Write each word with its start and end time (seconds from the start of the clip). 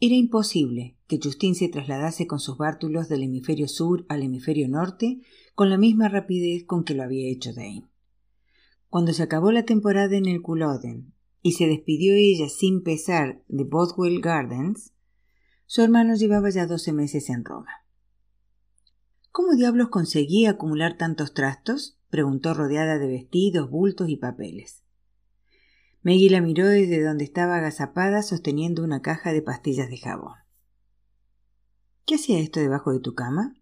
Era 0.00 0.14
imposible 0.14 0.96
que 1.08 1.18
Justin 1.20 1.56
se 1.56 1.68
trasladase 1.68 2.28
con 2.28 2.38
sus 2.38 2.56
bártulos 2.56 3.08
del 3.08 3.24
hemisferio 3.24 3.66
sur 3.66 4.06
al 4.08 4.22
hemisferio 4.22 4.68
norte 4.68 5.20
con 5.56 5.70
la 5.70 5.76
misma 5.76 6.08
rapidez 6.08 6.64
con 6.64 6.84
que 6.84 6.94
lo 6.94 7.02
había 7.02 7.28
hecho 7.28 7.52
Dane. 7.52 7.88
Cuando 8.88 9.12
se 9.12 9.24
acabó 9.24 9.50
la 9.50 9.64
temporada 9.64 10.16
en 10.16 10.26
el 10.26 10.40
Culloden 10.40 11.12
y 11.42 11.52
se 11.52 11.66
despidió 11.66 12.14
ella 12.14 12.48
sin 12.48 12.84
pesar 12.84 13.42
de 13.48 13.64
Bothwell 13.64 14.20
Gardens, 14.20 14.92
su 15.66 15.82
hermano 15.82 16.14
llevaba 16.14 16.48
ya 16.50 16.66
doce 16.66 16.92
meses 16.92 17.28
en 17.28 17.44
Roma. 17.44 17.84
¿Cómo 19.32 19.56
diablos 19.56 19.88
conseguía 19.88 20.50
acumular 20.50 20.96
tantos 20.96 21.34
trastos? 21.34 21.98
preguntó 22.08 22.54
rodeada 22.54 22.98
de 22.98 23.08
vestidos, 23.08 23.68
bultos 23.68 24.08
y 24.08 24.16
papeles. 24.16 24.84
Maggie 26.08 26.30
la 26.30 26.40
miró 26.40 26.66
desde 26.66 27.02
donde 27.02 27.24
estaba 27.24 27.56
agazapada 27.56 28.22
sosteniendo 28.22 28.82
una 28.82 29.02
caja 29.02 29.34
de 29.34 29.42
pastillas 29.42 29.90
de 29.90 29.98
jabón. 29.98 30.36
¿Qué 32.06 32.14
hacía 32.14 32.38
esto 32.38 32.60
debajo 32.60 32.94
de 32.94 33.00
tu 33.00 33.14
cama? 33.14 33.54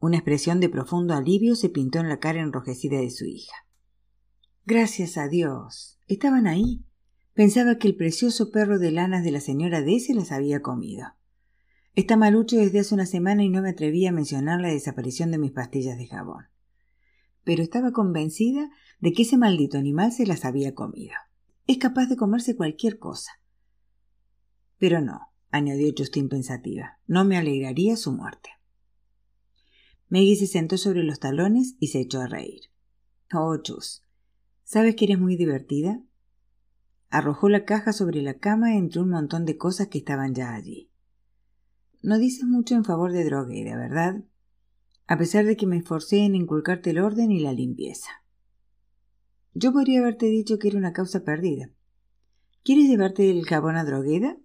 Una 0.00 0.16
expresión 0.16 0.58
de 0.58 0.68
profundo 0.68 1.14
alivio 1.14 1.54
se 1.54 1.68
pintó 1.68 2.00
en 2.00 2.08
la 2.08 2.18
cara 2.18 2.40
enrojecida 2.40 2.98
de 2.98 3.12
su 3.12 3.26
hija. 3.26 3.54
Gracias 4.66 5.16
a 5.16 5.28
Dios. 5.28 6.00
Estaban 6.08 6.48
ahí. 6.48 6.84
Pensaba 7.32 7.78
que 7.78 7.86
el 7.86 7.94
precioso 7.94 8.50
perro 8.50 8.80
de 8.80 8.90
lanas 8.90 9.22
de 9.22 9.30
la 9.30 9.40
señora 9.40 9.82
D 9.82 10.00
se 10.00 10.14
las 10.14 10.32
había 10.32 10.62
comido. 10.62 11.14
Está 11.94 12.16
malucho 12.16 12.56
desde 12.56 12.80
hace 12.80 12.92
una 12.92 13.06
semana 13.06 13.44
y 13.44 13.50
no 13.50 13.62
me 13.62 13.70
atreví 13.70 14.04
a 14.04 14.10
mencionar 14.10 14.60
la 14.60 14.70
desaparición 14.70 15.30
de 15.30 15.38
mis 15.38 15.52
pastillas 15.52 15.96
de 15.96 16.08
jabón. 16.08 16.46
Pero 17.44 17.62
estaba 17.62 17.92
convencida 17.92 18.68
de 19.00 19.12
que 19.12 19.22
ese 19.22 19.38
maldito 19.38 19.78
animal 19.78 20.12
se 20.12 20.26
las 20.26 20.44
había 20.44 20.74
comido. 20.74 21.14
Es 21.70 21.78
capaz 21.78 22.06
de 22.06 22.16
comerse 22.16 22.56
cualquier 22.56 22.98
cosa. 22.98 23.30
Pero 24.78 25.00
no, 25.00 25.20
añadió 25.52 25.94
Justin 25.96 26.28
pensativa, 26.28 26.98
no 27.06 27.24
me 27.24 27.36
alegraría 27.36 27.96
su 27.96 28.10
muerte. 28.10 28.50
Maggie 30.08 30.34
se 30.34 30.48
sentó 30.48 30.78
sobre 30.78 31.04
los 31.04 31.20
talones 31.20 31.76
y 31.78 31.86
se 31.86 32.00
echó 32.00 32.22
a 32.22 32.26
reír. 32.26 32.62
Oh, 33.32 33.56
Chus, 33.58 34.04
¿Sabes 34.64 34.96
que 34.96 35.04
eres 35.04 35.20
muy 35.20 35.36
divertida? 35.36 36.02
Arrojó 37.08 37.48
la 37.48 37.64
caja 37.64 37.92
sobre 37.92 38.20
la 38.20 38.40
cama 38.40 38.74
entre 38.74 39.00
un 39.00 39.10
montón 39.10 39.44
de 39.44 39.56
cosas 39.56 39.86
que 39.86 39.98
estaban 39.98 40.34
ya 40.34 40.52
allí. 40.52 40.90
No 42.02 42.18
dices 42.18 42.46
mucho 42.46 42.74
en 42.74 42.84
favor 42.84 43.12
de 43.12 43.24
Drogueda, 43.24 43.76
¿verdad? 43.76 44.24
A 45.06 45.16
pesar 45.16 45.44
de 45.44 45.56
que 45.56 45.68
me 45.68 45.76
esforcé 45.76 46.24
en 46.24 46.34
inculcarte 46.34 46.90
el 46.90 46.98
orden 46.98 47.30
y 47.30 47.38
la 47.38 47.52
limpieza. 47.52 48.19
Yo 49.54 49.72
podría 49.72 50.00
haberte 50.00 50.26
dicho 50.26 50.58
que 50.58 50.68
era 50.68 50.78
una 50.78 50.92
causa 50.92 51.24
perdida. 51.24 51.70
¿Quieres 52.62 52.88
llevarte 52.88 53.30
el 53.30 53.44
jabón 53.44 53.76
a 53.76 53.84
Drogueda? 53.84 54.36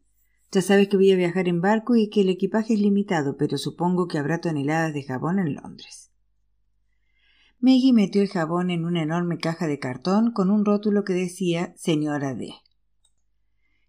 Ya 0.52 0.62
sabes 0.62 0.88
que 0.88 0.98
voy 0.98 1.12
a 1.12 1.18
viajar 1.18 1.48
en 1.48 1.62
barco 1.62 1.96
y 1.96 2.10
que 2.10 2.22
el 2.22 2.30
equipaje 2.30 2.74
es 2.74 2.80
limitado, 2.80 3.38
pero 3.38 3.58
supongo 3.58 4.08
que 4.08 4.18
habrá 4.18 4.42
toneladas 4.42 4.94
de 4.94 5.04
jabón 5.04 5.40
en 5.40 5.56
Londres. 5.56 6.12
Maggie 7.60 7.94
metió 7.94 8.22
el 8.22 8.30
jabón 8.30 8.70
en 8.70 8.86
una 8.86 9.04
enorme 9.04 9.38
caja 9.38 9.68
de 9.68 9.80
cartón 9.80 10.32
con 10.32 10.50
un 10.50 10.66
rótulo 10.66 11.04
que 11.04 11.14
decía 11.14 11.74
Señora 11.76 12.34
D. 12.34 12.54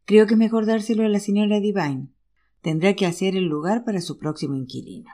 Creo 0.05 0.27
que 0.27 0.34
es 0.34 0.39
mejor 0.39 0.67
dárselo 0.67 1.05
a 1.05 1.09
la 1.09 1.20
señora 1.20 1.61
Divine. 1.61 2.09
Tendrá 2.62 2.94
que 2.94 3.06
hacer 3.06 3.37
el 3.37 3.44
lugar 3.44 3.84
para 3.84 4.00
su 4.00 4.19
próximo 4.19 4.55
inquilino. 4.55 5.11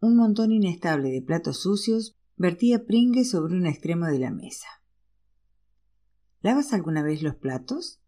Un 0.00 0.16
montón 0.16 0.52
inestable 0.52 1.10
de 1.10 1.22
platos 1.22 1.62
sucios 1.62 2.16
vertía 2.40 2.86
pringue 2.86 3.26
sobre 3.26 3.54
un 3.54 3.66
extremo 3.66 4.06
de 4.06 4.18
la 4.18 4.30
mesa. 4.30 4.66
¿Lavas 6.40 6.72
alguna 6.72 7.02
vez 7.02 7.22
los 7.22 7.34
platos? 7.34 8.00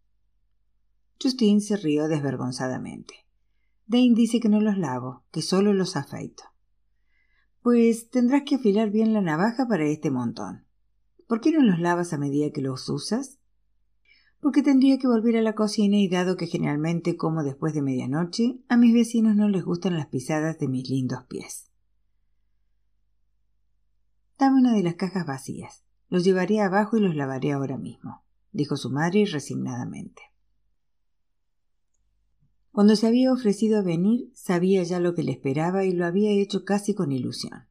Justine 1.22 1.60
se 1.60 1.76
rió 1.76 2.08
desvergonzadamente. 2.08 3.12
Dane 3.86 4.14
dice 4.14 4.40
que 4.40 4.48
no 4.48 4.62
los 4.62 4.78
lavo, 4.78 5.22
que 5.32 5.42
solo 5.42 5.74
los 5.74 5.96
afeito. 5.96 6.44
Pues 7.60 8.08
tendrás 8.08 8.44
que 8.46 8.54
afilar 8.54 8.90
bien 8.90 9.12
la 9.12 9.20
navaja 9.20 9.68
para 9.68 9.84
este 9.84 10.10
montón. 10.10 10.64
¿Por 11.28 11.42
qué 11.42 11.52
no 11.52 11.60
los 11.60 11.78
lavas 11.78 12.14
a 12.14 12.18
medida 12.18 12.52
que 12.52 12.62
los 12.62 12.88
usas? 12.88 13.38
Porque 14.40 14.62
tendría 14.62 14.96
que 14.96 15.08
volver 15.08 15.36
a 15.36 15.42
la 15.42 15.54
cocina 15.54 15.98
y 15.98 16.08
dado 16.08 16.38
que 16.38 16.46
generalmente 16.46 17.18
como 17.18 17.44
después 17.44 17.74
de 17.74 17.82
medianoche, 17.82 18.56
a 18.70 18.78
mis 18.78 18.94
vecinos 18.94 19.36
no 19.36 19.50
les 19.50 19.62
gustan 19.62 19.94
las 19.94 20.06
pisadas 20.06 20.58
de 20.58 20.68
mis 20.68 20.88
lindos 20.88 21.22
pies. 21.24 21.71
Dame 24.38 24.60
una 24.60 24.74
de 24.74 24.82
las 24.82 24.94
cajas 24.94 25.26
vacías. 25.26 25.84
Los 26.08 26.24
llevaré 26.24 26.60
abajo 26.60 26.96
y 26.96 27.00
los 27.00 27.14
lavaré 27.14 27.52
ahora 27.52 27.78
mismo, 27.78 28.22
dijo 28.52 28.76
su 28.76 28.90
madre 28.90 29.24
resignadamente. 29.24 30.22
Cuando 32.70 32.96
se 32.96 33.06
había 33.06 33.32
ofrecido 33.32 33.78
a 33.78 33.82
venir, 33.82 34.30
sabía 34.34 34.82
ya 34.82 34.98
lo 34.98 35.14
que 35.14 35.22
le 35.22 35.32
esperaba 35.32 35.84
y 35.84 35.92
lo 35.92 36.06
había 36.06 36.30
hecho 36.30 36.64
casi 36.64 36.94
con 36.94 37.12
ilusión. 37.12 37.66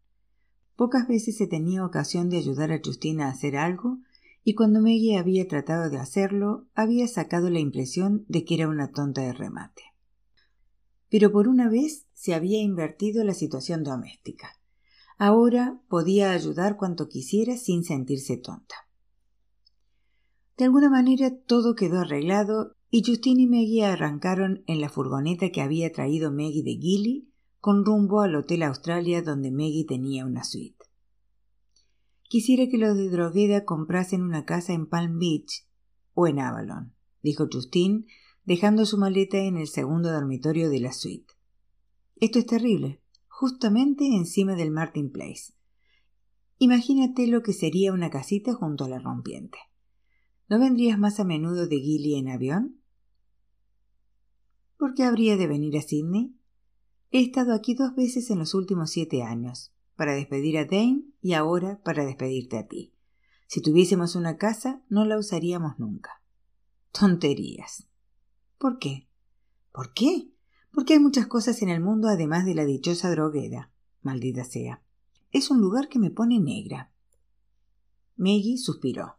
Pocas 0.75 1.07
veces 1.07 1.37
se 1.37 1.47
tenía 1.47 1.85
ocasión 1.85 2.29
de 2.29 2.37
ayudar 2.37 2.71
a 2.71 2.79
Justina 2.83 3.27
a 3.27 3.31
hacer 3.31 3.57
algo, 3.57 3.99
y 4.43 4.55
cuando 4.55 4.81
Maggie 4.81 5.17
había 5.17 5.47
tratado 5.47 5.89
de 5.89 5.97
hacerlo, 5.97 6.65
había 6.73 7.07
sacado 7.07 7.49
la 7.49 7.59
impresión 7.59 8.25
de 8.27 8.43
que 8.45 8.55
era 8.55 8.67
una 8.67 8.91
tonta 8.91 9.21
de 9.21 9.33
remate. 9.33 9.83
Pero 11.09 11.31
por 11.31 11.47
una 11.47 11.69
vez 11.69 12.07
se 12.13 12.33
había 12.33 12.61
invertido 12.61 13.23
la 13.23 13.33
situación 13.33 13.83
doméstica. 13.83 14.60
Ahora 15.23 15.79
podía 15.87 16.31
ayudar 16.31 16.77
cuanto 16.77 17.07
quisiera 17.07 17.55
sin 17.55 17.83
sentirse 17.83 18.37
tonta. 18.37 18.73
De 20.57 20.65
alguna 20.65 20.89
manera 20.89 21.29
todo 21.45 21.75
quedó 21.75 21.99
arreglado 21.99 22.75
y 22.89 23.03
Justin 23.05 23.39
y 23.39 23.45
Maggie 23.45 23.85
arrancaron 23.85 24.63
en 24.65 24.81
la 24.81 24.89
furgoneta 24.89 25.51
que 25.51 25.61
había 25.61 25.91
traído 25.91 26.31
Maggie 26.31 26.63
de 26.63 26.71
Gilly 26.71 27.29
con 27.59 27.85
rumbo 27.85 28.21
al 28.21 28.33
Hotel 28.33 28.63
Australia 28.63 29.21
donde 29.21 29.51
Maggie 29.51 29.85
tenía 29.87 30.25
una 30.25 30.43
suite. 30.43 30.85
Quisiera 32.23 32.67
que 32.67 32.79
los 32.79 32.97
de 32.97 33.11
Drogueda 33.11 33.63
comprasen 33.63 34.23
una 34.23 34.45
casa 34.45 34.73
en 34.73 34.87
Palm 34.87 35.19
Beach 35.19 35.67
o 36.15 36.25
en 36.25 36.39
Avalon, 36.39 36.95
dijo 37.21 37.45
Justin, 37.47 38.07
dejando 38.43 38.87
su 38.87 38.97
maleta 38.97 39.37
en 39.37 39.57
el 39.57 39.67
segundo 39.67 40.11
dormitorio 40.11 40.71
de 40.71 40.79
la 40.79 40.93
suite. 40.93 41.31
Esto 42.15 42.39
es 42.39 42.47
terrible, 42.47 43.00
justamente 43.41 44.05
encima 44.05 44.53
del 44.53 44.69
Martin 44.69 45.11
Place. 45.11 45.55
Imagínate 46.59 47.25
lo 47.25 47.41
que 47.41 47.53
sería 47.53 47.91
una 47.91 48.11
casita 48.11 48.53
junto 48.53 48.83
a 48.83 48.87
la 48.87 48.99
rompiente. 48.99 49.57
¿No 50.47 50.59
vendrías 50.59 50.99
más 50.99 51.19
a 51.19 51.23
menudo 51.23 51.65
de 51.65 51.79
Gilly 51.79 52.19
en 52.19 52.29
avión? 52.29 52.83
¿Por 54.77 54.93
qué 54.93 55.05
habría 55.05 55.37
de 55.37 55.47
venir 55.47 55.75
a 55.75 55.81
Sydney? 55.81 56.37
He 57.09 57.21
estado 57.21 57.55
aquí 57.55 57.73
dos 57.73 57.95
veces 57.95 58.29
en 58.29 58.37
los 58.37 58.53
últimos 58.53 58.91
siete 58.91 59.23
años, 59.23 59.73
para 59.95 60.13
despedir 60.13 60.59
a 60.59 60.65
Dane 60.65 61.05
y 61.19 61.33
ahora 61.33 61.81
para 61.83 62.05
despedirte 62.05 62.59
a 62.59 62.67
ti. 62.67 62.93
Si 63.47 63.59
tuviésemos 63.59 64.15
una 64.15 64.37
casa, 64.37 64.83
no 64.87 65.03
la 65.03 65.17
usaríamos 65.17 65.79
nunca. 65.79 66.21
Tonterías. 66.91 67.87
¿Por 68.59 68.77
qué? 68.77 69.09
¿Por 69.71 69.93
qué? 69.95 70.29
Porque 70.71 70.93
hay 70.93 70.99
muchas 70.99 71.27
cosas 71.27 71.61
en 71.61 71.69
el 71.69 71.81
mundo 71.81 72.07
además 72.07 72.45
de 72.45 72.55
la 72.55 72.65
dichosa 72.65 73.11
drogueda. 73.11 73.71
Maldita 74.01 74.43
sea. 74.43 74.83
Es 75.31 75.51
un 75.51 75.61
lugar 75.61 75.89
que 75.89 75.99
me 75.99 76.11
pone 76.11 76.39
negra. 76.39 76.91
Maggie 78.15 78.57
suspiró. 78.57 79.17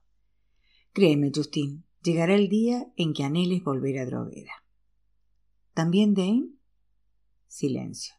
Créeme, 0.92 1.30
Justin, 1.34 1.84
llegará 2.02 2.34
el 2.34 2.48
día 2.48 2.92
en 2.96 3.14
que 3.14 3.24
anheles 3.24 3.64
volver 3.64 3.98
a 3.98 4.06
drogueda. 4.06 4.52
¿También 5.74 6.14
Dane? 6.14 6.50
Silencio. 7.46 8.14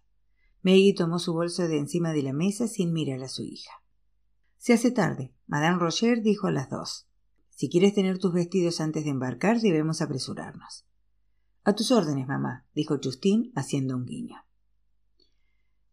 Maggie 0.61 0.93
tomó 0.93 1.19
su 1.19 1.33
bolso 1.33 1.67
de 1.67 1.77
encima 1.77 2.13
de 2.13 2.23
la 2.23 2.33
mesa 2.33 2.67
sin 2.67 2.93
mirar 2.93 3.21
a 3.21 3.27
su 3.27 3.43
hija. 3.43 3.83
Se 4.57 4.73
hace 4.73 4.91
tarde. 4.91 5.33
Madame 5.45 5.77
Roger 5.77 6.21
dijo 6.21 6.47
a 6.47 6.51
las 6.51 6.69
dos. 6.69 7.07
Si 7.49 7.69
quieres 7.69 7.93
tener 7.93 8.17
tus 8.17 8.33
vestidos 8.33 8.81
antes 8.81 9.03
de 9.03 9.11
embarcar, 9.11 9.59
debemos 9.59 10.01
apresurarnos. 10.01 10.85
A 11.65 11.73
tus 11.73 11.91
órdenes, 11.91 12.27
mamá, 12.27 12.65
dijo 12.75 12.97
Justin, 13.01 13.51
haciendo 13.55 13.95
un 13.95 14.05
guiño. 14.05 14.35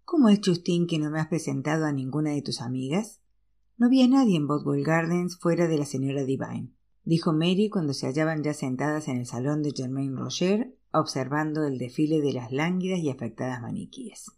¿Cómo 0.04 0.28
es 0.28 0.40
Justin 0.44 0.86
que 0.86 0.98
no 0.98 1.10
me 1.10 1.20
has 1.20 1.28
presentado 1.28 1.86
a 1.86 1.92
ninguna 1.92 2.30
de 2.30 2.42
tus 2.42 2.60
amigas? 2.60 3.20
No 3.76 3.88
vi 3.88 4.02
a 4.02 4.08
nadie 4.08 4.36
en 4.36 4.48
Bothwell 4.48 4.84
Gardens 4.84 5.38
fuera 5.38 5.68
de 5.68 5.78
la 5.78 5.86
señora 5.86 6.24
Divine, 6.24 6.72
dijo 7.04 7.32
Mary 7.32 7.70
cuando 7.70 7.94
se 7.94 8.06
hallaban 8.06 8.42
ya 8.42 8.52
sentadas 8.52 9.06
en 9.06 9.18
el 9.18 9.26
salón 9.26 9.62
de 9.62 9.72
Germain 9.72 10.16
Roger 10.16 10.76
observando 10.92 11.64
el 11.64 11.78
desfile 11.78 12.20
de 12.20 12.32
las 12.32 12.50
lánguidas 12.50 12.98
y 12.98 13.10
afectadas 13.10 13.62
maniquíes. 13.62 14.32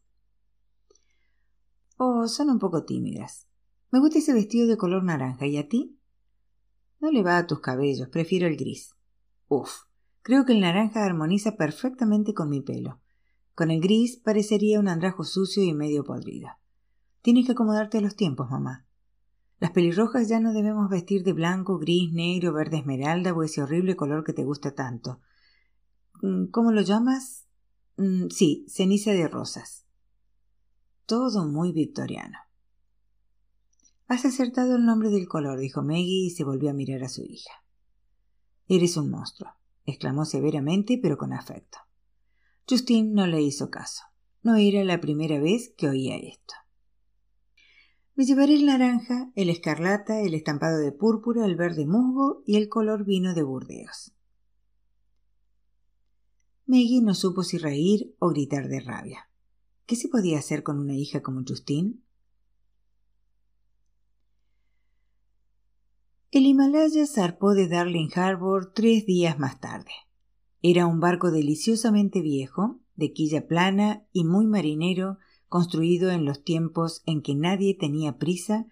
Oh, 1.96 2.28
son 2.28 2.50
un 2.50 2.58
poco 2.58 2.84
tímidas. 2.84 3.46
Me 3.90 4.00
gusta 4.00 4.18
ese 4.18 4.34
vestido 4.34 4.66
de 4.66 4.76
color 4.76 5.04
naranja. 5.04 5.46
¿Y 5.46 5.56
a 5.56 5.68
ti? 5.68 5.98
No 7.00 7.10
le 7.10 7.22
va 7.22 7.38
a 7.38 7.46
tus 7.46 7.60
cabellos, 7.60 8.08
prefiero 8.08 8.46
el 8.46 8.56
gris. 8.56 8.94
Uf, 9.48 9.84
creo 10.22 10.44
que 10.44 10.52
el 10.52 10.60
naranja 10.60 11.04
armoniza 11.04 11.56
perfectamente 11.56 12.34
con 12.34 12.48
mi 12.48 12.60
pelo. 12.60 13.00
Con 13.54 13.70
el 13.70 13.80
gris 13.80 14.16
parecería 14.16 14.80
un 14.80 14.88
andrajo 14.88 15.24
sucio 15.24 15.62
y 15.62 15.74
medio 15.74 16.04
podrido. 16.04 16.48
Tienes 17.20 17.46
que 17.46 17.52
acomodarte 17.52 17.98
a 17.98 18.00
los 18.00 18.16
tiempos, 18.16 18.50
mamá. 18.50 18.86
Las 19.60 19.70
pelirrojas 19.70 20.28
ya 20.28 20.40
no 20.40 20.52
debemos 20.52 20.90
vestir 20.90 21.22
de 21.22 21.32
blanco, 21.32 21.78
gris, 21.78 22.12
negro, 22.12 22.52
verde 22.52 22.78
esmeralda 22.78 23.32
o 23.32 23.44
ese 23.44 23.62
horrible 23.62 23.94
color 23.94 24.24
que 24.24 24.32
te 24.32 24.42
gusta 24.42 24.74
tanto. 24.74 25.20
mm, 26.22 26.46
¿cómo 26.46 26.72
lo 26.72 26.80
llamas? 26.80 27.46
Mm, 27.96 28.28
sí, 28.30 28.66
ceniza 28.68 29.12
de 29.12 29.28
rosas. 29.28 29.84
Todo 31.06 31.46
muy 31.46 31.72
victoriano. 31.72 32.38
Has 34.08 34.24
acertado 34.24 34.76
el 34.76 34.84
nombre 34.84 35.10
del 35.10 35.28
color, 35.28 35.58
dijo 35.58 35.82
Maggie 35.82 36.26
y 36.26 36.30
se 36.30 36.44
volvió 36.44 36.70
a 36.70 36.74
mirar 36.74 37.04
a 37.04 37.08
su 37.08 37.22
hija. 37.22 37.52
Eres 38.66 38.96
un 38.96 39.10
monstruo, 39.10 39.52
exclamó 39.84 40.24
severamente 40.24 40.98
pero 41.00 41.16
con 41.16 41.32
afecto. 41.32 41.78
Justin 42.68 43.12
no 43.12 43.26
le 43.26 43.42
hizo 43.42 43.70
caso. 43.70 44.04
No 44.42 44.56
era 44.56 44.82
la 44.84 45.00
primera 45.00 45.40
vez 45.40 45.72
que 45.76 45.88
oía 45.88 46.16
esto. 46.16 46.54
Me 48.14 48.24
llevaré 48.24 48.54
el 48.54 48.66
naranja, 48.66 49.32
el 49.36 49.48
escarlata, 49.48 50.20
el 50.20 50.34
estampado 50.34 50.78
de 50.78 50.92
púrpura, 50.92 51.46
el 51.46 51.56
verde 51.56 51.86
musgo 51.86 52.42
y 52.44 52.56
el 52.56 52.68
color 52.68 53.04
vino 53.04 53.34
de 53.34 53.42
Burdeos. 53.42 54.12
Maggie 56.66 57.02
no 57.02 57.14
supo 57.14 57.42
si 57.42 57.58
reír 57.58 58.14
o 58.18 58.28
gritar 58.28 58.68
de 58.68 58.80
rabia. 58.80 59.28
¿Qué 59.86 59.96
se 59.96 60.08
podía 60.08 60.38
hacer 60.38 60.62
con 60.62 60.78
una 60.78 60.94
hija 60.94 61.22
como 61.22 61.42
Justine? 61.46 61.94
El 66.32 66.46
Himalaya 66.46 67.06
zarpó 67.06 67.52
de 67.52 67.68
Darling 67.68 68.08
Harbour 68.14 68.72
tres 68.72 69.04
días 69.04 69.38
más 69.38 69.60
tarde. 69.60 69.90
Era 70.62 70.86
un 70.86 70.98
barco 70.98 71.30
deliciosamente 71.30 72.22
viejo, 72.22 72.80
de 72.96 73.12
quilla 73.12 73.46
plana 73.46 74.06
y 74.14 74.24
muy 74.24 74.46
marinero, 74.46 75.18
construido 75.50 76.10
en 76.10 76.24
los 76.24 76.42
tiempos 76.42 77.02
en 77.04 77.20
que 77.20 77.34
nadie 77.34 77.76
tenía 77.78 78.16
prisa 78.16 78.64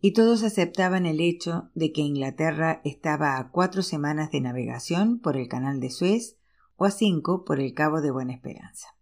y 0.00 0.12
todos 0.12 0.44
aceptaban 0.44 1.04
el 1.04 1.20
hecho 1.20 1.68
de 1.74 1.90
que 1.90 2.02
Inglaterra 2.02 2.80
estaba 2.84 3.38
a 3.38 3.50
cuatro 3.50 3.82
semanas 3.82 4.30
de 4.30 4.42
navegación 4.42 5.18
por 5.18 5.36
el 5.36 5.48
canal 5.48 5.80
de 5.80 5.90
Suez 5.90 6.36
o 6.76 6.84
a 6.84 6.92
cinco 6.92 7.44
por 7.44 7.58
el 7.58 7.74
Cabo 7.74 8.02
de 8.02 8.12
Buena 8.12 8.34
Esperanza. 8.34 8.93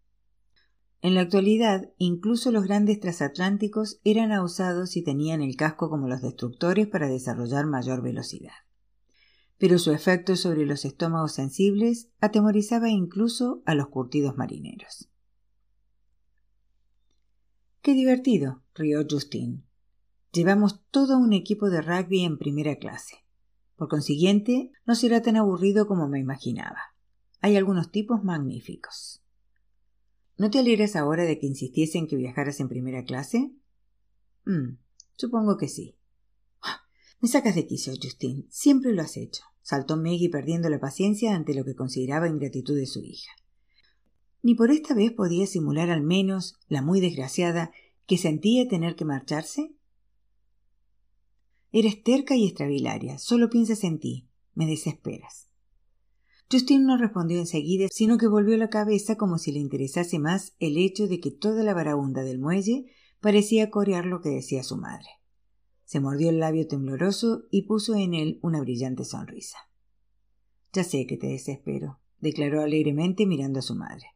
En 1.02 1.16
la 1.16 1.22
actualidad, 1.22 1.90
incluso 1.99 2.52
los 2.52 2.62
grandes 2.62 3.00
transatlánticos 3.00 4.00
eran 4.04 4.31
ausados 4.31 4.96
y 4.96 5.02
tenían 5.02 5.43
el 5.43 5.56
casco 5.56 5.90
como 5.90 6.06
los 6.06 6.22
destructores 6.22 6.87
para 6.87 7.08
desarrollar 7.08 7.66
mayor 7.66 8.02
velocidad. 8.02 8.52
Pero 9.58 9.81
su 9.81 9.90
efecto 9.90 10.37
sobre 10.37 10.64
los 10.64 10.84
estómagos 10.84 11.32
sensibles 11.32 12.08
atemorizaba 12.20 12.88
incluso 12.88 13.62
a 13.66 13.75
los 13.75 13.88
curtidos 13.88 14.37
marineros. 14.37 15.08
Qué 17.81 17.94
divertido, 17.94 18.62
rió 18.72 19.04
Justin. 19.10 19.64
Llevamos 20.31 20.84
todo 20.93 21.19
un 21.19 21.32
equipo 21.32 21.69
de 21.69 21.82
rugby 21.82 22.22
en 22.22 22.38
primera 22.38 22.76
clase. 22.76 23.16
Por 23.75 23.88
consiguiente, 23.88 24.70
no 24.87 24.94
será 24.94 25.20
tan 25.20 25.37
aburrido 25.37 25.88
como 25.88 26.06
me 26.06 26.20
imaginaba. 26.20 26.94
Hay 27.40 27.56
algunos 27.56 27.90
tipos 27.90 28.22
magníficos. 28.22 29.22
¿No 30.38 30.50
te 30.50 30.58
alegras 30.58 30.96
ahora 30.96 31.25
de 31.25 31.38
que 31.38 31.46
insistiese 31.46 31.99
en 31.99 32.08
que 32.08 32.17
viajaras 32.17 32.61
en 32.61 32.69
primera 32.69 33.05
clase? 33.05 33.52
Mm, 34.44 34.79
supongo 35.17 35.56
que 35.56 35.69
sí. 35.69 35.96
Ah, 36.62 36.82
me 37.20 37.29
sacas 37.29 37.55
de 37.55 37.67
quicio, 37.67 37.93
Justin. 38.00 38.46
Siempre 38.50 38.93
lo 38.93 39.02
has 39.02 39.17
hecho. 39.17 39.43
Saltó 39.62 39.96
Maggie 39.96 40.31
perdiendo 40.31 40.69
la 40.69 40.81
paciencia 40.81 41.34
ante 41.34 41.55
lo 41.55 41.64
que 41.64 41.75
consideraba 41.75 42.29
ingratitud 42.29 42.76
de 42.76 42.87
su 42.87 43.00
hija 43.00 43.32
ni 44.43 44.55
por 44.55 44.70
esta 44.70 44.94
vez 44.94 45.12
podía 45.12 45.46
simular 45.46 45.90
al 45.90 46.02
menos 46.02 46.56
la 46.69 46.82
muy 46.82 47.00
desgraciada 47.00 47.70
que 48.06 48.19
sentía 48.19 48.69
tener 48.69 48.96
que 48.96 49.05
marcharse? 49.05 49.75
Eres 51.70 52.02
terca 52.02 52.37
y 52.37 52.46
extravilaria, 52.46 53.19
solo 53.19 53.49
piensas 53.49 53.85
en 53.85 53.99
ti, 53.99 54.28
me 54.55 54.67
desesperas. 54.67 55.49
Justin 56.52 56.84
no 56.84 56.99
respondió 56.99 57.38
enseguida, 57.38 57.87
sino 57.90 58.19
que 58.19 58.28
volvió 58.28 58.58
la 58.58 58.69
cabeza 58.69 59.16
como 59.16 59.38
si 59.38 59.52
le 59.52 59.58
interesase 59.58 60.19
más 60.19 60.54
el 60.58 60.76
hecho 60.76 61.08
de 61.08 61.19
que 61.19 61.31
toda 61.31 61.62
la 61.64 61.72
varaunda 61.72 62.22
del 62.22 62.38
muelle 62.38 62.93
parecía 63.20 63.70
corear 63.70 64.04
lo 64.04 64.20
que 64.20 64.28
decía 64.28 64.62
su 64.62 64.76
madre. 64.76 65.08
Se 65.87 65.99
mordió 65.99 66.28
el 66.28 66.40
labio 66.40 66.69
tembloroso 66.69 67.44
y 67.50 67.62
puso 67.62 67.94
en 67.94 68.12
él 68.12 68.38
una 68.43 68.60
brillante 68.60 69.06
sonrisa. 69.06 69.56
Ya 70.75 70.84
sé 70.84 71.06
que 71.06 71.16
te 71.16 71.28
desespero, 71.28 72.00
declaró 72.19 72.60
alegremente 72.60 73.25
mirando 73.25 73.60
a 73.60 73.62
su 73.62 73.75
madre. 73.75 74.08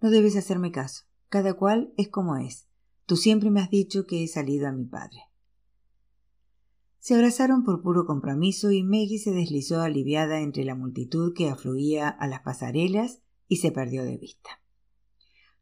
No 0.00 0.10
debes 0.10 0.36
hacerme 0.36 0.70
caso. 0.70 1.04
Cada 1.28 1.54
cual 1.54 1.92
es 1.98 2.08
como 2.08 2.36
es. 2.36 2.68
Tú 3.04 3.16
siempre 3.16 3.50
me 3.50 3.60
has 3.60 3.70
dicho 3.70 4.06
que 4.06 4.24
he 4.24 4.28
salido 4.28 4.66
a 4.66 4.72
mi 4.72 4.84
padre. 4.84 5.27
Se 6.98 7.14
abrazaron 7.14 7.64
por 7.64 7.82
puro 7.82 8.04
compromiso 8.06 8.70
y 8.70 8.82
Maggie 8.82 9.18
se 9.18 9.30
deslizó 9.30 9.80
aliviada 9.80 10.40
entre 10.40 10.64
la 10.64 10.74
multitud 10.74 11.32
que 11.34 11.48
afluía 11.48 12.08
a 12.08 12.26
las 12.26 12.40
pasarelas 12.40 13.22
y 13.46 13.56
se 13.56 13.70
perdió 13.70 14.04
de 14.04 14.18
vista. 14.18 14.60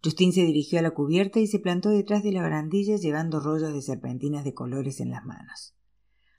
Justin 0.02 0.32
se 0.32 0.44
dirigió 0.44 0.78
a 0.78 0.82
la 0.82 0.92
cubierta 0.92 1.40
y 1.40 1.46
se 1.46 1.58
plantó 1.58 1.90
detrás 1.90 2.22
de 2.22 2.32
la 2.32 2.42
barandilla 2.42 2.96
llevando 2.96 3.40
rollos 3.40 3.72
de 3.72 3.82
serpentinas 3.82 4.44
de 4.44 4.54
colores 4.54 5.00
en 5.00 5.10
las 5.10 5.24
manos. 5.24 5.74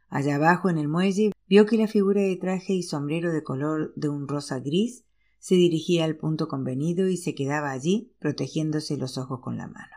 Allá 0.09 0.35
abajo 0.35 0.69
en 0.69 0.77
el 0.77 0.88
muelle 0.88 1.31
vio 1.47 1.65
que 1.65 1.77
la 1.77 1.88
figura 1.88 2.21
de 2.21 2.35
traje 2.38 2.73
y 2.73 2.83
sombrero 2.83 3.31
de 3.31 3.44
color 3.44 3.94
de 3.95 4.09
un 4.09 4.27
rosa 4.27 4.59
gris 4.59 5.03
se 5.39 5.55
dirigía 5.55 6.05
al 6.05 6.17
punto 6.17 6.47
convenido 6.47 7.07
y 7.07 7.17
se 7.17 7.35
quedaba 7.35 7.71
allí 7.71 8.13
protegiéndose 8.19 8.97
los 8.97 9.17
ojos 9.17 9.39
con 9.41 9.57
la 9.57 9.67
mano. 9.67 9.95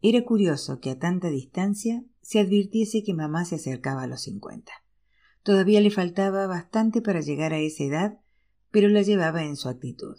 Era 0.00 0.24
curioso 0.24 0.78
que 0.78 0.90
a 0.90 0.98
tanta 0.98 1.28
distancia 1.28 2.04
se 2.28 2.40
advirtiese 2.40 3.02
que 3.02 3.14
mamá 3.14 3.46
se 3.46 3.54
acercaba 3.54 4.02
a 4.02 4.06
los 4.06 4.20
cincuenta. 4.20 4.72
Todavía 5.42 5.80
le 5.80 5.90
faltaba 5.90 6.46
bastante 6.46 7.00
para 7.00 7.22
llegar 7.22 7.54
a 7.54 7.58
esa 7.58 7.84
edad, 7.84 8.18
pero 8.70 8.90
la 8.90 9.00
llevaba 9.00 9.44
en 9.44 9.56
su 9.56 9.70
actitud. 9.70 10.18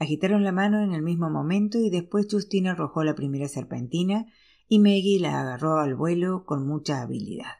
Agitaron 0.00 0.42
la 0.42 0.50
mano 0.50 0.82
en 0.82 0.92
el 0.92 1.02
mismo 1.02 1.30
momento 1.30 1.78
y 1.78 1.88
después 1.88 2.26
Justina 2.28 2.72
arrojó 2.72 3.04
la 3.04 3.14
primera 3.14 3.46
serpentina 3.46 4.26
y 4.66 4.80
Maggie 4.80 5.20
la 5.20 5.40
agarró 5.40 5.78
al 5.78 5.94
vuelo 5.94 6.44
con 6.44 6.66
mucha 6.66 7.00
habilidad 7.00 7.52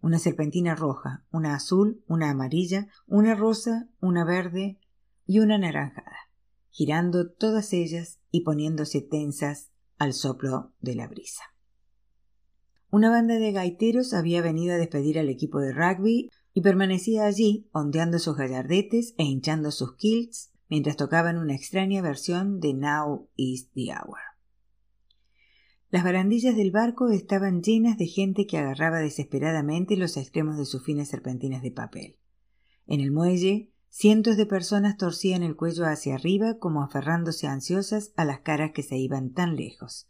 una 0.00 0.18
serpentina 0.18 0.74
roja, 0.74 1.24
una 1.30 1.54
azul, 1.54 2.04
una 2.06 2.28
amarilla, 2.28 2.88
una 3.06 3.34
rosa, 3.34 3.88
una 4.00 4.22
verde 4.26 4.78
y 5.26 5.38
una 5.38 5.56
naranjada, 5.56 6.28
girando 6.68 7.30
todas 7.30 7.72
ellas 7.72 8.20
y 8.30 8.42
poniéndose 8.42 9.00
tensas 9.00 9.70
al 9.96 10.12
soplo 10.12 10.74
de 10.80 10.94
la 10.94 11.08
brisa. 11.08 11.53
Una 12.94 13.10
banda 13.10 13.40
de 13.40 13.50
gaiteros 13.50 14.14
había 14.14 14.40
venido 14.40 14.72
a 14.72 14.78
despedir 14.78 15.18
al 15.18 15.28
equipo 15.28 15.58
de 15.58 15.72
rugby 15.72 16.30
y 16.52 16.60
permanecía 16.60 17.24
allí 17.24 17.68
ondeando 17.72 18.20
sus 18.20 18.36
gallardetes 18.36 19.16
e 19.18 19.24
hinchando 19.24 19.72
sus 19.72 19.96
kilts 19.96 20.52
mientras 20.68 20.96
tocaban 20.96 21.36
una 21.36 21.56
extraña 21.56 22.02
versión 22.02 22.60
de 22.60 22.72
Now 22.72 23.28
is 23.34 23.68
the 23.72 23.90
Hour. 23.90 24.20
Las 25.90 26.04
barandillas 26.04 26.54
del 26.54 26.70
barco 26.70 27.08
estaban 27.08 27.64
llenas 27.64 27.98
de 27.98 28.06
gente 28.06 28.46
que 28.46 28.58
agarraba 28.58 29.00
desesperadamente 29.00 29.96
los 29.96 30.16
extremos 30.16 30.56
de 30.56 30.64
sus 30.64 30.84
finas 30.84 31.08
serpentinas 31.08 31.62
de 31.62 31.72
papel. 31.72 32.16
En 32.86 33.00
el 33.00 33.10
muelle, 33.10 33.72
cientos 33.88 34.36
de 34.36 34.46
personas 34.46 34.96
torcían 34.96 35.42
el 35.42 35.56
cuello 35.56 35.84
hacia 35.84 36.14
arriba 36.14 36.58
como 36.60 36.80
aferrándose 36.80 37.48
ansiosas 37.48 38.12
a 38.14 38.24
las 38.24 38.42
caras 38.42 38.70
que 38.72 38.84
se 38.84 38.98
iban 38.98 39.32
tan 39.32 39.56
lejos, 39.56 40.08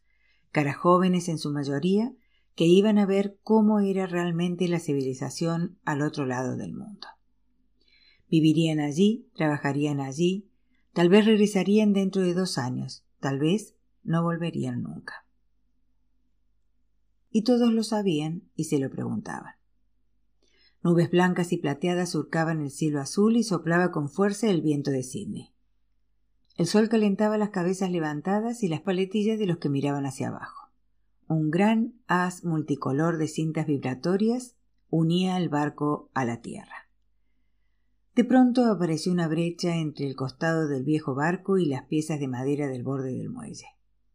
caras 0.52 0.76
jóvenes 0.76 1.30
en 1.30 1.38
su 1.38 1.50
mayoría, 1.50 2.14
que 2.54 2.64
iban 2.64 2.98
a 2.98 3.06
ver 3.06 3.38
cómo 3.42 3.80
era 3.80 4.06
realmente 4.06 4.68
la 4.68 4.78
civilización 4.78 5.78
al 5.84 6.02
otro 6.02 6.26
lado 6.26 6.56
del 6.56 6.72
mundo. 6.72 7.08
Vivirían 8.28 8.80
allí, 8.80 9.28
trabajarían 9.34 10.00
allí, 10.00 10.48
tal 10.92 11.08
vez 11.08 11.24
regresarían 11.24 11.92
dentro 11.92 12.22
de 12.22 12.34
dos 12.34 12.58
años, 12.58 13.04
tal 13.20 13.38
vez 13.38 13.74
no 14.02 14.22
volverían 14.22 14.82
nunca 14.82 15.24
y 17.34 17.42
todos 17.42 17.72
lo 17.72 17.82
sabían 17.82 18.44
y 18.54 18.64
se 18.64 18.78
lo 18.78 18.88
preguntaban. 18.88 19.54
Nubes 20.84 21.10
blancas 21.10 21.52
y 21.52 21.56
plateadas 21.56 22.10
surcaban 22.10 22.60
el 22.60 22.70
cielo 22.70 23.00
azul 23.00 23.36
y 23.36 23.42
soplaba 23.42 23.90
con 23.90 24.08
fuerza 24.08 24.48
el 24.48 24.62
viento 24.62 24.92
de 24.92 25.02
Sydney. 25.02 25.52
El 26.56 26.66
sol 26.66 26.88
calentaba 26.88 27.36
las 27.36 27.50
cabezas 27.50 27.90
levantadas 27.90 28.62
y 28.62 28.68
las 28.68 28.82
paletillas 28.82 29.36
de 29.40 29.46
los 29.46 29.58
que 29.58 29.68
miraban 29.68 30.06
hacia 30.06 30.28
abajo. 30.28 30.63
Un 31.26 31.50
gran 31.50 31.94
haz 32.06 32.44
multicolor 32.44 33.16
de 33.16 33.28
cintas 33.28 33.66
vibratorias 33.66 34.56
unía 34.90 35.38
el 35.38 35.48
barco 35.48 36.10
a 36.12 36.24
la 36.24 36.42
tierra. 36.42 36.90
De 38.14 38.24
pronto 38.24 38.66
apareció 38.66 39.10
una 39.10 39.26
brecha 39.26 39.76
entre 39.76 40.06
el 40.06 40.14
costado 40.14 40.68
del 40.68 40.84
viejo 40.84 41.14
barco 41.14 41.58
y 41.58 41.66
las 41.66 41.84
piezas 41.86 42.20
de 42.20 42.28
madera 42.28 42.68
del 42.68 42.84
borde 42.84 43.12
del 43.12 43.30
muelle. 43.30 43.66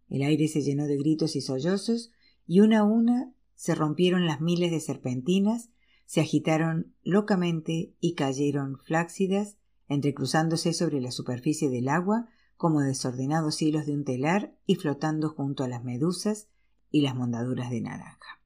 El 0.07 0.21
aire 0.21 0.47
se 0.47 0.61
llenó 0.61 0.85
de 0.85 0.97
gritos 0.97 1.35
y 1.35 1.41
sollozos 1.41 2.11
y 2.47 2.61
una 2.61 2.79
a 2.79 2.83
una 2.83 3.33
se 3.55 3.75
rompieron 3.75 4.25
las 4.25 4.39
miles 4.39 4.71
de 4.71 4.79
serpentinas, 4.79 5.69
se 6.05 6.21
agitaron 6.21 6.93
locamente 7.03 7.93
y 7.99 8.13
cayeron 8.13 8.77
flácidas, 8.77 9.57
entrecruzándose 9.87 10.73
sobre 10.73 11.01
la 11.01 11.11
superficie 11.11 11.69
del 11.69 11.89
agua 11.89 12.29
como 12.55 12.81
desordenados 12.81 13.61
hilos 13.61 13.85
de 13.85 13.93
un 13.93 14.05
telar 14.05 14.55
y 14.65 14.75
flotando 14.75 15.29
junto 15.29 15.63
a 15.63 15.67
las 15.67 15.83
medusas 15.83 16.47
y 16.91 17.01
las 17.01 17.15
mondaduras 17.15 17.69
de 17.69 17.81
naranja. 17.81 18.41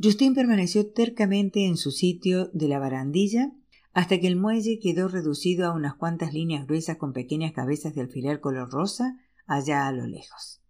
Justin 0.00 0.34
permaneció 0.34 0.92
tercamente 0.92 1.66
en 1.66 1.76
su 1.76 1.90
sitio 1.90 2.50
de 2.52 2.68
la 2.68 2.78
barandilla 2.78 3.52
hasta 3.92 4.20
que 4.20 4.28
el 4.28 4.36
muelle 4.36 4.78
quedó 4.80 5.08
reducido 5.08 5.66
a 5.66 5.74
unas 5.74 5.94
cuantas 5.94 6.32
líneas 6.32 6.66
gruesas 6.66 6.98
con 6.98 7.12
pequeñas 7.12 7.52
cabezas 7.52 7.94
de 7.94 8.02
alfiler 8.02 8.40
color 8.40 8.70
rosa 8.70 9.18
allá 9.46 9.88
a 9.88 9.92
lo 9.92 10.06
lejos. 10.06 10.62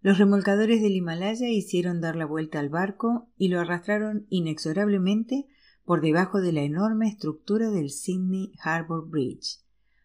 Los 0.00 0.16
remolcadores 0.16 0.80
del 0.80 0.96
Himalaya 0.96 1.50
hicieron 1.50 2.00
dar 2.00 2.16
la 2.16 2.24
vuelta 2.24 2.58
al 2.58 2.70
barco 2.70 3.28
y 3.36 3.48
lo 3.48 3.60
arrastraron 3.60 4.26
inexorablemente 4.30 5.46
por 5.84 6.00
debajo 6.00 6.40
de 6.40 6.52
la 6.52 6.62
enorme 6.62 7.08
estructura 7.08 7.70
del 7.70 7.90
Sydney 7.90 8.52
Harbour 8.62 9.06
Bridge, 9.06 9.58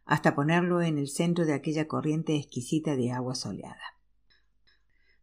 hasta 0.06 0.36
ponerlo 0.36 0.82
en 0.82 0.98
el 0.98 1.08
centro 1.08 1.46
de 1.46 1.54
aquella 1.54 1.88
corriente 1.88 2.36
exquisita 2.36 2.96
de 2.96 3.12
agua 3.12 3.36
soleada. 3.36 4.00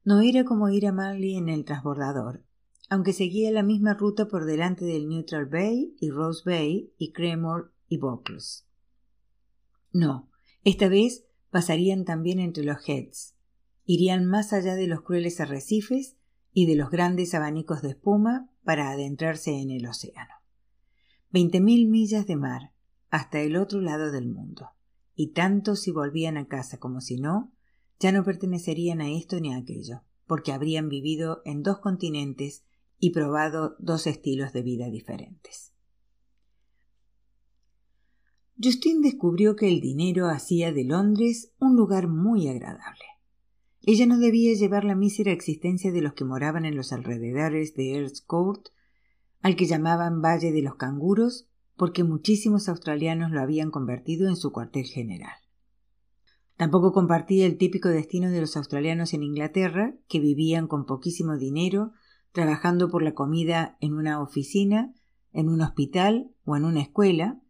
No 0.05 0.21
era 0.21 0.45
como 0.45 0.69
ir 0.69 0.87
a 0.87 0.93
Marley 0.93 1.37
en 1.37 1.49
el 1.49 1.65
transbordador, 1.65 2.45
aunque 2.91 3.13
seguía 3.13 3.51
la 3.53 3.63
misma 3.63 3.95
ruta 3.95 4.27
por 4.27 4.45
delante 4.45 4.85
del 4.85 5.09
Neutral 5.09 5.47
Bay 5.47 5.95
y 6.01 6.11
Rose 6.11 6.43
Bay 6.45 6.93
y 6.99 7.13
Cremor 7.13 7.73
y 7.89 7.99
Buckles. 7.99 8.67
No, 9.93 10.29
esta 10.65 10.89
vez 10.89 11.25
pasarían 11.51 12.05
también 12.05 12.41
entre 12.41 12.65
los 12.65 12.79
Heads, 12.87 13.37
irían 13.85 14.27
más 14.27 14.53
allá 14.53 14.75
de 14.75 14.89
los 14.89 15.03
crueles 15.03 15.41
arrecifes 15.41 16.17
y 16.53 16.67
de 16.67 16.77
los 16.77 16.91
grandes 16.91 17.35
abanicos 17.35 17.83
de 17.83 17.91
espuma 17.91 18.51
para 18.65 18.91
adentrarse 18.91 19.53
en 19.61 19.71
el 19.71 19.87
océano. 19.87 20.35
Veinte 21.31 21.61
mil 21.61 21.89
millas 21.89 22.27
de 22.27 22.37
mar 22.37 22.73
hasta 23.13 23.41
el 23.43 23.57
otro 23.57 23.83
lado 23.83 24.11
del 24.11 24.27
mundo, 24.27 24.71
y 25.15 25.33
tanto 25.33 25.77
si 25.77 25.93
volvían 25.93 26.39
a 26.39 26.49
casa 26.49 26.79
como 26.79 27.03
si 27.03 27.19
no, 27.19 27.53
ya 28.01 28.11
no 28.11 28.25
pertenecerían 28.25 29.03
a 29.03 29.11
esto 29.11 29.39
ni 29.39 29.53
a 29.53 29.59
aquello, 29.59 30.01
porque 30.27 30.51
habrían 30.51 30.89
vivido 30.89 31.43
en 31.45 31.63
dos 31.63 31.79
continentes 31.79 32.65
y 32.99 33.11
probado 33.11 33.77
dos 33.79 34.07
estilos 34.07 34.55
de 34.55 34.63
vida 34.63 34.89
diferentes. 34.89 35.75
Justin 38.61 39.03
descubrió 39.03 39.57
que 39.57 39.69
el 39.69 39.83
dinero 39.83 40.29
hacía 40.29 40.73
de 40.73 40.85
Londres 40.85 41.53
un 41.59 41.77
lugar 41.77 42.09
muy 42.09 42.49
agradable. 42.49 43.05
Ella 43.83 44.07
no 44.07 44.19
debía 44.19 44.55
llevar 44.55 44.85
la 44.85 44.95
mísera 44.95 45.33
existencia 45.33 45.93
de 45.93 46.01
los 46.01 46.15
que 46.15 46.25
moraban 46.25 46.65
en 46.65 46.77
los 46.77 46.95
alrededores 46.95 47.75
de 47.75 47.95
Earl's 47.95 48.23
Court, 48.23 48.69
al 49.43 49.55
que 49.55 49.67
llamaban 49.67 50.23
Valle 50.23 50.51
de 50.51 50.63
los 50.63 50.77
Canguros, 50.77 51.52
porque 51.77 52.05
muchísimos 52.05 52.69
australianos 52.69 53.31
lo 53.31 53.41
habían 53.41 53.71
convertido 53.71 54.29
en 54.29 54.37
su 54.37 54.53
cuartel 54.53 54.87
general. 54.87 55.35
Tampoco 56.57 56.93
compartía 56.93 57.47
el 57.47 57.57
típico 57.59 57.89
destino 57.89 58.31
de 58.31 58.41
los 58.41 58.57
australianos 58.57 59.15
en 59.15 59.23
Inglaterra, 59.23 59.97
que 60.09 60.21
vivían 60.21 60.69
con 60.69 60.87
poquísimo 60.87 61.37
dinero 61.37 61.93
trabajando 62.33 62.91
por 62.91 63.03
la 63.03 63.15
comida 63.15 63.77
en 63.81 63.95
una 63.95 64.21
oficina, 64.21 64.95
en 65.33 65.49
un 65.49 65.61
hospital 65.61 66.35
o 66.45 66.57
en 66.57 66.65
una 66.65 66.81
escuela, 66.81 67.41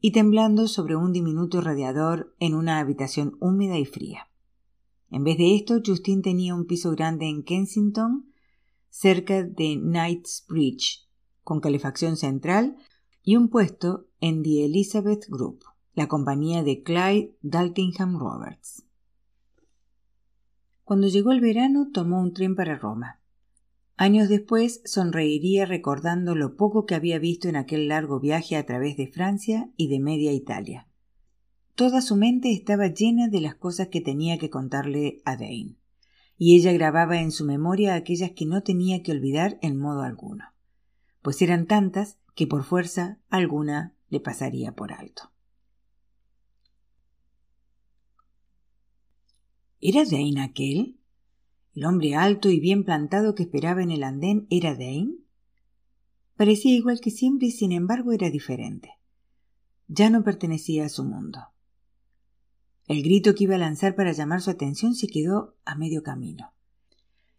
y 0.00 0.10
temblando 0.10 0.66
sobre 0.66 0.96
un 0.96 1.12
diminuto 1.12 1.60
radiador 1.60 2.34
en 2.40 2.54
una 2.54 2.80
habitación 2.80 3.36
húmeda 3.40 3.78
y 3.78 3.84
fría. 3.84 4.28
En 5.10 5.22
vez 5.22 5.38
de 5.38 5.54
esto, 5.54 5.80
Justin 5.84 6.22
tenía 6.22 6.54
un 6.54 6.66
piso 6.66 6.90
grande 6.90 7.28
en 7.28 7.44
Kensington, 7.44 8.32
cerca 8.88 9.44
de 9.44 9.78
Knightsbridge, 9.80 11.06
con 11.44 11.60
calefacción 11.60 12.16
central, 12.16 12.76
y 13.24 13.36
un 13.36 13.48
puesto 13.48 14.08
en 14.20 14.42
The 14.42 14.64
Elizabeth 14.64 15.26
Group, 15.28 15.64
la 15.94 16.08
compañía 16.08 16.62
de 16.62 16.82
Clyde 16.82 17.36
Daltingham 17.42 18.18
Roberts. 18.18 18.84
Cuando 20.84 21.06
llegó 21.06 21.32
el 21.32 21.40
verano, 21.40 21.88
tomó 21.92 22.20
un 22.20 22.32
tren 22.32 22.56
para 22.56 22.76
Roma. 22.76 23.20
Años 23.96 24.28
después 24.28 24.82
sonreiría 24.84 25.64
recordando 25.66 26.34
lo 26.34 26.56
poco 26.56 26.86
que 26.86 26.96
había 26.96 27.18
visto 27.18 27.48
en 27.48 27.56
aquel 27.56 27.88
largo 27.88 28.18
viaje 28.18 28.56
a 28.56 28.66
través 28.66 28.96
de 28.96 29.06
Francia 29.06 29.70
y 29.76 29.88
de 29.88 30.00
media 30.00 30.32
Italia. 30.32 30.88
Toda 31.74 32.02
su 32.02 32.16
mente 32.16 32.52
estaba 32.52 32.88
llena 32.88 33.28
de 33.28 33.40
las 33.40 33.54
cosas 33.54 33.88
que 33.88 34.00
tenía 34.00 34.38
que 34.38 34.50
contarle 34.50 35.22
a 35.24 35.36
Dane, 35.36 35.76
y 36.36 36.56
ella 36.56 36.72
grababa 36.72 37.20
en 37.20 37.30
su 37.30 37.44
memoria 37.44 37.94
aquellas 37.94 38.32
que 38.32 38.46
no 38.46 38.62
tenía 38.62 39.02
que 39.02 39.12
olvidar 39.12 39.58
en 39.62 39.78
modo 39.78 40.02
alguno, 40.02 40.44
pues 41.22 41.40
eran 41.40 41.66
tantas 41.66 42.18
que 42.34 42.46
por 42.46 42.64
fuerza 42.64 43.18
alguna 43.30 43.94
le 44.10 44.20
pasaría 44.20 44.72
por 44.72 44.92
alto. 44.92 45.30
¿Era 49.80 50.04
Dane 50.04 50.42
aquel? 50.42 50.98
¿El 51.74 51.86
hombre 51.86 52.14
alto 52.14 52.50
y 52.50 52.60
bien 52.60 52.84
plantado 52.84 53.34
que 53.34 53.44
esperaba 53.44 53.82
en 53.82 53.90
el 53.90 54.04
andén 54.04 54.46
era 54.50 54.74
Dane? 54.74 55.16
Parecía 56.36 56.74
igual 56.74 57.00
que 57.00 57.10
siempre 57.10 57.48
y 57.48 57.50
sin 57.50 57.72
embargo 57.72 58.12
era 58.12 58.30
diferente. 58.30 58.90
Ya 59.88 60.10
no 60.10 60.22
pertenecía 60.22 60.84
a 60.86 60.88
su 60.88 61.04
mundo. 61.04 61.40
El 62.86 63.02
grito 63.02 63.34
que 63.34 63.44
iba 63.44 63.54
a 63.54 63.58
lanzar 63.58 63.94
para 63.94 64.12
llamar 64.12 64.40
su 64.40 64.50
atención 64.50 64.94
se 64.94 65.06
quedó 65.06 65.56
a 65.64 65.74
medio 65.74 66.02
camino. 66.02 66.52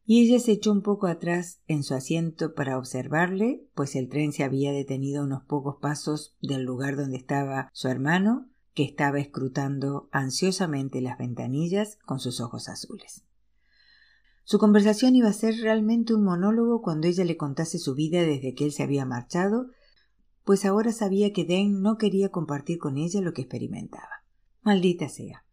Y 0.06 0.22
ella 0.22 0.40
se 0.40 0.52
echó 0.52 0.72
un 0.72 0.82
poco 0.82 1.08
atrás 1.08 1.62
en 1.68 1.84
su 1.84 1.94
asiento 1.94 2.54
para 2.54 2.78
observarle, 2.78 3.66
pues 3.74 3.96
el 3.96 4.10
tren 4.10 4.34
se 4.34 4.44
había 4.44 4.74
detenido 4.74 5.22
a 5.22 5.26
unos 5.26 5.44
pocos 5.44 5.78
pasos 5.82 6.36
del 6.42 6.64
lugar 6.64 6.98
donde 6.98 7.18
estaba 7.18 7.70
su 7.74 7.88
hermano, 7.88 8.50
que 8.74 8.84
estaba 8.84 9.20
escrutando 9.20 10.10
ansiosamente 10.12 11.00
las 11.00 11.18
ventanillas 11.18 11.98
con 12.06 12.20
sus 12.20 12.42
ojos 12.42 12.68
azules. 12.68 13.24
Su 14.44 14.60
conversación 14.60 15.16
iba 15.16 15.30
a 15.30 15.34
ser 15.34 15.56
realmente 15.62 16.14
un 16.14 16.24
monólogo 16.24 16.82
cuando 16.82 17.08
ella 17.08 17.24
le 17.24 17.38
contase 17.38 17.78
su 17.78 17.96
vida 17.96 18.24
desde 18.24 18.54
que 18.54 18.66
él 18.66 18.74
se 18.74 18.84
había 18.84 19.06
marchado, 19.06 19.68
pues 20.44 20.66
ahora 20.66 20.92
sabía 20.92 21.32
que 21.32 21.46
Dane 21.46 21.70
no 21.70 21.98
quería 21.98 22.30
compartir 22.30 22.78
con 22.78 22.98
ella 22.98 23.22
lo 23.22 23.32
que 23.32 23.44
experimentaba. 23.44 24.26
Maldita 24.62 25.08
sea. 25.08 25.46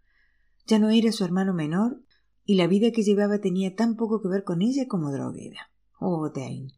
Ya 0.67 0.81
no 0.81 0.91
era 0.91 1.13
su 1.13 1.25
hermano 1.25 1.55
menor 1.55 2.03
y 2.51 2.57
la 2.57 2.67
vida 2.67 2.91
que 2.91 3.05
llevaba 3.05 3.41
tenía 3.41 3.77
tan 3.77 3.95
poco 3.95 4.21
que 4.21 4.27
ver 4.27 4.43
con 4.43 4.61
ella 4.61 4.89
como 4.89 5.13
drogueda. 5.13 5.71
Oh, 6.01 6.31
Dane. 6.31 6.73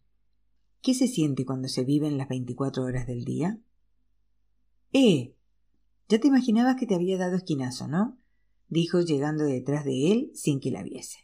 ¿Qué 0.83 0.93
se 0.93 1.09
siente 1.09 1.47
cuando 1.47 1.67
se 1.69 1.83
vive 1.83 2.09
en 2.09 2.19
las 2.19 2.29
veinticuatro 2.29 2.85
horas 2.85 3.07
del 3.07 3.25
día? 3.25 3.59
Eh. 4.93 5.35
Ya 6.11 6.21
te 6.21 6.29
imaginabas 6.29 6.77
que 6.77 6.87
te 6.87 6.95
había 6.95 7.17
dado 7.17 7.37
esquinazo, 7.37 7.89
¿no? 7.89 8.19
dijo 8.69 9.01
llegando 9.01 9.45
detrás 9.45 9.87
de 9.87 10.13
él 10.13 10.31
sin 10.35 10.61
que 10.61 10.71
la 10.71 10.83
viese. 10.83 11.21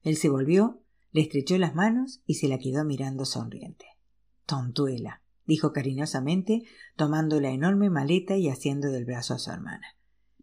Él 0.00 0.16
se 0.16 0.30
volvió, 0.30 0.82
le 1.12 1.20
estrechó 1.20 1.58
las 1.58 1.74
manos 1.74 2.22
y 2.24 2.36
se 2.36 2.48
la 2.48 2.56
quedó 2.56 2.86
mirando 2.86 3.26
sonriente. 3.26 3.84
Tontuela, 4.46 5.20
dijo 5.44 5.74
cariñosamente, 5.74 6.62
tomando 6.96 7.38
la 7.38 7.50
enorme 7.50 7.90
maleta 7.90 8.38
y 8.38 8.48
haciendo 8.48 8.90
del 8.90 9.04
brazo 9.04 9.34
a 9.34 9.38
su 9.38 9.50
hermana. 9.50 9.88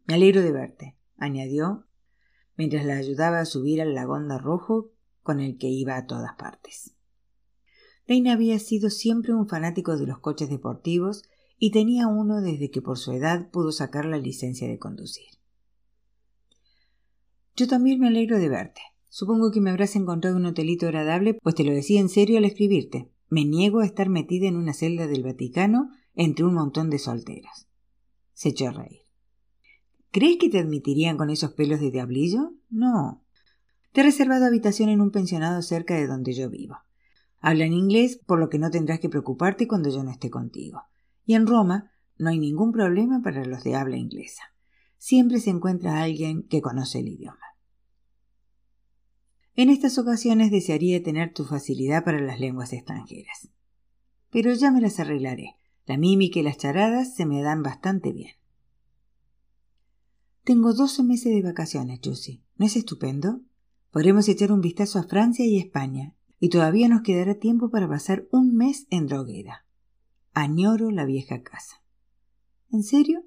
Me 0.06 0.14
alegro 0.14 0.44
de 0.44 0.52
verte, 0.52 0.96
añadió, 1.18 1.88
mientras 2.62 2.86
la 2.86 2.96
ayudaba 2.96 3.40
a 3.40 3.46
subir 3.46 3.82
al 3.82 3.96
lagonda 3.96 4.38
rojo 4.38 4.92
con 5.24 5.40
el 5.40 5.58
que 5.58 5.68
iba 5.68 5.98
a 5.98 6.06
todas 6.06 6.36
partes. 6.38 6.94
Reina 8.08 8.34
había 8.34 8.60
sido 8.60 8.92
siempre 8.92 9.34
un 9.34 9.48
fanático 9.48 9.98
de 9.98 10.06
los 10.06 10.20
coches 10.20 10.48
deportivos 10.48 11.24
y 11.58 11.72
tenía 11.72 12.06
uno 12.06 12.40
desde 12.40 12.70
que 12.70 12.84
por 12.84 13.00
su 13.00 13.14
edad 13.14 13.50
pudo 13.50 13.72
sacar 13.72 14.06
la 14.06 14.20
licencia 14.20 14.68
de 14.68 14.78
conducir. 14.78 15.26
Yo 17.56 17.68
también 17.68 18.00
me 18.00 18.10
alegro 18.10 18.38
de 18.38 18.50
verte, 18.50 18.82
Supongo 19.10 19.50
que 19.50 19.60
me 19.60 19.72
habrás 19.72 19.96
encontrado 19.96 20.38
un 20.38 20.46
hotelito 20.46 20.86
agradable, 20.86 21.34
pues 21.34 21.56
te 21.56 21.64
lo 21.64 21.74
decía 21.74 22.00
en 22.00 22.10
serio 22.10 22.38
al 22.38 22.46
escribirte. 22.46 23.10
Me 23.28 23.44
niego 23.44 23.80
a 23.80 23.86
estar 23.88 24.08
metida 24.08 24.48
en 24.48 24.56
una 24.56 24.74
celda 24.76 25.08
del 25.08 25.24
Vaticano 25.24 25.90
entre 26.14 26.46
un 26.46 26.54
montón 26.54 26.92
de 26.92 27.00
solteras. 27.00 27.68
Se 28.36 28.50
echó 28.50 28.68
a 28.68 28.74
reír. 28.74 29.01
¿Crees 30.12 30.38
que 30.38 30.50
te 30.50 30.60
admitirían 30.60 31.16
con 31.16 31.30
esos 31.30 31.54
pelos 31.54 31.80
de 31.80 31.90
diablillo? 31.90 32.54
No. 32.70 33.24
Te 33.94 34.02
he 34.02 34.04
reservado 34.04 34.46
habitación 34.46 34.90
en 34.90 35.00
un 35.00 35.12
pensionado 35.12 35.62
cerca 35.62 35.96
de 35.96 36.06
donde 36.06 36.34
yo 36.34 36.50
vivo. 36.50 36.78
Hablan 37.40 37.74
inglés, 37.74 38.20
por 38.26 38.38
lo 38.38 38.50
que 38.50 38.60
no 38.60 38.70
tendrás 38.70 39.00
que 39.00 39.10
preocuparte 39.10 39.68
cuando 39.68 39.90
yo 39.90 40.04
no 40.04 40.12
esté 40.12 40.30
contigo. 40.30 40.84
Y 41.26 41.36
en 41.36 41.48
Roma 41.48 41.92
no 42.18 42.30
hay 42.30 42.40
ningún 42.40 42.74
problema 42.74 43.22
para 43.24 43.46
los 43.46 43.64
de 43.64 43.76
habla 43.76 43.98
inglesa. 43.98 44.44
Siempre 44.98 45.40
se 45.40 45.50
encuentra 45.50 46.04
alguien 46.04 46.44
que 46.44 46.62
conoce 46.62 47.00
el 47.00 47.08
idioma. 47.08 47.40
En 49.56 49.70
estas 49.70 49.98
ocasiones 49.98 50.52
desearía 50.52 51.02
tener 51.02 51.34
tu 51.34 51.46
facilidad 51.46 52.04
para 52.04 52.20
las 52.20 52.40
lenguas 52.40 52.74
extranjeras. 52.74 53.50
Pero 54.30 54.54
ya 54.54 54.72
me 54.72 54.82
las 54.82 55.00
arreglaré. 55.00 55.56
La 55.86 55.98
mímica 55.98 56.40
y 56.40 56.44
las 56.44 56.58
charadas 56.58 57.16
se 57.16 57.26
me 57.26 57.42
dan 57.42 57.64
bastante 57.64 58.12
bien. 58.12 58.41
Tengo 60.44 60.74
doce 60.74 61.04
meses 61.04 61.34
de 61.34 61.44
vacaciones, 61.44 62.00
Josie. 62.04 62.42
¿No 62.58 62.66
es 62.66 62.76
estupendo? 62.76 63.42
Podremos 63.92 64.28
echar 64.28 64.52
un 64.52 64.62
vistazo 64.62 64.98
a 64.98 65.04
Francia 65.04 65.46
y 65.46 65.60
España, 65.60 66.16
y 66.40 66.50
todavía 66.50 66.88
nos 66.88 67.04
quedará 67.04 67.36
tiempo 67.36 67.70
para 67.70 67.88
pasar 67.88 68.28
un 68.32 68.56
mes 68.56 68.88
en 68.90 69.06
Drogueda. 69.06 69.66
Añoro 70.34 70.90
la 70.90 71.06
vieja 71.06 71.44
casa. 71.44 71.84
¿En 72.72 72.82
serio? 72.84 73.24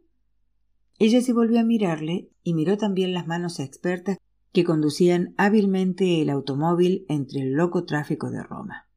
Ella 0.99 1.21
se 1.21 1.33
volvió 1.33 1.61
a 1.61 1.65
mirarle 1.65 2.31
y 2.43 2.55
miró 2.55 2.79
también 2.79 3.15
las 3.15 3.27
manos 3.27 3.61
expertas 3.61 4.19
que 4.53 4.65
conducían 4.65 5.35
hábilmente 5.37 6.21
el 6.21 6.31
automóvil 6.31 7.05
entre 7.09 7.43
el 7.43 7.53
loco 7.53 7.85
tráfico 7.85 8.31
de 8.31 8.43
Roma. 8.43 8.89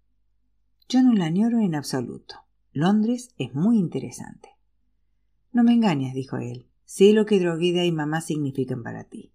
Yo 0.89 1.03
no 1.03 1.13
la 1.13 1.25
añoro 1.25 1.59
en 1.59 1.75
absoluto. 1.75 2.35
Londres 2.71 3.33
es 3.37 3.53
muy 3.53 3.77
interesante. 3.77 4.49
No 5.51 5.63
me 5.63 5.73
engañas, 5.73 6.13
dijo 6.13 6.37
él. 6.37 6.66
Sé 6.87 7.11
lo 7.11 7.25
que 7.25 7.37
Drogueda 7.37 7.83
y 7.83 7.91
mamá 7.91 8.21
significan 8.21 8.81
para 8.81 9.03
ti. 9.03 9.33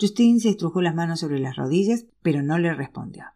Justine 0.00 0.40
se 0.40 0.48
estrujó 0.48 0.80
las 0.80 0.94
manos 0.94 1.20
sobre 1.20 1.40
las 1.40 1.56
rodillas, 1.56 2.06
pero 2.22 2.42
no 2.42 2.58
le 2.58 2.72
respondió. 2.72 3.26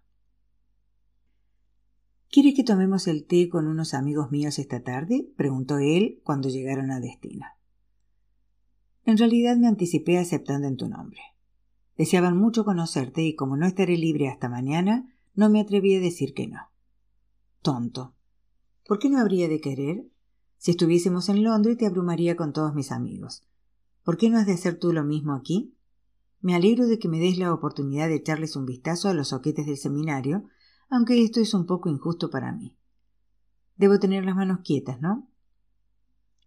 ¿Quiere 2.31 2.55
que 2.55 2.65
tomemos 2.65 3.07
el 3.09 3.27
té 3.27 3.51
con 3.51 3.67
unos 3.67 3.93
amigos 3.93 4.31
míos 4.31 4.59
esta 4.59 4.83
tarde? 4.83 5.31
preguntó 5.37 5.77
él 5.79 6.23
cuando 6.25 6.49
llegaron 6.49 6.91
a 6.91 7.01
destino. 7.01 7.45
En 9.05 9.19
realidad 9.19 9.59
me 9.59 9.69
anticipé 9.69 10.17
aceptando 10.17 10.67
en 10.67 10.79
tu 10.79 10.89
nombre. 10.89 11.21
Deseaban 11.99 12.39
mucho 12.39 12.65
conocerte 12.65 13.23
y 13.23 13.35
como 13.35 13.59
no 13.59 13.67
estaré 13.67 13.99
libre 13.99 14.31
hasta 14.31 14.49
mañana, 14.49 15.15
no 15.35 15.51
me 15.51 15.61
atreví 15.61 15.95
a 15.97 16.01
decir 16.01 16.33
que 16.33 16.47
no. 16.47 16.71
Tonto. 17.61 18.15
¿Por 18.87 18.99
qué 18.99 19.11
no 19.11 19.19
habría 19.19 19.49
de 19.49 19.61
querer? 19.61 20.07
Si 20.63 20.71
estuviésemos 20.71 21.29
en 21.29 21.43
Londres 21.43 21.77
te 21.77 21.87
abrumaría 21.87 22.37
con 22.37 22.53
todos 22.53 22.73
mis 22.73 22.93
amigos. 22.93 23.45
¿Por 24.05 24.17
qué 24.17 24.31
no 24.31 24.39
has 24.39 24.47
de 24.47 24.53
hacer 24.53 24.79
tú 24.79 24.93
lo 24.93 25.03
mismo 25.03 25.35
aquí? 25.35 25.75
Me 26.41 26.55
alegro 26.55 26.87
de 26.87 27.01
que 27.01 27.09
me 27.09 27.19
des 27.19 27.37
la 27.37 27.53
oportunidad 27.53 28.07
de 28.07 28.15
echarles 28.15 28.55
un 28.55 28.65
vistazo 28.65 29.09
a 29.09 29.13
los 29.13 29.31
soquetes 29.31 29.67
del 29.67 29.77
seminario, 29.77 30.45
aunque 30.89 31.21
esto 31.21 31.41
es 31.41 31.53
un 31.53 31.67
poco 31.67 31.89
injusto 31.89 32.31
para 32.31 32.53
mí. 32.53 32.77
Debo 33.75 33.99
tener 33.99 34.25
las 34.25 34.37
manos 34.37 34.61
quietas, 34.63 35.01
¿no? 35.01 35.29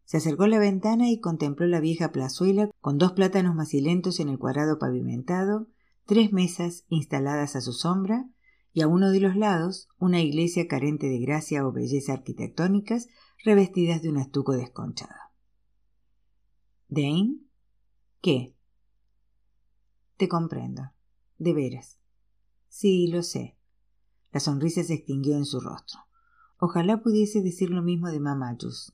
Se 0.05 0.15
acercó 0.15 0.43
a 0.43 0.47
la 0.47 0.59
ventana 0.59 1.09
y 1.09 1.19
contempló 1.19 1.67
la 1.67 1.81
vieja 1.81 2.13
plazuela 2.13 2.69
con 2.79 2.97
dos 2.97 3.11
plátanos 3.11 3.53
macilentos 3.53 4.21
en 4.21 4.29
el 4.29 4.39
cuadrado 4.39 4.79
pavimentado, 4.79 5.67
tres 6.05 6.31
mesas 6.31 6.85
instaladas 6.87 7.57
a 7.57 7.61
su 7.61 7.73
sombra 7.73 8.29
y 8.71 8.79
a 8.79 8.87
uno 8.87 9.11
de 9.11 9.19
los 9.19 9.35
lados 9.35 9.89
una 9.99 10.21
iglesia 10.21 10.69
carente 10.69 11.07
de 11.07 11.19
gracia 11.19 11.67
o 11.67 11.73
belleza 11.73 12.13
arquitectónicas 12.13 13.07
revestidas 13.43 14.01
de 14.01 14.09
un 14.09 14.17
estuco 14.17 14.53
desconchado. 14.53 15.13
¿Dane? 16.87 17.39
¿Qué? 18.21 18.55
Te 20.17 20.27
comprendo. 20.27 20.91
De 21.37 21.53
veras. 21.53 21.99
Sí, 22.69 23.07
lo 23.07 23.23
sé. 23.23 23.57
La 24.31 24.39
sonrisa 24.39 24.83
se 24.83 24.93
extinguió 24.93 25.35
en 25.35 25.45
su 25.45 25.59
rostro. 25.59 25.99
Ojalá 26.57 27.01
pudiese 27.01 27.41
decir 27.41 27.69
lo 27.69 27.81
mismo 27.81 28.09
de 28.09 28.19
mamá 28.19 28.55
Jus. 28.59 28.93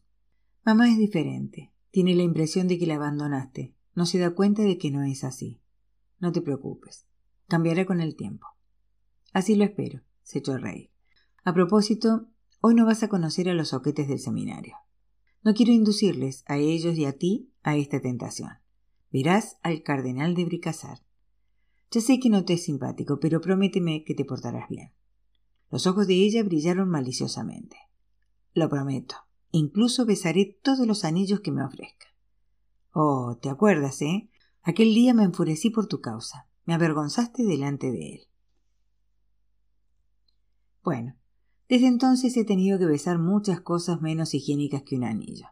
Mamá 0.65 0.89
es 0.89 0.97
diferente. 0.97 1.71
Tiene 1.91 2.15
la 2.15 2.23
impresión 2.23 2.67
de 2.67 2.77
que 2.77 2.87
la 2.87 2.95
abandonaste. 2.95 3.75
No 3.93 4.05
se 4.05 4.19
da 4.19 4.33
cuenta 4.33 4.63
de 4.63 4.77
que 4.77 4.91
no 4.91 5.03
es 5.03 5.23
así. 5.23 5.61
No 6.19 6.31
te 6.31 6.41
preocupes. 6.41 7.05
Cambiará 7.47 7.85
con 7.85 8.01
el 8.01 8.15
tiempo. 8.15 8.47
Así 9.33 9.55
lo 9.55 9.63
espero, 9.63 10.01
se 10.23 10.39
echó 10.39 10.53
a 10.53 10.57
reír. 10.57 10.91
A 11.43 11.53
propósito, 11.53 12.27
hoy 12.61 12.75
no 12.75 12.85
vas 12.85 13.03
a 13.03 13.09
conocer 13.09 13.49
a 13.49 13.53
los 13.53 13.69
soquetes 13.69 14.07
del 14.07 14.19
seminario. 14.19 14.77
No 15.43 15.53
quiero 15.53 15.71
inducirles 15.71 16.43
a 16.47 16.57
ellos 16.57 16.95
y 16.95 17.05
a 17.05 17.17
ti 17.17 17.51
a 17.63 17.75
esta 17.75 17.99
tentación. 17.99 18.51
Verás 19.11 19.57
al 19.63 19.83
cardenal 19.83 20.35
de 20.35 20.45
Bricasar. 20.45 20.99
Ya 21.89 21.99
sé 21.99 22.19
que 22.19 22.29
no 22.29 22.45
te 22.45 22.53
es 22.53 22.63
simpático, 22.63 23.19
pero 23.19 23.41
prométeme 23.41 24.03
que 24.05 24.13
te 24.13 24.23
portarás 24.23 24.69
bien. 24.69 24.93
Los 25.69 25.87
ojos 25.87 26.07
de 26.07 26.13
ella 26.13 26.43
brillaron 26.43 26.89
maliciosamente. 26.89 27.77
Lo 28.53 28.69
prometo. 28.69 29.15
Incluso 29.51 30.05
besaré 30.05 30.57
todos 30.61 30.87
los 30.87 31.03
anillos 31.03 31.41
que 31.41 31.51
me 31.51 31.63
ofrezca. 31.63 32.07
Oh, 32.93 33.37
te 33.41 33.49
acuerdas, 33.49 34.01
¿eh? 34.01 34.29
Aquel 34.61 34.93
día 34.93 35.13
me 35.13 35.23
enfurecí 35.23 35.69
por 35.69 35.87
tu 35.87 35.99
causa. 35.99 36.47
Me 36.65 36.73
avergonzaste 36.73 37.43
delante 37.43 37.91
de 37.91 38.13
él. 38.13 38.21
Bueno, 40.83 41.15
desde 41.71 41.87
entonces 41.87 42.35
he 42.35 42.43
tenido 42.43 42.77
que 42.77 42.85
besar 42.85 43.17
muchas 43.17 43.61
cosas 43.61 44.01
menos 44.01 44.33
higiénicas 44.33 44.83
que 44.83 44.97
un 44.97 45.05
anillo. 45.05 45.47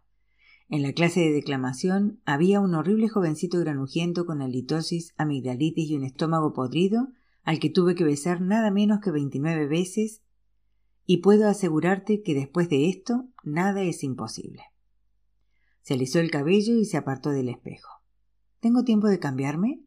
En 0.67 0.81
la 0.81 0.91
clase 0.91 1.21
de 1.21 1.31
declamación 1.31 2.19
había 2.25 2.59
un 2.59 2.75
horrible 2.75 3.07
jovencito 3.07 3.57
granujiento 3.57 4.25
con 4.25 4.41
halitosis, 4.41 5.13
amigdalitis 5.15 5.89
y 5.89 5.95
un 5.95 6.03
estómago 6.03 6.51
podrido, 6.51 7.07
al 7.43 7.59
que 7.59 7.69
tuve 7.69 7.95
que 7.95 8.03
besar 8.03 8.41
nada 8.41 8.69
menos 8.69 8.99
que 8.99 9.11
veintinueve 9.11 9.65
veces, 9.67 10.21
y 11.05 11.19
puedo 11.19 11.47
asegurarte 11.47 12.21
que 12.21 12.33
después 12.33 12.67
de 12.67 12.89
esto 12.89 13.29
nada 13.45 13.81
es 13.83 14.03
imposible. 14.03 14.63
Se 15.83 15.93
alisó 15.93 16.19
el 16.19 16.31
cabello 16.31 16.75
y 16.75 16.83
se 16.83 16.97
apartó 16.97 17.29
del 17.29 17.47
espejo. 17.47 18.01
¿Tengo 18.59 18.83
tiempo 18.83 19.07
de 19.07 19.19
cambiarme? 19.19 19.85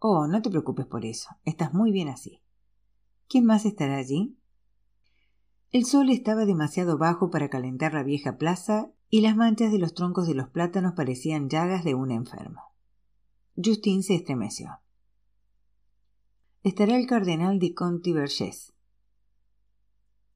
Oh, 0.00 0.26
no 0.26 0.42
te 0.42 0.50
preocupes 0.50 0.86
por 0.86 1.04
eso. 1.04 1.28
Estás 1.44 1.72
muy 1.72 1.92
bien 1.92 2.08
así. 2.08 2.42
¿Quién 3.28 3.44
más 3.44 3.64
estará 3.64 3.98
allí? 3.98 4.36
El 5.72 5.86
sol 5.86 6.10
estaba 6.10 6.44
demasiado 6.44 6.98
bajo 6.98 7.30
para 7.30 7.48
calentar 7.48 7.94
la 7.94 8.02
vieja 8.02 8.36
plaza 8.36 8.92
y 9.08 9.22
las 9.22 9.36
manchas 9.36 9.72
de 9.72 9.78
los 9.78 9.94
troncos 9.94 10.26
de 10.26 10.34
los 10.34 10.50
plátanos 10.50 10.92
parecían 10.92 11.48
llagas 11.48 11.82
de 11.82 11.94
un 11.94 12.10
enfermo. 12.10 12.60
Justin 13.56 14.02
se 14.02 14.14
estremeció. 14.14 14.80
Estará 16.62 16.96
el 16.98 17.06
cardenal 17.06 17.58
de 17.58 17.72
Conti 17.72 18.12
Vergés. 18.12 18.74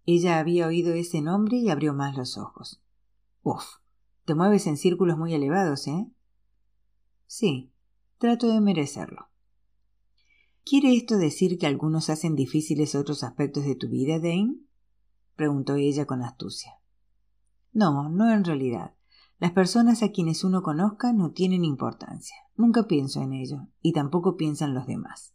Ella 0.07 0.39
había 0.39 0.69
oído 0.69 0.95
ese 0.95 1.21
nombre 1.21 1.59
y 1.59 1.69
abrió 1.69 1.93
más 1.93 2.17
los 2.17 2.39
ojos. 2.39 2.83
Uf, 3.43 3.65
te 4.25 4.35
mueves 4.35 4.67
en 4.67 4.79
círculos 4.79 5.19
muy 5.19 5.35
elevados, 5.35 5.87
¿eh? 5.87 6.07
Sí, 7.27 7.71
trato 8.19 8.49
de 8.49 8.61
merecerlo. 8.63 9.29
¿Quiere 10.65 10.97
esto 10.97 11.19
decir 11.19 11.59
que 11.59 11.67
algunos 11.67 12.09
hacen 12.09 12.35
difíciles 12.37 12.95
otros 12.95 13.23
aspectos 13.23 13.67
de 13.67 13.75
tu 13.75 13.89
vida, 13.89 14.19
Dane? 14.19 14.67
Preguntó 15.37 15.77
ella 15.77 16.07
con 16.07 16.23
astucia. 16.23 16.73
No, 17.73 18.09
no 18.09 18.33
en 18.33 18.45
realidad. 18.45 18.95
Las 19.39 19.53
personas 19.53 20.03
a 20.03 20.11
quienes 20.11 20.45
uno 20.45 20.63
conozca 20.63 21.13
no 21.13 21.33
tienen 21.33 21.65
importancia. 21.65 22.37
Nunca 22.57 22.85
pienso 22.85 23.21
en 23.21 23.35
ello, 23.35 23.69
y 23.83 23.93
tampoco 23.93 24.37
piensan 24.37 24.75
los 24.75 24.87
demás. 24.87 25.35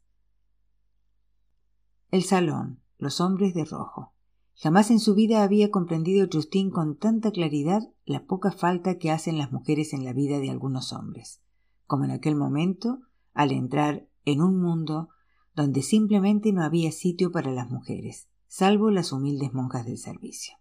El 2.10 2.24
salón, 2.24 2.82
los 2.98 3.22
hombres 3.22 3.54
de 3.54 3.64
rojo. 3.64 4.14
Jamás 4.56 4.92
en 4.92 5.00
su 5.00 5.16
vida 5.16 5.44
había 5.44 5.72
comprendido 5.72 6.28
Justin 6.32 6.72
con 6.72 6.98
tanta 6.98 7.32
claridad 7.32 7.90
la 8.06 8.26
poca 8.26 8.52
falta 8.52 8.98
que 8.98 9.12
hacen 9.12 9.38
las 9.38 9.52
mujeres 9.52 9.94
en 9.94 10.04
la 10.04 10.14
vida 10.14 10.40
de 10.40 10.50
algunos 10.50 10.94
hombres, 10.94 11.42
como 11.86 12.06
en 12.06 12.12
aquel 12.12 12.36
momento, 12.36 13.00
al 13.34 13.52
entrar 13.52 14.08
en 14.26 14.42
un 14.42 14.60
mundo 14.60 15.10
donde 15.56 15.84
simplemente 15.84 16.54
no 16.54 16.64
había 16.64 16.92
sitio 16.92 17.32
para 17.32 17.52
las 17.52 17.70
mujeres, 17.70 18.30
salvo 18.52 18.92
las 18.92 19.14
humildes 19.14 19.54
monjas 19.54 19.86
del 19.86 19.98
servicio. 19.98 20.58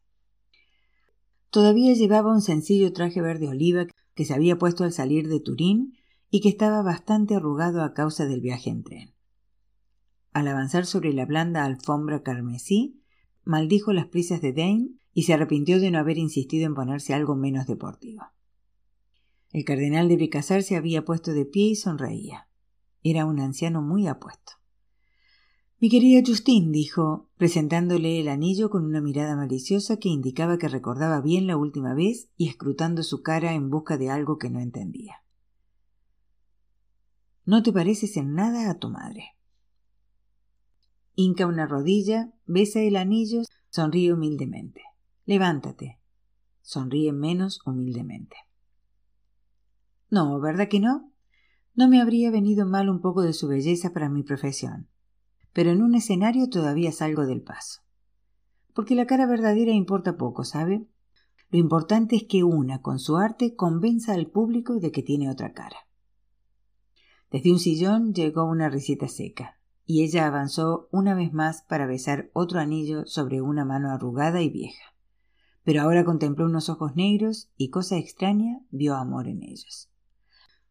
Todavía 1.50 1.92
llevaba 1.92 2.32
un 2.32 2.40
sencillo 2.40 2.92
traje 2.92 3.20
verde 3.20 3.48
oliva 3.48 3.88
que 4.14 4.24
se 4.24 4.32
había 4.32 4.56
puesto 4.56 4.84
al 4.84 4.92
salir 4.92 5.26
de 5.26 5.40
Turín 5.40 5.98
y 6.30 6.40
que 6.40 6.50
estaba 6.50 6.82
bastante 6.82 7.34
arrugado 7.34 7.82
a 7.82 7.92
causa 7.92 8.26
del 8.26 8.42
viaje 8.42 8.70
en 8.70 8.84
tren. 8.84 9.14
Al 10.32 10.46
avanzar 10.46 10.86
sobre 10.86 11.12
la 11.12 11.26
blanda 11.26 11.64
alfombra 11.64 12.22
carmesí, 12.22 13.02
maldijo 13.42 13.92
las 13.92 14.06
prisas 14.06 14.40
de 14.40 14.52
Dane 14.52 14.90
y 15.12 15.24
se 15.24 15.34
arrepintió 15.34 15.80
de 15.80 15.90
no 15.90 15.98
haber 15.98 16.16
insistido 16.16 16.66
en 16.66 16.76
ponerse 16.76 17.12
algo 17.12 17.34
menos 17.34 17.66
deportivo. 17.66 18.22
El 19.50 19.64
cardenal 19.64 20.08
de 20.08 20.14
Bricassar 20.14 20.62
se 20.62 20.76
había 20.76 21.04
puesto 21.04 21.32
de 21.32 21.44
pie 21.44 21.70
y 21.70 21.74
sonreía. 21.74 22.46
Era 23.02 23.26
un 23.26 23.40
anciano 23.40 23.82
muy 23.82 24.06
apuesto. 24.06 24.59
Mi 25.80 25.88
querida 25.88 26.20
Justine, 26.22 26.70
dijo, 26.72 27.30
presentándole 27.38 28.20
el 28.20 28.28
anillo 28.28 28.68
con 28.68 28.84
una 28.84 29.00
mirada 29.00 29.34
maliciosa 29.34 29.96
que 29.96 30.10
indicaba 30.10 30.58
que 30.58 30.68
recordaba 30.68 31.22
bien 31.22 31.46
la 31.46 31.56
última 31.56 31.94
vez 31.94 32.28
y 32.36 32.48
escrutando 32.48 33.02
su 33.02 33.22
cara 33.22 33.54
en 33.54 33.70
busca 33.70 33.96
de 33.96 34.10
algo 34.10 34.36
que 34.36 34.50
no 34.50 34.60
entendía. 34.60 35.24
No 37.46 37.62
te 37.62 37.72
pareces 37.72 38.18
en 38.18 38.34
nada 38.34 38.70
a 38.70 38.78
tu 38.78 38.90
madre. 38.90 39.38
Hinca 41.14 41.46
una 41.46 41.66
rodilla, 41.66 42.30
besa 42.44 42.80
el 42.80 42.96
anillo, 42.96 43.40
sonríe 43.70 44.12
humildemente. 44.12 44.82
Levántate. 45.24 45.98
Sonríe 46.60 47.14
menos 47.14 47.62
humildemente. 47.64 48.36
No, 50.10 50.38
¿verdad 50.40 50.68
que 50.68 50.78
no? 50.78 51.10
No 51.74 51.88
me 51.88 52.02
habría 52.02 52.30
venido 52.30 52.66
mal 52.66 52.90
un 52.90 53.00
poco 53.00 53.22
de 53.22 53.32
su 53.32 53.48
belleza 53.48 53.94
para 53.94 54.10
mi 54.10 54.22
profesión 54.22 54.90
pero 55.52 55.70
en 55.70 55.82
un 55.82 55.94
escenario 55.94 56.48
todavía 56.48 56.92
salgo 56.92 57.26
del 57.26 57.42
paso. 57.42 57.80
Porque 58.74 58.94
la 58.94 59.06
cara 59.06 59.26
verdadera 59.26 59.72
importa 59.72 60.16
poco, 60.16 60.44
¿sabe? 60.44 60.86
Lo 61.50 61.58
importante 61.58 62.16
es 62.16 62.24
que 62.24 62.44
una, 62.44 62.80
con 62.80 62.98
su 62.98 63.16
arte, 63.16 63.56
convenza 63.56 64.14
al 64.14 64.28
público 64.28 64.78
de 64.78 64.92
que 64.92 65.02
tiene 65.02 65.28
otra 65.28 65.52
cara. 65.52 65.76
Desde 67.30 67.50
un 67.50 67.58
sillón 67.58 68.14
llegó 68.14 68.44
una 68.44 68.68
risita 68.68 69.08
seca, 69.08 69.58
y 69.84 70.04
ella 70.04 70.26
avanzó 70.26 70.88
una 70.92 71.14
vez 71.14 71.32
más 71.32 71.62
para 71.62 71.86
besar 71.86 72.30
otro 72.32 72.60
anillo 72.60 73.06
sobre 73.06 73.40
una 73.40 73.64
mano 73.64 73.90
arrugada 73.90 74.40
y 74.42 74.48
vieja. 74.48 74.94
Pero 75.64 75.82
ahora 75.82 76.04
contempló 76.04 76.46
unos 76.46 76.68
ojos 76.68 76.94
negros 76.94 77.50
y, 77.56 77.70
cosa 77.70 77.96
extraña, 77.96 78.60
vio 78.70 78.94
amor 78.94 79.26
en 79.26 79.42
ellos. 79.42 79.90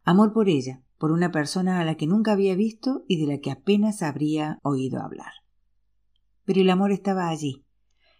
Amor 0.03 0.31
por 0.31 0.47
ella, 0.47 0.81
por 0.99 1.11
una 1.11 1.31
persona 1.31 1.79
a 1.79 1.85
la 1.85 1.95
que 1.95 2.05
nunca 2.05 2.33
había 2.33 2.55
visto 2.55 3.05
y 3.07 3.19
de 3.19 3.25
la 3.25 3.39
que 3.39 3.51
apenas 3.51 4.03
habría 4.03 4.59
oído 4.61 5.01
hablar. 5.01 5.31
Pero 6.43 6.61
el 6.61 6.69
amor 6.69 6.91
estaba 6.91 7.29
allí, 7.29 7.65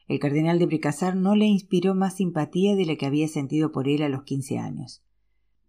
El 0.08 0.18
cardenal 0.18 0.58
de 0.58 0.66
Bricassar 0.66 1.16
no 1.16 1.36
le 1.36 1.46
inspiró 1.46 1.94
más 1.94 2.16
simpatía 2.16 2.76
de 2.76 2.88
la 2.88 2.96
que 2.96 3.06
había 3.06 3.28
sentido 3.28 3.72
por 3.72 3.88
él 3.88 4.02
a 4.02 4.10
los 4.10 4.24
quince 4.24 4.58
años, 4.58 5.04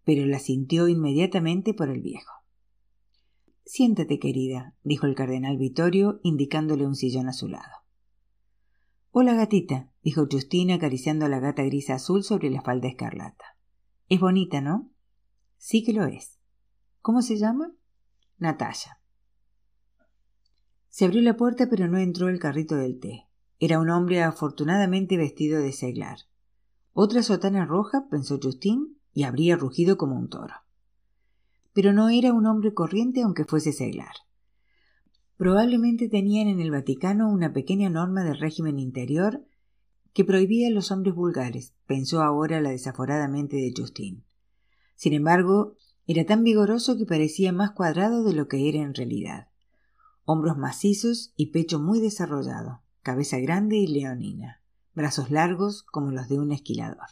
pero 0.05 0.25
la 0.25 0.39
sintió 0.39 0.89
inmediatamente 0.89 1.75
por 1.75 1.91
el 1.91 2.01
viejo. 2.01 2.33
Siéntate, 3.67 4.19
querida, 4.19 4.75
dijo 4.83 5.07
el 5.07 5.15
cardenal 5.15 5.59
Vittorio, 5.59 6.21
indicándole 6.23 6.87
un 6.87 6.97
sillón 6.97 7.29
a 7.29 7.35
su 7.35 7.49
lado. 7.49 7.85
Hola, 9.11 9.35
gatita, 9.35 9.93
dijo 10.03 10.27
Justina 10.31 10.77
acariciando 10.77 11.27
a 11.27 11.29
la 11.29 11.41
gata 11.41 11.65
gris 11.65 11.91
azul 11.91 12.25
sobre 12.25 12.49
la 12.49 12.63
falda 12.63 12.89
escarlata. 12.89 13.59
Es 14.09 14.21
bonita, 14.21 14.61
¿no? 14.61 14.91
Sí 15.59 15.85
que 15.85 15.93
lo 15.93 16.07
es. 16.07 16.40
¿Cómo 17.01 17.23
se 17.23 17.37
llama? 17.37 17.73
Natalia. 18.39 18.99
Se 20.89 21.05
abrió 21.05 21.23
la 21.23 21.37
puerta, 21.37 21.69
pero 21.69 21.89
no 21.89 21.99
entró 21.99 22.29
el 22.29 22.39
carrito 22.39 22.77
del 22.77 22.99
té. 22.99 23.27
Era 23.59 23.79
un 23.79 23.91
hombre 23.91 24.23
afortunadamente 24.23 25.17
vestido 25.17 25.61
de 25.61 25.73
seglar. 25.73 26.19
Otra 26.93 27.23
sotana 27.23 27.65
roja, 27.65 28.09
pensó 28.11 28.39
Justin, 28.43 28.99
y 29.13 29.25
habría 29.25 29.57
rugido 29.57 29.97
como 29.97 30.17
un 30.17 30.29
toro 30.29 30.55
pero 31.73 31.93
no 31.93 32.09
era 32.09 32.33
un 32.33 32.47
hombre 32.47 32.75
corriente 32.75 33.23
aunque 33.23 33.45
fuese 33.45 33.73
seglar. 33.73 34.15
Probablemente 35.37 36.09
tenían 36.09 36.49
en 36.49 36.61
el 36.61 36.71
Vaticano 36.71 37.31
una 37.31 37.53
pequeña 37.53 37.89
norma 37.89 38.25
del 38.25 38.39
régimen 38.39 38.79
interior 38.79 39.45
que 40.13 40.25
prohibía 40.25 40.69
a 40.69 40.73
los 40.73 40.91
hombres 40.91 41.15
vulgares, 41.15 41.75
pensó 41.87 42.23
ahora 42.23 42.61
la 42.61 42.71
desaforadamente 42.71 43.57
de 43.57 43.73
Justin. 43.75 44.25
Sin 44.97 45.13
embargo, 45.13 45.77
era 46.11 46.27
tan 46.27 46.43
vigoroso 46.43 46.99
que 46.99 47.07
parecía 47.07 47.53
más 47.53 47.71
cuadrado 47.71 48.25
de 48.25 48.33
lo 48.33 48.49
que 48.49 48.69
era 48.69 48.81
en 48.81 48.95
realidad. 48.95 49.47
Hombros 50.25 50.59
macizos 50.59 51.33
y 51.37 51.53
pecho 51.53 51.79
muy 51.79 52.01
desarrollado, 52.01 52.83
cabeza 53.03 53.39
grande 53.39 53.77
y 53.77 53.87
leonina, 53.87 54.61
brazos 54.93 55.31
largos 55.31 55.85
como 55.85 56.11
los 56.11 56.29
de 56.29 56.41
un 56.41 56.51
esquilador. 56.51 57.07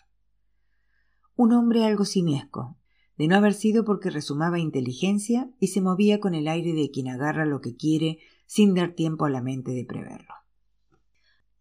Un 1.36 1.52
hombre 1.52 1.84
algo 1.84 2.04
simiesco, 2.04 2.76
de 3.16 3.28
no 3.28 3.36
haber 3.36 3.54
sido 3.54 3.84
porque 3.84 4.10
resumaba 4.10 4.58
inteligencia 4.58 5.48
y 5.60 5.68
se 5.68 5.80
movía 5.80 6.18
con 6.18 6.34
el 6.34 6.48
aire 6.48 6.72
de 6.72 6.90
quien 6.90 7.06
agarra 7.06 7.46
lo 7.46 7.60
que 7.60 7.76
quiere 7.76 8.18
sin 8.46 8.74
dar 8.74 8.94
tiempo 8.94 9.26
a 9.26 9.30
la 9.30 9.42
mente 9.42 9.70
de 9.70 9.84
preverlo. 9.84 10.34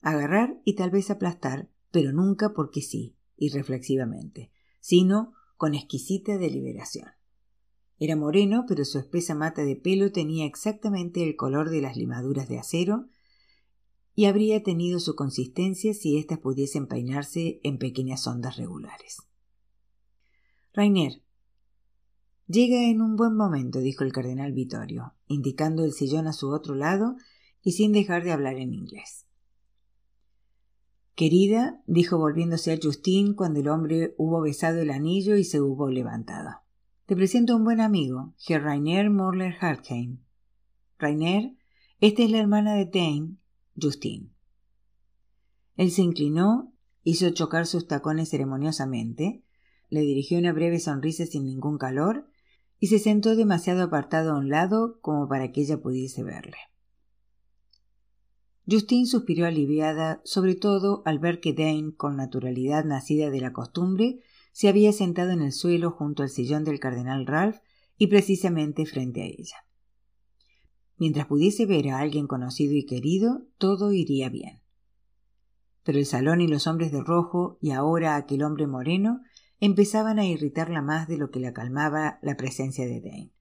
Agarrar 0.01 0.59
y 0.65 0.73
tal 0.73 0.89
vez 0.89 1.11
aplastar, 1.11 1.69
pero 1.91 2.11
nunca 2.13 2.53
porque 2.53 2.81
sí, 2.81 3.15
irreflexivamente, 3.35 4.49
sino 4.79 5.33
con 5.55 5.75
exquisita 5.75 6.39
deliberación. 6.39 7.16
Era 7.99 8.15
moreno, 8.15 8.65
pero 8.67 8.85
su 8.85 8.99
espesa 8.99 9.35
mata 9.35 9.63
de 9.63 9.75
pelo 9.75 10.11
tenía 10.11 10.45
exactamente 10.45 11.23
el 11.23 11.35
color 11.35 11.69
de 11.69 11.81
las 11.81 11.97
limaduras 11.97 12.47
de 12.47 12.59
acero 12.59 13.07
y 14.15 14.25
habría 14.25 14.63
tenido 14.63 14.99
su 14.99 15.15
consistencia 15.15 15.93
si 15.93 16.17
éstas 16.17 16.39
pudiesen 16.39 16.87
peinarse 16.87 17.59
en 17.63 17.77
pequeñas 17.77 18.25
ondas 18.27 18.57
regulares. 18.57 19.17
Rainer, 20.73 21.21
Llega 22.47 22.89
en 22.89 23.01
un 23.01 23.17
buen 23.17 23.35
momento, 23.35 23.79
dijo 23.79 24.05
el 24.05 24.13
cardenal 24.13 24.53
Vittorio, 24.53 25.15
indicando 25.27 25.83
el 25.83 25.91
sillón 25.91 26.27
a 26.27 26.33
su 26.33 26.49
otro 26.49 26.75
lado 26.75 27.17
y 27.61 27.73
sin 27.73 27.91
dejar 27.91 28.23
de 28.23 28.31
hablar 28.31 28.55
en 28.55 28.73
inglés. 28.73 29.25
Querida, 31.13 31.81
dijo 31.87 32.17
volviéndose 32.17 32.71
a 32.71 32.79
Justin 32.81 33.33
cuando 33.33 33.59
el 33.59 33.67
hombre 33.67 34.15
hubo 34.17 34.39
besado 34.39 34.79
el 34.79 34.91
anillo 34.91 35.35
y 35.35 35.43
se 35.43 35.59
hubo 35.59 35.89
levantado. 35.89 36.61
Te 37.07 37.15
presento 37.15 37.53
a 37.53 37.55
un 37.55 37.63
buen 37.63 37.79
amigo, 37.79 38.33
Herr 38.45 38.63
Rainer 38.63 39.09
Morler 39.09 39.55
Hartheim. 39.61 40.17
Rainer, 40.99 41.53
esta 42.01 42.21
es 42.21 42.29
la 42.29 42.39
hermana 42.39 42.73
de 42.73 42.83
Dane, 42.83 43.37
Justin. 43.81 44.33
Él 45.77 45.91
se 45.91 46.01
inclinó, 46.01 46.73
hizo 47.05 47.29
chocar 47.29 47.65
sus 47.65 47.87
tacones 47.87 48.27
ceremoniosamente, 48.27 49.41
le 49.89 50.01
dirigió 50.01 50.37
una 50.37 50.51
breve 50.51 50.81
sonrisa 50.81 51.25
sin 51.25 51.45
ningún 51.45 51.77
calor 51.77 52.27
y 52.77 52.87
se 52.87 52.99
sentó 52.99 53.37
demasiado 53.37 53.83
apartado 53.83 54.33
a 54.33 54.37
un 54.37 54.49
lado 54.49 54.99
como 54.99 55.29
para 55.29 55.53
que 55.53 55.61
ella 55.61 55.81
pudiese 55.81 56.23
verle. 56.23 56.57
Justin 58.69 59.07
suspiró 59.07 59.45
aliviada, 59.45 60.19
sobre 60.25 60.55
todo 60.55 61.03
al 61.05 61.19
ver 61.19 61.39
que 61.39 61.53
Dane, 61.53 61.95
con 61.95 62.17
naturalidad 62.17 62.83
nacida 62.83 63.29
de 63.29 63.39
la 63.39 63.53
costumbre, 63.53 64.19
se 64.57 64.67
había 64.67 64.91
sentado 64.91 65.29
en 65.29 65.43
el 65.43 65.51
suelo 65.51 65.91
junto 65.91 66.23
al 66.23 66.31
sillón 66.31 66.63
del 66.63 66.79
cardenal 66.79 67.27
Ralph 67.27 67.59
y 67.95 68.07
precisamente 68.07 68.87
frente 68.87 69.21
a 69.21 69.25
ella. 69.25 69.67
Mientras 70.97 71.27
pudiese 71.27 71.67
ver 71.67 71.89
a 71.89 71.99
alguien 71.99 72.25
conocido 72.25 72.73
y 72.73 72.83
querido, 72.83 73.43
todo 73.59 73.93
iría 73.93 74.29
bien. 74.29 74.63
Pero 75.83 75.99
el 75.99 76.07
salón 76.07 76.41
y 76.41 76.47
los 76.47 76.65
hombres 76.65 76.91
de 76.91 77.03
rojo, 77.03 77.59
y 77.61 77.69
ahora 77.69 78.15
aquel 78.15 78.41
hombre 78.41 78.65
moreno, 78.65 79.21
empezaban 79.59 80.17
a 80.17 80.25
irritarla 80.25 80.81
más 80.81 81.07
de 81.07 81.19
lo 81.19 81.29
que 81.29 81.39
la 81.39 81.53
calmaba 81.53 82.17
la 82.23 82.35
presencia 82.35 82.87
de 82.87 82.99
Dane. 82.99 83.33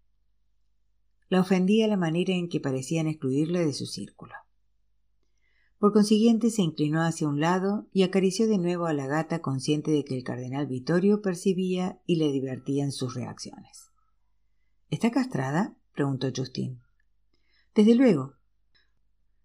La 1.31 1.41
ofendía 1.41 1.89
la 1.89 1.97
manera 1.97 2.35
en 2.35 2.51
que 2.51 2.61
parecían 2.61 3.07
excluirla 3.07 3.61
de 3.61 3.73
su 3.73 3.87
círculo. 3.87 4.35
Por 5.79 5.93
consiguiente 5.93 6.51
se 6.51 6.63
inclinó 6.63 7.03
hacia 7.03 7.29
un 7.29 7.39
lado 7.39 7.87
y 7.93 8.03
acarició 8.03 8.49
de 8.49 8.57
nuevo 8.57 8.87
a 8.87 8.95
la 8.95 9.07
gata 9.07 9.41
consciente 9.41 9.91
de 9.91 10.05
que 10.05 10.17
el 10.17 10.25
cardenal 10.25 10.67
Vittorio 10.67 11.21
percibía 11.21 12.01
y 12.07 12.17
le 12.17 12.33
divertían 12.33 12.93
sus 12.93 13.15
reacciones. 13.15 13.91
¿Está 14.89 15.11
castrada? 15.11 15.77
preguntó 15.93 16.29
Justin. 16.35 16.81
Desde 17.75 17.95
luego. 17.95 18.35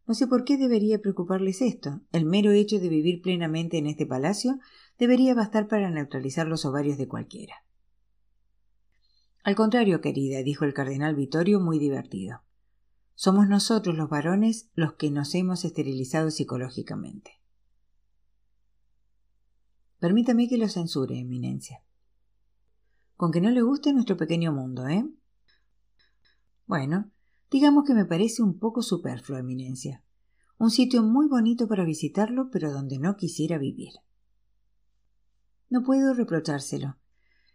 No 0.08 0.14
sé 0.14 0.26
por 0.28 0.46
qué 0.46 0.58
debería 0.58 1.02
preocuparles 1.02 1.62
esto. 1.62 2.02
El 2.14 2.26
mero 2.26 2.52
hecho 2.52 2.80
de 2.80 2.90
vivir 2.90 3.22
plenamente 3.22 3.78
en 3.78 3.88
este 3.88 4.06
palacio 4.06 4.60
debería 4.98 5.36
bastar 5.36 5.68
para 5.68 5.90
neutralizar 5.90 6.48
los 6.48 6.66
ovarios 6.66 6.98
de 6.98 7.08
cualquiera. 7.08 7.56
Al 9.44 9.56
contrario, 9.56 10.00
querida, 10.02 10.44
dijo 10.44 10.64
el 10.64 10.74
cardenal 10.74 11.16
Vittorio 11.16 11.60
muy 11.60 11.80
divertido. 11.80 12.42
Somos 13.16 13.48
nosotros 13.48 13.96
los 13.96 14.10
varones 14.10 14.70
los 14.74 14.94
que 14.94 15.12
nos 15.12 15.36
hemos 15.36 15.66
esterilizado 15.66 16.32
psicológicamente. 16.32 17.40
Permítame 20.00 20.48
que 20.50 20.58
lo 20.58 20.68
censure, 20.68 21.20
Eminencia. 21.20 21.84
Con 23.16 23.32
que 23.32 23.42
no 23.42 23.52
le 23.52 23.62
guste 23.62 23.94
nuestro 23.94 24.18
pequeño 24.18 24.52
mundo, 24.52 24.88
¿eh? 24.88 25.08
Bueno, 26.66 27.12
digamos 27.52 27.84
que 27.86 27.94
me 27.94 28.06
parece 28.06 28.42
un 28.42 28.58
poco 28.58 28.82
superfluo, 28.82 29.38
Eminencia. 29.38 30.04
Un 30.58 30.72
sitio 30.72 31.04
muy 31.04 31.28
bonito 31.28 31.68
para 31.68 31.84
visitarlo, 31.84 32.50
pero 32.52 32.72
donde 32.72 32.98
no 32.98 33.16
quisiera 33.16 33.58
vivir. 33.58 33.94
No 35.70 35.84
puedo 35.84 36.14
reprochárselo. 36.14 36.98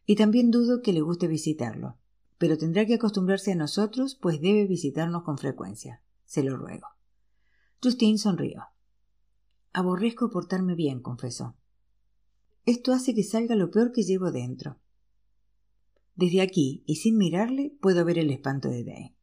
Y 0.06 0.14
también 0.14 0.50
dudo 0.50 0.82
que 0.82 0.92
le 0.92 1.00
guste 1.00 1.26
visitarlo. 1.26 1.98
Pero 2.38 2.58
tendrá 2.58 2.84
que 2.86 2.94
acostumbrarse 2.94 3.52
a 3.52 3.56
nosotros, 3.56 4.14
pues 4.14 4.40
debe 4.40 4.66
visitarnos 4.66 5.22
con 5.22 5.38
frecuencia. 5.38 6.02
Se 6.24 6.42
lo 6.42 6.56
ruego. 6.56 6.88
Justin 7.82 8.18
sonrió. 8.18 8.64
Aborrezco 9.72 10.30
portarme 10.30 10.74
bien, 10.74 11.00
confesó. 11.00 11.56
Esto 12.64 12.92
hace 12.92 13.14
que 13.14 13.22
salga 13.22 13.54
lo 13.54 13.70
peor 13.70 13.92
que 13.92 14.02
llevo 14.02 14.32
dentro. 14.32 14.78
Desde 16.14 16.40
aquí, 16.40 16.82
y 16.86 16.96
sin 16.96 17.16
mirarle, 17.16 17.76
puedo 17.80 18.04
ver 18.04 18.18
el 18.18 18.30
espanto 18.30 18.68
de 18.68 18.84
Dane. 18.84 19.16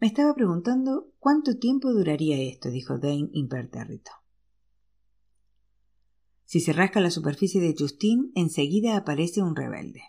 Me 0.00 0.06
estaba 0.06 0.34
preguntando 0.34 1.12
cuánto 1.18 1.58
tiempo 1.58 1.92
duraría 1.92 2.40
esto, 2.40 2.70
dijo 2.70 2.98
Dane 2.98 3.28
impertérrito. 3.32 4.10
Si 6.44 6.60
se 6.60 6.72
rasca 6.72 7.00
la 7.00 7.10
superficie 7.10 7.60
de 7.60 7.74
Justin, 7.78 8.32
enseguida 8.34 8.96
aparece 8.96 9.42
un 9.42 9.56
rebelde. 9.56 10.02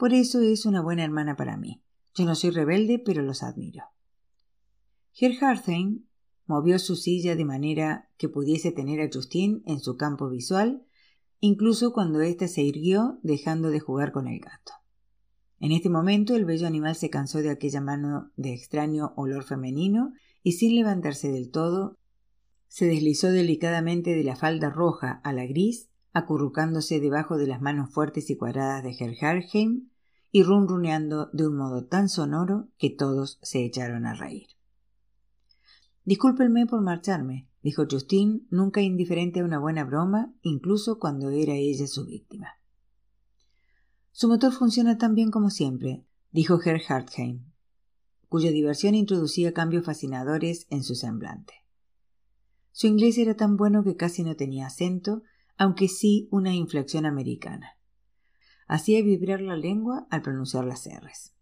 Por 0.00 0.14
eso 0.14 0.40
es 0.40 0.64
una 0.64 0.80
buena 0.80 1.04
hermana 1.04 1.36
para 1.36 1.58
mí. 1.58 1.82
Yo 2.14 2.24
no 2.24 2.34
soy 2.34 2.52
rebelde, 2.52 2.98
pero 2.98 3.20
los 3.20 3.42
admiro. 3.42 3.84
Herr 5.14 5.34
Hartheim 5.44 6.06
movió 6.46 6.78
su 6.78 6.96
silla 6.96 7.36
de 7.36 7.44
manera 7.44 8.08
que 8.16 8.30
pudiese 8.30 8.72
tener 8.72 9.02
a 9.02 9.10
Justin 9.12 9.62
en 9.66 9.78
su 9.80 9.98
campo 9.98 10.30
visual, 10.30 10.86
incluso 11.38 11.92
cuando 11.92 12.22
éste 12.22 12.48
se 12.48 12.62
irguió 12.62 13.18
dejando 13.22 13.68
de 13.68 13.80
jugar 13.80 14.10
con 14.10 14.26
el 14.26 14.40
gato. 14.40 14.72
En 15.58 15.70
este 15.70 15.90
momento 15.90 16.34
el 16.34 16.46
bello 16.46 16.66
animal 16.66 16.96
se 16.96 17.10
cansó 17.10 17.42
de 17.42 17.50
aquella 17.50 17.82
mano 17.82 18.30
de 18.36 18.54
extraño 18.54 19.12
olor 19.16 19.44
femenino 19.44 20.14
y 20.42 20.52
sin 20.52 20.76
levantarse 20.76 21.30
del 21.30 21.50
todo 21.50 21.98
se 22.68 22.86
deslizó 22.86 23.30
delicadamente 23.30 24.14
de 24.14 24.24
la 24.24 24.36
falda 24.36 24.70
roja 24.70 25.20
a 25.24 25.34
la 25.34 25.44
gris, 25.44 25.90
acurrucándose 26.14 27.00
debajo 27.00 27.36
de 27.36 27.46
las 27.46 27.60
manos 27.60 27.92
fuertes 27.92 28.30
y 28.30 28.36
cuadradas 28.38 28.82
de 28.82 28.96
Herr 28.98 29.14
Harheim 29.22 29.89
y 30.32 30.42
runruneando 30.42 31.28
de 31.32 31.46
un 31.46 31.56
modo 31.56 31.86
tan 31.86 32.08
sonoro 32.08 32.68
que 32.78 32.90
todos 32.90 33.38
se 33.42 33.64
echaron 33.64 34.06
a 34.06 34.14
reír. 34.14 34.48
Discúlpenme 36.04 36.66
por 36.66 36.80
marcharme, 36.80 37.48
dijo 37.62 37.84
Justin, 37.90 38.46
nunca 38.50 38.80
indiferente 38.80 39.40
a 39.40 39.44
una 39.44 39.58
buena 39.58 39.84
broma, 39.84 40.32
incluso 40.42 40.98
cuando 40.98 41.30
era 41.30 41.54
ella 41.54 41.86
su 41.86 42.06
víctima. 42.06 42.48
Su 44.12 44.28
motor 44.28 44.52
funciona 44.52 44.98
tan 44.98 45.14
bien 45.14 45.30
como 45.30 45.50
siempre, 45.50 46.04
dijo 46.30 46.60
Herr 46.62 46.80
Hartheim, 46.88 47.44
cuya 48.28 48.50
diversión 48.50 48.94
introducía 48.94 49.52
cambios 49.52 49.84
fascinadores 49.84 50.66
en 50.70 50.84
su 50.84 50.94
semblante. 50.94 51.54
Su 52.72 52.86
inglés 52.86 53.18
era 53.18 53.34
tan 53.34 53.56
bueno 53.56 53.82
que 53.82 53.96
casi 53.96 54.22
no 54.22 54.36
tenía 54.36 54.66
acento, 54.66 55.22
aunque 55.56 55.88
sí 55.88 56.28
una 56.30 56.54
inflexión 56.54 57.04
americana. 57.04 57.79
Hacía 58.72 59.02
vibrar 59.02 59.40
la 59.40 59.56
lengua 59.56 60.06
al 60.10 60.22
pronunciar 60.22 60.64
las 60.64 60.86
R's. 60.86 61.34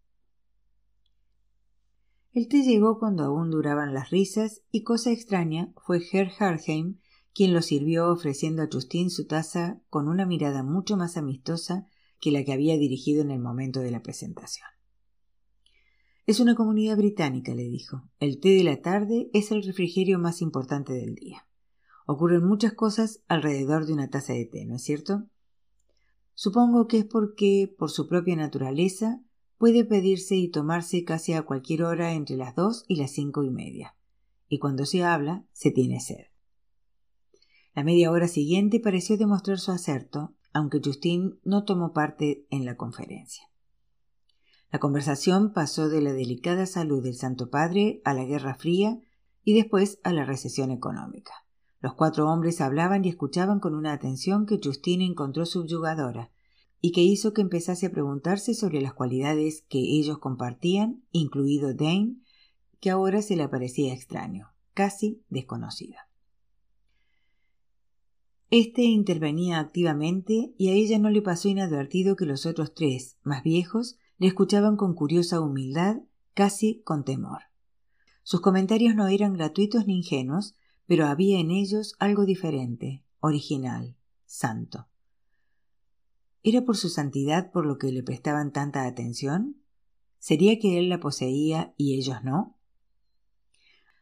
El 2.32 2.48
té 2.48 2.62
llegó 2.62 2.98
cuando 2.98 3.22
aún 3.24 3.50
duraban 3.50 3.92
las 3.92 4.08
risas 4.08 4.62
y 4.72 4.82
cosa 4.82 5.12
extraña 5.12 5.74
fue 5.76 6.00
Herr 6.10 6.30
Hardheim 6.30 6.96
quien 7.34 7.52
lo 7.52 7.60
sirvió 7.60 8.10
ofreciendo 8.10 8.62
a 8.62 8.68
Justin 8.72 9.10
su 9.10 9.26
taza 9.26 9.82
con 9.90 10.08
una 10.08 10.24
mirada 10.24 10.62
mucho 10.62 10.96
más 10.96 11.18
amistosa 11.18 11.86
que 12.18 12.32
la 12.32 12.44
que 12.44 12.54
había 12.54 12.78
dirigido 12.78 13.20
en 13.20 13.30
el 13.30 13.40
momento 13.40 13.80
de 13.80 13.90
la 13.90 14.02
presentación. 14.02 14.66
Es 16.24 16.40
una 16.40 16.54
comunidad 16.54 16.96
británica, 16.96 17.54
le 17.54 17.64
dijo. 17.64 18.08
El 18.20 18.40
té 18.40 18.54
de 18.54 18.64
la 18.64 18.80
tarde 18.80 19.28
es 19.34 19.52
el 19.52 19.62
refrigerio 19.64 20.18
más 20.18 20.40
importante 20.40 20.94
del 20.94 21.14
día. 21.14 21.46
Ocurren 22.06 22.42
muchas 22.42 22.72
cosas 22.72 23.20
alrededor 23.28 23.84
de 23.84 23.92
una 23.92 24.08
taza 24.08 24.32
de 24.32 24.46
té, 24.46 24.64
¿no 24.64 24.76
es 24.76 24.82
cierto? 24.82 25.28
Supongo 26.40 26.86
que 26.86 26.98
es 26.98 27.04
porque, 27.04 27.74
por 27.76 27.90
su 27.90 28.06
propia 28.06 28.36
naturaleza, 28.36 29.20
puede 29.56 29.84
pedirse 29.84 30.36
y 30.36 30.48
tomarse 30.48 31.02
casi 31.02 31.32
a 31.32 31.42
cualquier 31.42 31.82
hora 31.82 32.12
entre 32.12 32.36
las 32.36 32.54
dos 32.54 32.84
y 32.86 32.94
las 32.94 33.10
cinco 33.10 33.42
y 33.42 33.50
media. 33.50 33.96
Y 34.48 34.60
cuando 34.60 34.86
se 34.86 35.02
habla, 35.02 35.44
se 35.50 35.72
tiene 35.72 35.98
sed. 35.98 36.26
La 37.74 37.82
media 37.82 38.12
hora 38.12 38.28
siguiente 38.28 38.78
pareció 38.78 39.18
demostrar 39.18 39.58
su 39.58 39.72
acerto, 39.72 40.36
aunque 40.52 40.80
Justin 40.80 41.40
no 41.42 41.64
tomó 41.64 41.92
parte 41.92 42.46
en 42.50 42.64
la 42.64 42.76
conferencia. 42.76 43.42
La 44.70 44.78
conversación 44.78 45.52
pasó 45.52 45.88
de 45.88 46.02
la 46.02 46.12
delicada 46.12 46.66
salud 46.66 47.02
del 47.02 47.16
Santo 47.16 47.50
Padre 47.50 48.00
a 48.04 48.14
la 48.14 48.22
Guerra 48.22 48.54
Fría 48.54 49.00
y 49.42 49.54
después 49.54 49.98
a 50.04 50.12
la 50.12 50.24
recesión 50.24 50.70
económica. 50.70 51.47
Los 51.80 51.94
cuatro 51.94 52.28
hombres 52.28 52.60
hablaban 52.60 53.04
y 53.04 53.08
escuchaban 53.08 53.60
con 53.60 53.74
una 53.74 53.92
atención 53.92 54.46
que 54.46 54.60
Justin 54.62 55.02
encontró 55.02 55.46
subyugadora 55.46 56.30
y 56.80 56.92
que 56.92 57.02
hizo 57.02 57.32
que 57.32 57.42
empezase 57.42 57.86
a 57.86 57.90
preguntarse 57.90 58.54
sobre 58.54 58.80
las 58.80 58.94
cualidades 58.94 59.64
que 59.68 59.78
ellos 59.78 60.18
compartían, 60.18 61.02
incluido 61.12 61.74
Dane, 61.74 62.16
que 62.80 62.90
ahora 62.90 63.22
se 63.22 63.36
le 63.36 63.48
parecía 63.48 63.92
extraño, 63.92 64.52
casi 64.74 65.22
desconocida. 65.28 66.08
Este 68.50 68.82
intervenía 68.82 69.58
activamente 69.58 70.54
y 70.56 70.70
a 70.70 70.72
ella 70.72 70.98
no 70.98 71.10
le 71.10 71.20
pasó 71.20 71.48
inadvertido 71.48 72.16
que 72.16 72.24
los 72.24 72.46
otros 72.46 72.72
tres, 72.72 73.18
más 73.22 73.42
viejos, 73.42 73.98
le 74.16 74.26
escuchaban 74.26 74.76
con 74.76 74.94
curiosa 74.94 75.40
humildad, 75.40 75.98
casi 76.32 76.80
con 76.82 77.04
temor. 77.04 77.42
Sus 78.22 78.40
comentarios 78.40 78.94
no 78.94 79.08
eran 79.08 79.34
gratuitos 79.34 79.86
ni 79.86 79.96
ingenuos, 79.96 80.54
pero 80.88 81.06
había 81.06 81.38
en 81.38 81.52
ellos 81.52 81.94
algo 82.00 82.24
diferente, 82.24 83.04
original, 83.20 83.94
santo. 84.24 84.88
¿Era 86.42 86.64
por 86.64 86.76
su 86.76 86.88
santidad 86.88 87.52
por 87.52 87.66
lo 87.66 87.78
que 87.78 87.92
le 87.92 88.02
prestaban 88.02 88.52
tanta 88.52 88.86
atención? 88.86 89.58
¿Sería 90.18 90.58
que 90.58 90.78
él 90.78 90.88
la 90.88 90.98
poseía 90.98 91.74
y 91.76 91.96
ellos 91.98 92.24
no? 92.24 92.56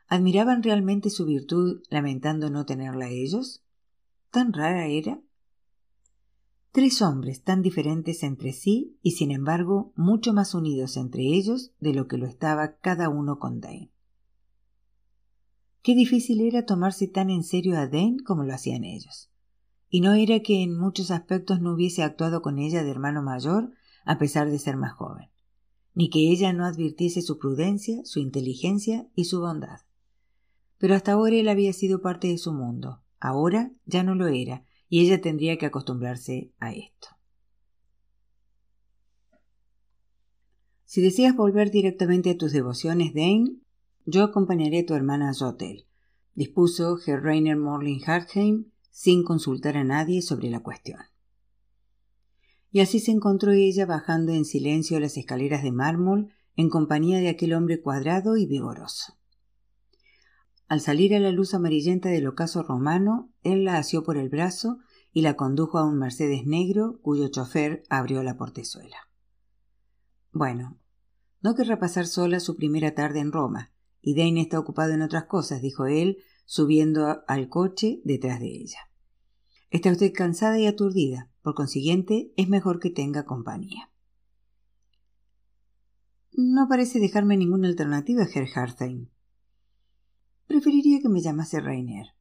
¿Admiraban 0.06 0.62
realmente 0.62 1.10
su 1.10 1.26
virtud 1.26 1.82
lamentando 1.90 2.48
no 2.48 2.64
tenerla 2.64 3.10
ellos? 3.10 3.62
tan 4.30 4.52
rara 4.52 4.86
era? 4.86 5.20
Tres 6.70 7.00
hombres 7.00 7.42
tan 7.42 7.62
diferentes 7.62 8.22
entre 8.22 8.52
sí 8.52 8.98
y 9.02 9.12
sin 9.12 9.30
embargo 9.30 9.92
mucho 9.96 10.34
más 10.34 10.54
unidos 10.54 10.96
entre 10.96 11.22
ellos 11.22 11.72
de 11.80 11.94
lo 11.94 12.06
que 12.06 12.18
lo 12.18 12.26
estaba 12.26 12.76
cada 12.76 13.08
uno 13.08 13.38
con 13.38 13.60
Dane. 13.60 13.95
Qué 15.86 15.94
difícil 15.94 16.40
era 16.40 16.66
tomarse 16.66 17.06
tan 17.06 17.30
en 17.30 17.44
serio 17.44 17.78
a 17.78 17.86
Dane 17.86 18.16
como 18.26 18.42
lo 18.42 18.52
hacían 18.52 18.82
ellos. 18.82 19.30
Y 19.88 20.00
no 20.00 20.14
era 20.14 20.40
que 20.40 20.64
en 20.64 20.76
muchos 20.76 21.12
aspectos 21.12 21.60
no 21.60 21.74
hubiese 21.74 22.02
actuado 22.02 22.42
con 22.42 22.58
ella 22.58 22.82
de 22.82 22.90
hermano 22.90 23.22
mayor 23.22 23.70
a 24.04 24.18
pesar 24.18 24.50
de 24.50 24.58
ser 24.58 24.76
más 24.76 24.94
joven, 24.94 25.28
ni 25.94 26.10
que 26.10 26.32
ella 26.32 26.52
no 26.52 26.64
advirtiese 26.64 27.22
su 27.22 27.38
prudencia, 27.38 28.04
su 28.04 28.18
inteligencia 28.18 29.06
y 29.14 29.26
su 29.26 29.40
bondad. 29.40 29.82
Pero 30.78 30.96
hasta 30.96 31.12
ahora 31.12 31.36
él 31.36 31.48
había 31.48 31.72
sido 31.72 32.02
parte 32.02 32.26
de 32.26 32.38
su 32.38 32.52
mundo, 32.52 33.04
Ahora 33.20 33.70
ya 33.84 34.02
no 34.02 34.16
lo 34.16 34.26
era, 34.26 34.64
y 34.88 35.06
ella 35.06 35.20
tendría 35.20 35.56
que 35.56 35.66
acostumbrarse 35.66 36.50
a 36.58 36.72
esto. 36.72 37.10
Si 40.84 41.00
deseas 41.00 41.36
volver 41.36 41.70
directamente 41.70 42.30
a 42.30 42.36
tus 42.36 42.50
devociones, 42.50 43.14
Dane, 43.14 43.60
yo 44.06 44.22
acompañaré 44.22 44.80
a 44.80 44.86
tu 44.86 44.94
hermana 44.94 45.28
a 45.30 45.34
su 45.34 45.44
hotel, 45.44 45.84
dispuso 46.34 46.96
Herr 47.04 47.22
Rainer 47.22 47.56
Morling 47.56 48.00
Hartheim 48.06 48.70
sin 48.90 49.24
consultar 49.24 49.76
a 49.76 49.84
nadie 49.84 50.22
sobre 50.22 50.48
la 50.48 50.60
cuestión. 50.60 51.00
Y 52.70 52.80
así 52.80 53.00
se 53.00 53.10
encontró 53.10 53.52
ella 53.52 53.84
bajando 53.84 54.32
en 54.32 54.44
silencio 54.44 55.00
las 55.00 55.16
escaleras 55.16 55.62
de 55.62 55.72
mármol 55.72 56.32
en 56.54 56.70
compañía 56.70 57.18
de 57.18 57.28
aquel 57.28 57.52
hombre 57.52 57.80
cuadrado 57.80 58.36
y 58.36 58.46
vigoroso. 58.46 59.18
Al 60.68 60.80
salir 60.80 61.14
a 61.14 61.20
la 61.20 61.32
luz 61.32 61.52
amarillenta 61.54 62.08
del 62.08 62.26
ocaso 62.26 62.62
romano, 62.62 63.30
él 63.42 63.64
la 63.64 63.76
asió 63.76 64.02
por 64.02 64.16
el 64.16 64.28
brazo 64.28 64.78
y 65.12 65.22
la 65.22 65.34
condujo 65.34 65.78
a 65.78 65.84
un 65.84 65.98
Mercedes 65.98 66.46
negro 66.46 67.00
cuyo 67.02 67.28
chofer 67.28 67.82
abrió 67.88 68.22
la 68.22 68.36
portezuela. 68.36 68.96
Bueno, 70.32 70.78
no 71.40 71.54
querrá 71.54 71.78
pasar 71.78 72.06
sola 72.06 72.40
su 72.40 72.56
primera 72.56 72.94
tarde 72.94 73.20
en 73.20 73.32
Roma, 73.32 73.72
y 74.06 74.14
Dane 74.14 74.40
está 74.40 74.60
ocupado 74.60 74.92
en 74.92 75.02
otras 75.02 75.24
cosas, 75.24 75.60
dijo 75.60 75.86
él, 75.86 76.18
subiendo 76.44 77.24
al 77.26 77.48
coche 77.48 78.00
detrás 78.04 78.38
de 78.38 78.46
ella. 78.46 78.78
Está 79.70 79.90
usted 79.90 80.12
cansada 80.12 80.60
y 80.60 80.66
aturdida, 80.68 81.28
por 81.42 81.56
consiguiente 81.56 82.32
es 82.36 82.48
mejor 82.48 82.78
que 82.78 82.90
tenga 82.90 83.24
compañía. 83.24 83.90
No 86.30 86.68
parece 86.68 87.00
dejarme 87.00 87.36
ninguna 87.36 87.66
alternativa, 87.66 88.24
Herr 88.32 88.46
Hartheim. 88.54 89.08
Preferiría 90.46 91.00
que 91.00 91.08
me 91.08 91.20
llamase 91.20 91.58
Rainer. 91.58 92.14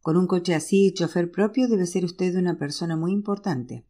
Con 0.00 0.16
un 0.16 0.26
coche 0.26 0.54
así 0.54 0.86
y 0.86 0.94
chofer 0.94 1.30
propio 1.30 1.68
debe 1.68 1.84
ser 1.84 2.06
usted 2.06 2.34
una 2.36 2.56
persona 2.56 2.96
muy 2.96 3.12
importante. 3.12 3.84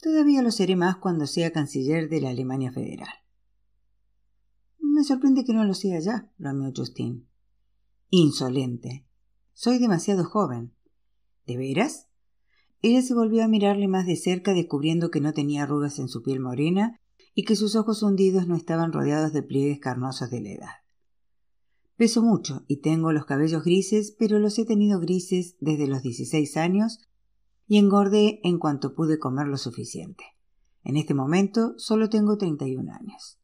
Todavía 0.00 0.40
lo 0.40 0.52
seré 0.52 0.76
más 0.76 0.98
cuando 0.98 1.26
sea 1.26 1.52
canciller 1.52 2.08
de 2.08 2.20
la 2.20 2.30
Alemania 2.30 2.70
Federal. 2.70 3.23
Me 4.94 5.02
sorprende 5.02 5.44
que 5.44 5.52
no 5.52 5.64
lo 5.64 5.74
sea 5.74 5.98
ya, 5.98 6.30
bromeó 6.38 6.72
Justin. 6.72 7.26
Insolente. 8.10 9.04
Soy 9.52 9.78
demasiado 9.78 10.22
joven. 10.22 10.72
¿De 11.48 11.56
veras? 11.56 12.06
Ella 12.80 13.02
se 13.02 13.12
volvió 13.12 13.42
a 13.42 13.48
mirarle 13.48 13.88
más 13.88 14.06
de 14.06 14.14
cerca, 14.14 14.54
descubriendo 14.54 15.10
que 15.10 15.20
no 15.20 15.32
tenía 15.32 15.64
arrugas 15.64 15.98
en 15.98 16.06
su 16.06 16.22
piel 16.22 16.38
morena 16.38 17.00
y 17.34 17.42
que 17.42 17.56
sus 17.56 17.74
ojos 17.74 18.04
hundidos 18.04 18.46
no 18.46 18.54
estaban 18.54 18.92
rodeados 18.92 19.32
de 19.32 19.42
pliegues 19.42 19.80
carnosos 19.80 20.30
de 20.30 20.40
la 20.42 20.50
edad. 20.52 20.74
Peso 21.96 22.22
mucho 22.22 22.64
y 22.68 22.76
tengo 22.80 23.10
los 23.10 23.24
cabellos 23.24 23.64
grises, 23.64 24.14
pero 24.16 24.38
los 24.38 24.56
he 24.60 24.64
tenido 24.64 25.00
grises 25.00 25.56
desde 25.58 25.88
los 25.88 26.02
dieciséis 26.02 26.56
años 26.56 27.00
y 27.66 27.78
engordé 27.78 28.38
en 28.44 28.60
cuanto 28.60 28.94
pude 28.94 29.18
comer 29.18 29.48
lo 29.48 29.56
suficiente. 29.56 30.22
En 30.84 30.96
este 30.96 31.14
momento 31.14 31.74
solo 31.78 32.08
tengo 32.08 32.38
treinta 32.38 32.68
y 32.68 32.76
un 32.76 32.90
años. 32.90 33.40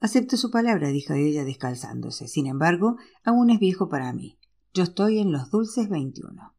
Acepto 0.00 0.38
su 0.38 0.50
palabra, 0.50 0.88
dijo 0.88 1.12
ella 1.12 1.44
descalzándose. 1.44 2.26
Sin 2.26 2.46
embargo, 2.46 2.96
aún 3.22 3.50
es 3.50 3.60
viejo 3.60 3.88
para 3.88 4.12
mí. 4.14 4.38
Yo 4.72 4.82
estoy 4.82 5.18
en 5.18 5.30
los 5.30 5.50
dulces 5.50 5.90
veintiuno. 5.90 6.54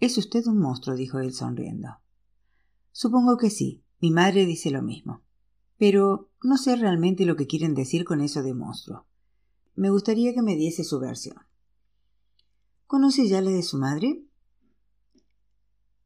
Es 0.00 0.18
usted 0.18 0.46
un 0.46 0.58
monstruo, 0.58 0.96
dijo 0.96 1.20
él 1.20 1.32
sonriendo. 1.32 2.00
Supongo 2.90 3.36
que 3.36 3.50
sí, 3.50 3.84
mi 4.00 4.10
madre 4.10 4.46
dice 4.46 4.70
lo 4.70 4.82
mismo. 4.82 5.22
Pero 5.78 6.30
no 6.42 6.56
sé 6.56 6.74
realmente 6.74 7.24
lo 7.24 7.36
que 7.36 7.46
quieren 7.46 7.74
decir 7.74 8.04
con 8.04 8.20
eso 8.20 8.42
de 8.42 8.52
monstruo. 8.52 9.06
Me 9.76 9.90
gustaría 9.90 10.34
que 10.34 10.42
me 10.42 10.56
diese 10.56 10.82
su 10.82 10.98
versión. 10.98 11.36
¿Conoce 12.86 13.28
ya 13.28 13.40
la 13.40 13.50
de 13.50 13.62
su 13.62 13.78
madre? 13.78 14.24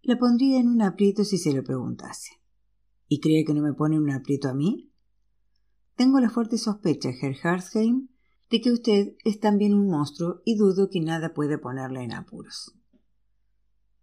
La 0.02 0.18
pondría 0.18 0.60
en 0.60 0.68
un 0.68 0.82
aprieto 0.82 1.24
si 1.24 1.38
se 1.38 1.52
lo 1.52 1.64
preguntase. 1.64 2.42
¿Y 3.08 3.20
cree 3.20 3.44
que 3.44 3.54
no 3.54 3.62
me 3.62 3.72
pone 3.72 3.98
un 3.98 4.10
aprieto 4.10 4.48
a 4.48 4.54
mí? 4.54 4.90
Tengo 5.96 6.18
la 6.18 6.28
fuerte 6.28 6.58
sospecha, 6.58 7.10
Herr 7.10 7.36
Hartheim, 7.42 8.08
de 8.50 8.60
que 8.60 8.72
usted 8.72 9.14
es 9.24 9.38
también 9.38 9.74
un 9.74 9.88
monstruo 9.88 10.42
y 10.44 10.56
dudo 10.56 10.90
que 10.90 11.00
nada 11.00 11.34
pueda 11.34 11.58
ponerla 11.58 12.02
en 12.02 12.12
apuros. 12.12 12.74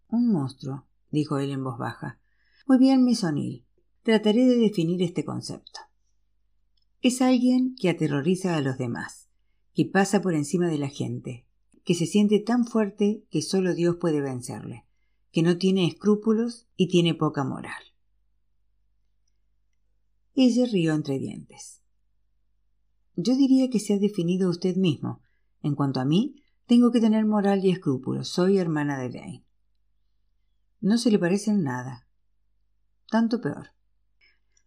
Un 0.08 0.32
monstruo, 0.32 0.88
dijo 1.10 1.38
él 1.40 1.52
en 1.52 1.64
voz 1.64 1.78
baja. 1.78 2.20
Muy 2.66 2.78
bien, 2.78 3.04
Miss 3.04 3.24
O'Neill. 3.24 3.66
Trataré 4.04 4.46
de 4.46 4.58
definir 4.58 5.04
este 5.04 5.26
concepto. 5.26 5.82
Es 7.02 7.22
alguien 7.22 7.76
que 7.76 7.90
aterroriza 7.90 8.56
a 8.56 8.62
los 8.62 8.78
demás, 8.78 9.28
que 9.74 9.86
pasa 9.86 10.22
por 10.22 10.34
encima 10.34 10.68
de 10.68 10.78
la 10.78 10.90
gente, 10.90 11.46
que 11.84 11.94
se 11.94 12.06
siente 12.06 12.40
tan 12.40 12.66
fuerte 12.66 13.26
que 13.30 13.42
solo 13.42 13.74
Dios 13.74 13.98
puede 13.98 14.22
vencerle, 14.22 14.86
que 15.32 15.44
no 15.44 15.58
tiene 15.58 15.88
escrúpulos 15.88 16.68
y 16.78 16.88
tiene 16.88 17.16
poca 17.16 17.44
moral. 17.44 17.84
Ella 20.36 20.66
rió 20.72 20.94
entre 20.94 21.20
dientes. 21.20 21.81
Yo 23.16 23.36
diría 23.36 23.70
que 23.70 23.80
se 23.80 23.94
ha 23.94 24.00
definido 24.00 24.50
usted 24.50 24.76
mismo. 24.76 25.22
En 25.62 25.76
cuanto 25.76 26.00
a 26.00 26.06
mí, 26.06 26.44
tengo 26.66 26.92
que 26.92 27.02
tener 27.02 27.26
moral 27.26 27.64
y 27.64 27.72
escrúpulos. 27.72 28.30
Soy 28.30 28.58
hermana 28.58 28.98
de 29.00 29.10
Dane. 29.10 29.46
No 30.80 30.98
se 30.98 31.12
le 31.12 31.20
parecen 31.20 31.64
nada. 31.64 32.08
Tanto 33.10 33.42
peor. 33.42 33.70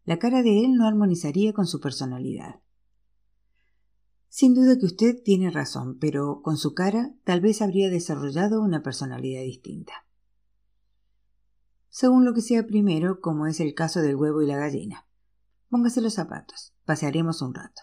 La 0.05 0.19
cara 0.19 0.43
de 0.43 0.65
él 0.65 0.75
no 0.75 0.87
armonizaría 0.87 1.53
con 1.53 1.67
su 1.67 1.81
personalidad. 1.81 2.61
Sin 4.29 4.55
duda 4.55 4.79
que 4.79 4.87
usted 4.87 5.23
tiene 5.23 5.51
razón, 5.51 5.99
pero 5.99 6.43
con 6.43 6.57
su 6.57 6.75
cara 6.75 7.15
tal 7.25 7.41
vez 7.41 7.63
habría 7.63 7.89
desarrollado 7.89 8.63
una 8.63 8.83
personalidad 8.83 9.43
distinta. 9.43 9.93
Según 11.89 12.25
lo 12.25 12.35
que 12.35 12.43
sea 12.43 12.67
primero, 12.67 13.21
como 13.21 13.47
es 13.47 13.61
el 13.61 13.75
caso 13.75 14.03
del 14.03 14.17
huevo 14.17 14.43
y 14.43 14.47
la 14.47 14.57
gallina. 14.57 15.07
Póngase 15.69 16.01
los 16.01 16.15
zapatos. 16.15 16.75
Pasearemos 16.85 17.41
un 17.41 17.55
rato. 17.55 17.83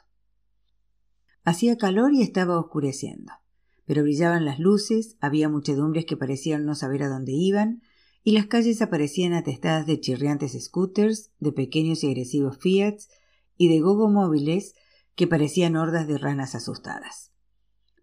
Hacía 1.43 1.77
calor 1.77 2.13
y 2.13 2.21
estaba 2.21 2.59
oscureciendo 2.59 3.33
pero 3.91 4.03
brillaban 4.03 4.45
las 4.45 4.57
luces, 4.57 5.17
había 5.19 5.49
muchedumbres 5.49 6.05
que 6.05 6.15
parecían 6.15 6.65
no 6.65 6.75
saber 6.75 7.03
a 7.03 7.09
dónde 7.09 7.33
iban, 7.33 7.81
y 8.23 8.31
las 8.31 8.45
calles 8.45 8.81
aparecían 8.81 9.33
atestadas 9.33 9.85
de 9.85 9.99
chirriantes 9.99 10.57
scooters, 10.63 11.31
de 11.39 11.51
pequeños 11.51 12.01
y 12.05 12.07
agresivos 12.07 12.57
Fiats 12.57 13.09
y 13.57 13.67
de 13.67 13.81
gogo 13.81 14.09
móviles 14.09 14.75
que 15.15 15.27
parecían 15.27 15.75
hordas 15.75 16.07
de 16.07 16.17
ranas 16.17 16.55
asustadas. 16.55 17.33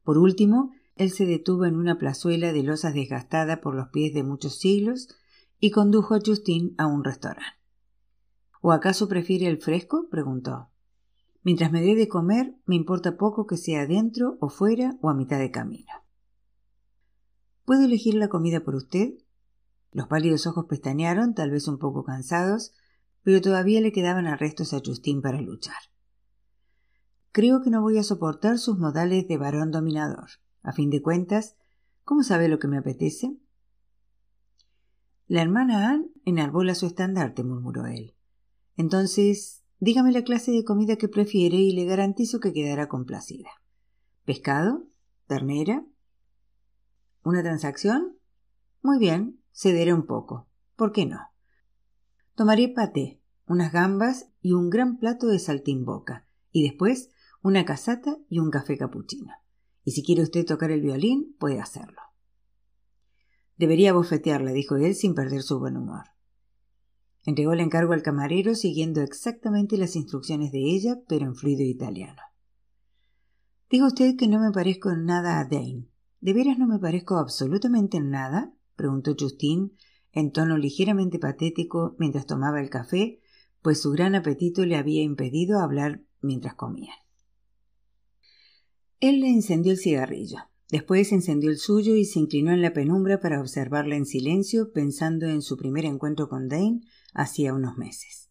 Por 0.05 0.19
último, 0.19 0.73
él 0.97 1.11
se 1.11 1.25
detuvo 1.25 1.65
en 1.65 1.77
una 1.77 1.97
plazuela 1.97 2.53
de 2.53 2.65
losas 2.65 2.93
desgastada 2.93 3.63
por 3.63 3.75
los 3.75 3.89
pies 3.89 4.13
de 4.13 4.25
muchos 4.25 4.59
siglos 4.59 5.09
y 5.59 5.71
condujo 5.71 6.15
a 6.15 6.21
Justin 6.23 6.75
a 6.77 6.87
un 6.87 7.03
restaurante. 7.03 7.57
¿O 8.61 8.73
acaso 8.73 9.09
prefiere 9.09 9.47
el 9.47 9.57
fresco? 9.57 10.09
preguntó. 10.11 10.69
Mientras 11.49 11.73
me 11.73 11.81
dé 11.81 11.95
de 11.95 12.09
comer, 12.09 12.55
me 12.67 12.77
importa 12.77 13.17
poco 13.17 13.47
que 13.47 13.57
sea 13.57 13.87
dentro 13.87 14.37
o 14.39 14.51
fuera 14.51 14.99
o 15.01 15.09
a 15.09 15.15
mitad 15.15 15.39
de 15.39 15.51
camino. 15.51 15.91
¿Puedo 17.65 17.87
elegir 17.87 18.17
la 18.17 18.29
comida 18.29 18.61
por 18.61 18.75
usted? 18.75 19.15
Los 19.91 20.09
pálidos 20.09 20.47
ojos 20.47 20.67
pestañearon, 20.67 21.33
tal 21.33 21.51
vez 21.51 21.67
un 21.67 21.79
poco 21.79 22.05
cansados, 22.05 22.75
pero 23.23 23.41
todavía 23.41 23.81
le 23.81 23.93
quedaban 23.93 24.27
arrestos 24.27 24.75
a 24.75 24.83
Justín 24.85 25.23
para 25.23 25.41
luchar. 25.41 25.79
Creo 27.33 27.63
que 27.63 27.71
no 27.71 27.81
voy 27.81 27.97
a 27.97 28.03
soportar 28.03 28.59
sus 28.59 28.77
modales 28.77 29.27
de 29.27 29.39
varón 29.39 29.71
dominador. 29.71 30.29
A 30.63 30.73
fin 30.75 30.91
de 30.91 31.01
cuentas, 31.01 31.57
¿cómo 32.05 32.25
sabe 32.25 32.51
lo 32.51 32.59
que 32.59 32.69
me 32.69 32.77
apetece? 32.77 33.39
La 35.29 35.41
hermana 35.41 35.93
Anne 35.93 36.11
enarbola 36.27 36.75
su 36.75 36.85
estandarte, 36.85 37.43
murmuró 37.43 37.87
él. 37.87 38.15
Entonces, 38.77 39.58
Dígame 39.81 40.11
la 40.11 40.25
clase 40.25 40.51
de 40.51 40.65
comida 40.65 40.97
que 40.97 41.09
prefiere 41.09 41.57
y 41.57 41.73
le 41.73 41.85
garantizo 41.85 42.41
que 42.41 42.53
quedará 42.53 42.89
complacida. 42.89 43.51
¿Pescado? 44.25 44.89
¿Ternera? 45.27 45.87
¿Una 47.23 47.43
transacción? 47.43 48.19
Muy 48.83 48.99
bien, 48.99 49.41
cederé 49.53 49.95
un 49.95 50.07
poco. 50.07 50.49
¿Por 50.75 50.93
qué 50.93 51.07
no? 51.07 51.21
Tomaré 52.35 52.69
paté, 52.69 53.21
unas 53.47 53.73
gambas 53.73 54.31
y 54.41 54.53
un 54.53 54.69
gran 54.69 54.99
plato 54.99 55.27
de 55.29 55.39
saltimboca, 55.39 56.27
y 56.51 56.65
después 56.65 57.11
una 57.43 57.65
casata 57.65 58.19
y 58.29 58.41
un 58.41 58.51
café 58.51 58.77
capuchino. 58.77 59.33
Y 59.85 59.93
si 59.93 60.03
quiere 60.03 60.23
usted 60.23 60.45
tocar 60.45 60.71
el 60.71 60.81
violín, 60.81 61.37
puede 61.39 61.61
hacerlo. 61.61 62.01
Debería 63.57 63.93
bofetearla, 63.93 64.53
dijo 64.53 64.77
él 64.77 64.95
sin 64.95 65.15
perder 65.15 65.43
su 65.43 65.59
buen 65.59 65.77
humor. 65.77 66.05
Entregó 67.29 67.53
el 67.53 67.61
encargo 67.61 67.93
al 67.93 68.01
camarero 68.01 68.55
siguiendo 68.55 69.03
exactamente 69.03 69.77
las 69.77 69.97
instrucciones 69.97 70.51
de 70.51 70.61
ella, 70.61 71.03
pero 71.07 71.27
en 71.27 71.35
fluido 71.35 71.63
italiano. 71.63 72.23
Diga 73.69 73.87
usted 73.87 74.17
que 74.17 74.29
no 74.29 74.41
me 74.41 74.51
parezco 74.51 74.91
en 74.91 75.05
nada 75.05 75.39
a 75.39 75.45
Dane. 75.45 75.91
¿De 76.23 76.33
veras 76.33 76.57
no 76.57 76.67
me 76.67 76.79
parezco 76.79 77.19
absolutamente 77.19 77.99
en 77.99 78.09
nada? 78.09 78.55
preguntó 78.77 79.15
Justin 79.15 79.77
en 80.11 80.33
tono 80.33 80.57
ligeramente 80.57 81.19
patético 81.19 81.97
mientras 81.99 82.25
tomaba 82.25 82.63
el 82.63 82.71
café, 82.71 83.21
pues 83.61 83.83
su 83.83 83.91
gran 83.91 84.15
apetito 84.15 84.65
le 84.65 84.77
había 84.77 85.03
impedido 85.03 85.61
hablar 85.61 86.01
mientras 86.23 86.55
comía. 86.55 86.95
Él 89.01 89.21
le 89.21 89.29
encendió 89.29 89.73
el 89.73 89.79
cigarrillo. 89.79 90.39
Después 90.71 91.13
encendió 91.13 91.51
el 91.51 91.59
suyo 91.59 91.95
y 91.95 92.07
se 92.07 92.21
inclinó 92.21 92.53
en 92.53 92.63
la 92.63 92.73
penumbra 92.73 93.21
para 93.21 93.39
observarla 93.39 93.97
en 93.97 94.07
silencio, 94.07 94.73
pensando 94.73 95.27
en 95.27 95.43
su 95.43 95.59
primer 95.59 95.85
encuentro 95.85 96.31
con 96.31 96.49
Dane 96.49 96.81
hacía 97.15 97.55
unos 97.55 97.77
meses. 97.77 98.31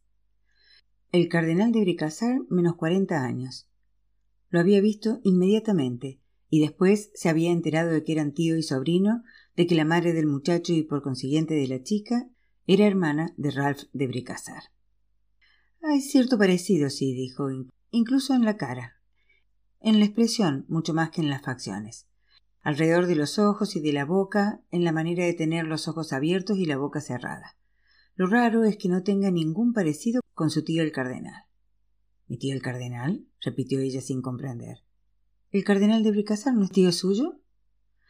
El 1.11 1.29
cardenal 1.29 1.71
de 1.71 1.81
Bricassar, 1.81 2.41
menos 2.49 2.75
cuarenta 2.75 3.23
años. 3.23 3.69
Lo 4.49 4.59
había 4.59 4.81
visto 4.81 5.19
inmediatamente, 5.23 6.21
y 6.49 6.61
después 6.61 7.11
se 7.13 7.29
había 7.29 7.51
enterado 7.51 7.91
de 7.91 8.03
que 8.03 8.13
eran 8.13 8.33
tío 8.33 8.57
y 8.57 8.63
sobrino, 8.63 9.23
de 9.55 9.67
que 9.67 9.75
la 9.75 9.85
madre 9.85 10.13
del 10.13 10.27
muchacho 10.27 10.73
y 10.73 10.83
por 10.83 11.01
consiguiente 11.01 11.53
de 11.53 11.67
la 11.67 11.81
chica 11.81 12.29
era 12.65 12.85
hermana 12.85 13.33
de 13.37 13.51
Ralph 13.51 13.83
de 13.93 14.07
Bricassar. 14.07 14.63
Hay 15.81 16.01
cierto 16.01 16.37
parecido, 16.37 16.89
sí, 16.89 17.13
dijo, 17.13 17.47
incluso 17.91 18.33
en 18.33 18.45
la 18.45 18.57
cara, 18.57 19.01
en 19.79 19.99
la 19.99 20.05
expresión 20.05 20.65
mucho 20.67 20.93
más 20.93 21.11
que 21.11 21.21
en 21.21 21.29
las 21.29 21.41
facciones, 21.41 22.07
alrededor 22.61 23.07
de 23.07 23.15
los 23.15 23.39
ojos 23.39 23.75
y 23.75 23.79
de 23.79 23.93
la 23.93 24.05
boca, 24.05 24.61
en 24.71 24.83
la 24.83 24.91
manera 24.91 25.23
de 25.25 25.33
tener 25.33 25.65
los 25.65 25.87
ojos 25.87 26.13
abiertos 26.13 26.57
y 26.57 26.65
la 26.65 26.77
boca 26.77 26.99
cerrada. 26.99 27.56
Lo 28.17 28.25
raro 28.25 28.63
es 28.63 28.77
que 28.77 28.89
no 28.89 29.03
tenga 29.03 29.30
ningún 29.30 29.73
parecido 29.73 30.21
con 30.34 30.49
su 30.49 30.63
tío 30.63 30.82
el 30.82 30.91
cardenal. 30.91 31.43
¿Mi 32.27 32.39
tío 32.39 32.56
el 32.56 32.63
cardenal? 32.63 33.27
repitió 33.41 33.80
ella 33.80 34.01
sin 34.01 34.23
comprender. 34.23 34.80
¿El 35.51 35.63
cardenal 35.63 36.01
de 36.01 36.10
Bricassar 36.10 36.56
no 36.56 36.63
es 36.63 36.71
tío 36.71 36.91
suyo? 36.91 37.39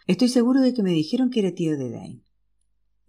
Estoy 0.05 0.29
seguro 0.29 0.61
de 0.61 0.73
que 0.73 0.81
me 0.81 0.91
dijeron 0.91 1.29
que 1.29 1.41
era 1.41 1.53
tío 1.53 1.77
de 1.77 1.91
Dane. 1.91 2.23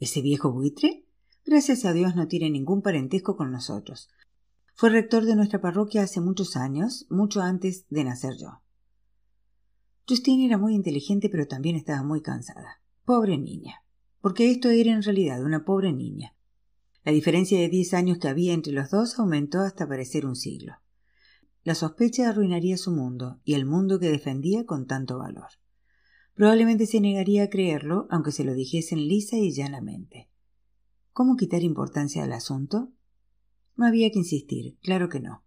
¿Ese 0.01 0.23
viejo 0.23 0.51
buitre? 0.51 1.07
Gracias 1.47 1.85
a 1.85 1.93
Dios 1.93 2.17
no 2.17 2.27
tiene 2.27 2.51
ningún 2.51 2.83
parentesco 2.83 3.37
con 3.37 3.53
nosotros. 3.53 4.09
Fue 4.75 4.91
rector 4.91 5.25
de 5.25 5.37
nuestra 5.37 5.61
parroquia 5.61 6.03
hace 6.03 6.21
muchos 6.21 6.57
años, 6.57 7.07
mucho 7.11 7.43
antes 7.43 7.87
de 7.91 8.03
nacer 8.03 8.35
yo. 8.39 8.61
Justine 10.09 10.47
era 10.47 10.59
muy 10.59 10.75
inteligente, 10.75 11.29
pero 11.29 11.47
también 11.47 11.77
estaba 11.77 12.03
muy 12.03 12.23
cansada. 12.23 12.83
Pobre 13.05 13.39
niña. 13.39 13.85
Porque 14.21 14.51
esto 14.51 14.69
era 14.71 14.91
en 14.91 15.05
realidad 15.05 15.45
una 15.45 15.65
pobre 15.65 15.93
niña, 15.93 16.35
la 17.09 17.14
diferencia 17.14 17.59
de 17.59 17.71
diez 17.71 17.94
años 17.94 18.18
que 18.18 18.29
había 18.29 18.53
entre 18.53 18.75
los 18.75 18.90
dos 18.90 19.18
aumentó 19.18 19.61
hasta 19.61 19.88
parecer 19.88 20.27
un 20.27 20.37
siglo. 20.37 20.75
La 21.62 21.75
sospecha 21.75 22.29
arruinaría 22.29 22.77
su 22.77 22.90
mundo 22.90 23.40
y 23.44 23.55
el 23.55 23.64
mundo 23.64 23.99
que 23.99 24.11
defendía 24.11 24.66
con 24.66 24.87
tanto 24.87 25.16
valor. 25.16 25.49
Probablemente 26.35 26.85
se 26.85 27.01
negaría 27.01 27.44
a 27.44 27.49
creerlo, 27.49 28.09
aunque 28.11 28.31
se 28.31 28.44
lo 28.44 28.53
dijesen 28.53 29.09
lisa 29.09 29.38
y 29.38 29.53
llanamente. 29.53 30.29
¿Cómo 31.14 31.37
quitar 31.37 31.62
importancia 31.62 32.25
al 32.25 32.33
asunto? 32.35 32.92
No 33.75 33.87
había 33.87 34.11
que 34.11 34.18
insistir, 34.18 34.77
claro 34.83 35.09
que 35.09 35.21
no. 35.21 35.47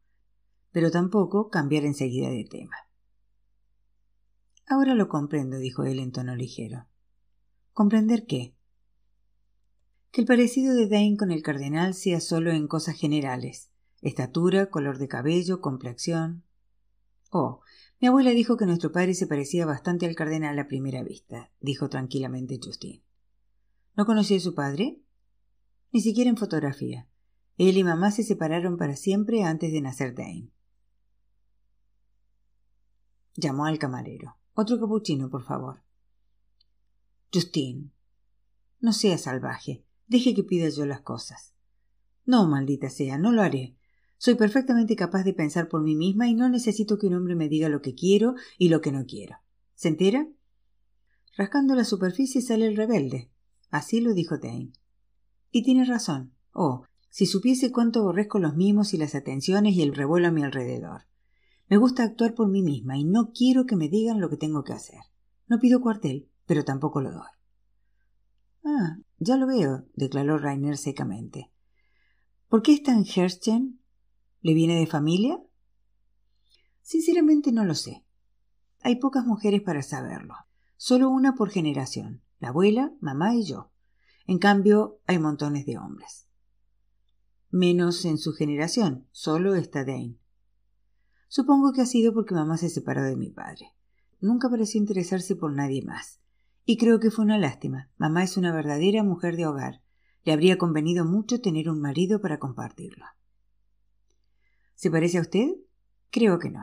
Pero 0.72 0.90
tampoco 0.90 1.52
cambiar 1.52 1.86
enseguida 1.86 2.32
de 2.32 2.44
tema. 2.44 2.76
Ahora 4.66 4.96
lo 4.96 5.08
comprendo, 5.10 5.60
dijo 5.60 5.84
él 5.84 6.00
en 6.00 6.12
tono 6.12 6.36
ligero. 6.36 6.88
¿Comprender 7.72 8.26
qué? 8.26 8.56
Que 10.12 10.22
el 10.22 10.28
parecido 10.28 10.76
de 10.76 10.88
Dane 10.88 11.18
con 11.18 11.32
el 11.32 11.42
cardenal 11.42 11.94
sea 11.94 12.20
solo 12.20 12.52
en 12.52 12.68
cosas 12.68 12.98
generales 12.98 13.72
estatura, 14.02 14.70
color 14.70 14.98
de 14.98 15.08
cabello, 15.08 15.62
complexión. 15.62 16.44
Oh, 17.30 17.62
mi 18.00 18.08
abuela 18.08 18.32
dijo 18.32 18.58
que 18.58 18.66
nuestro 18.66 18.92
padre 18.92 19.14
se 19.14 19.28
parecía 19.28 19.66
bastante 19.66 20.06
al 20.08 20.16
cardenal 20.16 20.58
a 20.58 20.68
primera 20.68 21.04
vista, 21.04 21.52
dijo 21.60 21.88
tranquilamente 21.88 22.60
Justin. 22.62 23.04
¿No 23.96 24.06
conocía 24.06 24.38
a 24.38 24.42
su 24.42 24.56
padre? 24.56 25.00
Ni 25.92 26.02
siquiera 26.02 26.30
en 26.30 26.38
fotografía. 26.38 27.08
Él 27.58 27.78
y 27.78 27.84
mamá 27.84 28.12
se 28.12 28.24
separaron 28.24 28.78
para 28.78 28.96
siempre 28.96 29.44
antes 29.44 29.72
de 29.72 29.82
nacer 29.82 30.16
Dane. 30.16 30.50
Llamó 33.36 33.66
al 33.66 33.78
camarero. 33.78 34.36
Otro 34.54 34.80
capuchino, 34.80 35.30
por 35.30 35.44
favor. 35.44 35.84
Justin. 37.32 37.94
No 38.80 38.94
sea 38.94 39.18
salvaje. 39.18 39.86
Deje 40.12 40.34
que 40.34 40.44
pida 40.44 40.68
yo 40.68 40.86
las 40.86 41.00
cosas. 41.00 41.54
No, 42.26 42.46
maldita 42.46 42.90
sea, 42.90 43.18
no 43.18 43.32
lo 43.32 43.42
haré. 43.42 43.78
Soy 44.18 44.36
perfectamente 44.36 44.98
capaz 44.98 45.24
de 45.24 45.34
pensar 45.34 45.70
por 45.70 45.82
mí 45.82 45.96
misma 45.96 46.28
y 46.28 46.34
no 46.34 46.50
necesito 46.50 46.98
que 46.98 47.08
un 47.08 47.14
hombre 47.14 47.34
me 47.36 47.48
diga 47.48 47.70
lo 47.70 47.82
que 47.82 47.96
quiero 47.96 48.36
y 48.58 48.68
lo 48.68 48.82
que 48.82 48.92
no 48.92 49.06
quiero. 49.06 49.38
¿Se 49.74 49.88
entera? 49.88 50.28
Rascando 51.38 51.76
la 51.76 51.86
superficie 51.86 52.42
sale 52.42 52.68
el 52.68 52.76
rebelde. 52.76 53.32
Así 53.70 54.02
lo 54.02 54.14
dijo 54.14 54.38
Dane. 54.38 54.74
Y 55.50 55.64
tiene 55.64 55.86
razón. 55.86 56.34
Oh, 56.52 56.84
si 57.10 57.26
supiese 57.26 57.72
cuánto 57.72 58.02
aborrezco 58.02 58.38
los 58.38 58.58
mimos 58.58 58.94
y 58.94 58.98
las 58.98 59.16
atenciones 59.16 59.76
y 59.76 59.82
el 59.82 59.96
revuelo 59.96 60.28
a 60.28 60.32
mi 60.32 60.44
alrededor. 60.44 61.04
Me 61.70 61.78
gusta 61.78 62.04
actuar 62.04 62.36
por 62.36 62.50
mí 62.50 62.62
misma 62.62 62.98
y 62.98 63.06
no 63.06 63.32
quiero 63.32 63.66
que 63.66 63.78
me 63.78 63.88
digan 63.88 64.20
lo 64.20 64.30
que 64.30 64.36
tengo 64.36 64.66
que 64.66 64.74
hacer. 64.74 65.00
No 65.48 65.58
pido 65.58 65.80
cuartel, 65.80 66.28
pero 66.46 66.66
tampoco 66.66 67.00
lo 67.00 67.14
doy. 67.14 67.30
Ah, 68.66 68.98
ya 69.24 69.38
lo 69.38 69.46
veo, 69.46 69.86
declaró 69.94 70.40
Rainer 70.40 70.78
secamente. 70.78 71.52
¿Por 72.50 72.64
qué 72.64 72.74
está 72.74 72.92
en 72.92 73.06
Herschen? 73.06 73.80
¿Le 74.42 74.56
viene 74.56 74.80
de 74.80 74.88
familia? 74.88 75.40
Sinceramente 76.82 77.52
no 77.52 77.64
lo 77.64 77.76
sé. 77.76 78.04
Hay 78.82 78.96
pocas 78.96 79.24
mujeres 79.24 79.62
para 79.62 79.84
saberlo. 79.84 80.34
Solo 80.76 81.12
una 81.12 81.36
por 81.36 81.52
generación, 81.52 82.24
la 82.40 82.50
abuela, 82.50 82.94
mamá 83.00 83.36
y 83.36 83.46
yo. 83.46 83.72
En 84.26 84.40
cambio, 84.40 85.00
hay 85.06 85.20
montones 85.20 85.68
de 85.68 85.78
hombres. 85.78 86.28
Menos 87.52 88.06
en 88.06 88.18
su 88.18 88.34
generación, 88.34 89.08
solo 89.12 89.54
está 89.54 89.86
Dane. 89.86 90.18
Supongo 91.28 91.74
que 91.74 91.82
ha 91.82 91.86
sido 91.86 92.12
porque 92.12 92.34
mamá 92.34 92.58
se 92.58 92.70
separó 92.70 93.04
de 93.04 93.18
mi 93.18 93.30
padre. 93.30 93.68
Nunca 94.20 94.50
pareció 94.50 94.82
interesarse 94.82 95.36
por 95.36 95.54
nadie 95.54 95.84
más. 95.84 96.21
Y 96.66 96.78
creo 96.78 97.00
que 97.00 97.12
fue 97.12 97.26
una 97.26 97.38
lástima. 97.38 97.90
Mamá 97.98 98.24
es 98.24 98.38
una 98.38 98.54
verdadera 98.54 99.04
mujer 99.04 99.36
de 99.36 99.46
hogar. 99.46 99.82
Le 100.24 100.34
habría 100.34 100.58
convenido 100.58 101.06
mucho 101.06 101.42
tener 101.42 101.70
un 101.70 101.82
marido 101.82 102.22
para 102.22 102.40
compartirlo. 102.40 103.06
¿Se 104.76 104.92
parece 104.92 105.18
a 105.18 105.22
usted? 105.22 105.50
Creo 106.12 106.40
que 106.40 106.50
no. 106.50 106.62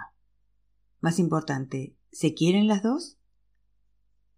Más 1.00 1.18
importante, 1.18 1.96
¿se 2.10 2.34
quieren 2.34 2.66
las 2.66 2.82
dos? 2.82 3.18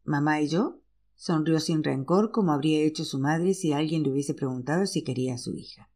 ¿Mamá 0.04 0.40
y 0.40 0.48
yo? 0.48 0.80
Sonrió 1.14 1.60
sin 1.60 1.84
rencor 1.84 2.30
como 2.30 2.52
habría 2.52 2.80
hecho 2.80 3.04
su 3.04 3.18
madre 3.18 3.54
si 3.54 3.72
alguien 3.72 4.02
le 4.02 4.10
hubiese 4.10 4.34
preguntado 4.34 4.86
si 4.86 5.02
quería 5.02 5.34
a 5.34 5.38
su 5.38 5.54
hija. 5.54 5.90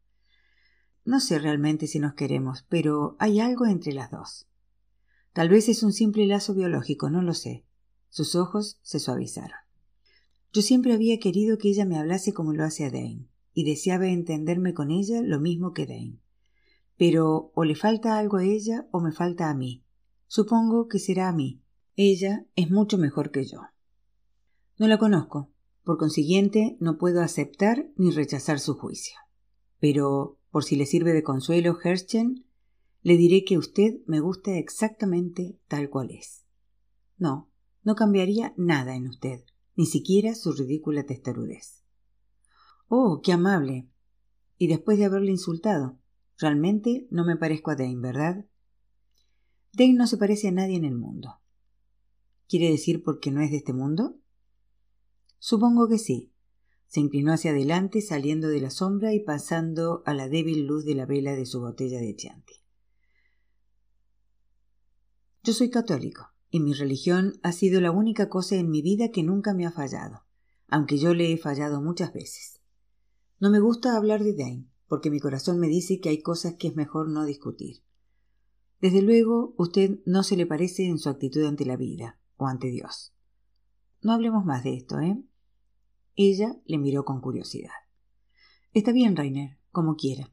No 1.03 1.19
sé 1.19 1.39
realmente 1.39 1.87
si 1.87 1.99
nos 1.99 2.13
queremos, 2.13 2.65
pero 2.69 3.15
hay 3.19 3.39
algo 3.39 3.65
entre 3.65 3.93
las 3.93 4.11
dos. 4.11 4.47
Tal 5.33 5.49
vez 5.49 5.67
es 5.69 5.83
un 5.83 5.93
simple 5.93 6.25
lazo 6.27 6.53
biológico, 6.53 7.09
no 7.09 7.21
lo 7.21 7.33
sé. 7.33 7.64
Sus 8.15 8.35
ojos 8.35 8.79
se 8.81 9.01
suavizaron. 9.01 9.57
Yo 10.53 10.61
siempre 10.61 10.93
había 10.93 11.19
querido 11.19 11.57
que 11.57 11.67
ella 11.67 11.83
me 11.83 11.99
hablase 11.99 12.33
como 12.33 12.53
lo 12.53 12.63
hace 12.63 12.85
a 12.85 12.89
Dane, 12.89 13.27
y 13.53 13.65
deseaba 13.65 14.07
entenderme 14.07 14.73
con 14.73 14.89
ella 14.89 15.21
lo 15.21 15.41
mismo 15.41 15.73
que 15.73 15.85
Dane. 15.85 16.21
Pero 16.95 17.51
o 17.53 17.65
le 17.65 17.75
falta 17.75 18.17
algo 18.17 18.37
a 18.37 18.45
ella 18.45 18.87
o 18.91 19.01
me 19.01 19.11
falta 19.11 19.49
a 19.49 19.53
mí. 19.53 19.83
Supongo 20.27 20.87
que 20.87 20.97
será 20.97 21.27
a 21.27 21.33
mí. 21.33 21.61
Ella 21.97 22.45
es 22.55 22.71
mucho 22.71 22.97
mejor 22.97 23.31
que 23.31 23.43
yo. 23.43 23.59
No 24.77 24.87
la 24.87 24.97
conozco. 24.97 25.51
Por 25.83 25.97
consiguiente, 25.97 26.77
no 26.79 26.97
puedo 26.97 27.21
aceptar 27.21 27.89
ni 27.97 28.11
rechazar 28.11 28.61
su 28.61 28.75
juicio. 28.75 29.19
Pero, 29.81 30.39
por 30.51 30.63
si 30.63 30.77
le 30.77 30.85
sirve 30.85 31.11
de 31.11 31.23
consuelo, 31.23 31.77
Herschen, 31.83 32.45
le 33.01 33.17
diré 33.17 33.43
que 33.43 33.57
usted 33.57 33.95
me 34.07 34.21
gusta 34.21 34.57
exactamente 34.57 35.59
tal 35.67 35.89
cual 35.89 36.11
es. 36.11 36.45
No, 37.17 37.49
no 37.85 37.95
cambiaría 37.95 38.53
nada 38.57 38.95
en 38.95 39.07
usted, 39.07 39.45
ni 39.75 39.85
siquiera 39.85 40.35
su 40.35 40.51
ridícula 40.51 41.05
testarudez. 41.05 41.83
Oh, 42.87 43.21
qué 43.23 43.31
amable. 43.31 43.87
Y 44.57 44.67
después 44.67 44.97
de 44.97 45.05
haberle 45.05 45.31
insultado, 45.31 45.99
realmente 46.37 47.07
no 47.11 47.25
me 47.25 47.37
parezco 47.37 47.71
a 47.71 47.75
Dane, 47.75 48.01
¿verdad? 48.01 48.45
Dane 49.71 49.93
no 49.93 50.07
se 50.07 50.17
parece 50.17 50.47
a 50.47 50.51
nadie 50.51 50.77
en 50.77 50.85
el 50.85 50.95
mundo. 50.95 51.39
¿Quiere 52.47 52.69
decir 52.69 53.03
porque 53.03 53.31
no 53.31 53.41
es 53.41 53.51
de 53.51 53.57
este 53.57 53.73
mundo? 53.73 54.19
Supongo 55.37 55.87
que 55.87 55.99
sí. 55.99 56.33
Se 56.87 56.99
inclinó 56.99 57.33
hacia 57.33 57.51
adelante, 57.51 58.01
saliendo 58.01 58.47
de 58.47 58.61
la 58.61 58.69
sombra 58.69 59.13
y 59.13 59.19
pasando 59.19 60.01
a 60.05 60.13
la 60.13 60.29
débil 60.29 60.65
luz 60.65 60.85
de 60.85 60.95
la 60.95 61.05
vela 61.05 61.35
de 61.35 61.45
su 61.45 61.59
botella 61.59 61.99
de 61.99 62.15
Chianti. 62.15 62.53
Yo 65.43 65.53
soy 65.53 65.69
católico, 65.69 66.34
y 66.55 66.61
mi 66.61 66.71
religión 66.71 67.33
ha 67.43 67.51
sido 67.51 67.81
la 67.81 67.91
única 67.91 68.29
cosa 68.29 68.55
en 68.55 68.69
mi 68.69 68.81
vida 68.81 69.09
que 69.11 69.23
nunca 69.23 69.53
me 69.53 69.65
ha 69.65 69.73
fallado, 69.73 70.21
aunque 70.69 70.97
yo 70.97 71.13
le 71.13 71.33
he 71.33 71.37
fallado 71.37 71.81
muchas 71.81 72.13
veces. 72.13 72.61
No 73.41 73.49
me 73.49 73.59
gusta 73.59 73.97
hablar 73.97 74.23
de 74.23 74.33
Dane, 74.33 74.69
porque 74.87 75.11
mi 75.11 75.19
corazón 75.19 75.59
me 75.59 75.67
dice 75.67 75.99
que 75.99 76.07
hay 76.07 76.21
cosas 76.21 76.53
que 76.53 76.69
es 76.69 76.75
mejor 76.77 77.09
no 77.09 77.25
discutir. 77.25 77.83
Desde 78.79 79.01
luego, 79.01 79.53
usted 79.57 79.99
no 80.05 80.23
se 80.23 80.37
le 80.37 80.45
parece 80.45 80.85
en 80.85 80.97
su 80.97 81.09
actitud 81.09 81.43
ante 81.43 81.65
la 81.65 81.75
vida 81.75 82.21
o 82.37 82.47
ante 82.47 82.67
Dios. 82.67 83.13
No 84.01 84.13
hablemos 84.13 84.45
más 84.45 84.63
de 84.63 84.77
esto, 84.77 85.01
¿eh? 85.01 85.21
Ella 86.15 86.55
le 86.63 86.77
miró 86.77 87.03
con 87.03 87.19
curiosidad. 87.19 87.83
Está 88.71 88.93
bien, 88.93 89.17
Rainer, 89.17 89.59
como 89.71 89.97
quiera. 89.97 90.31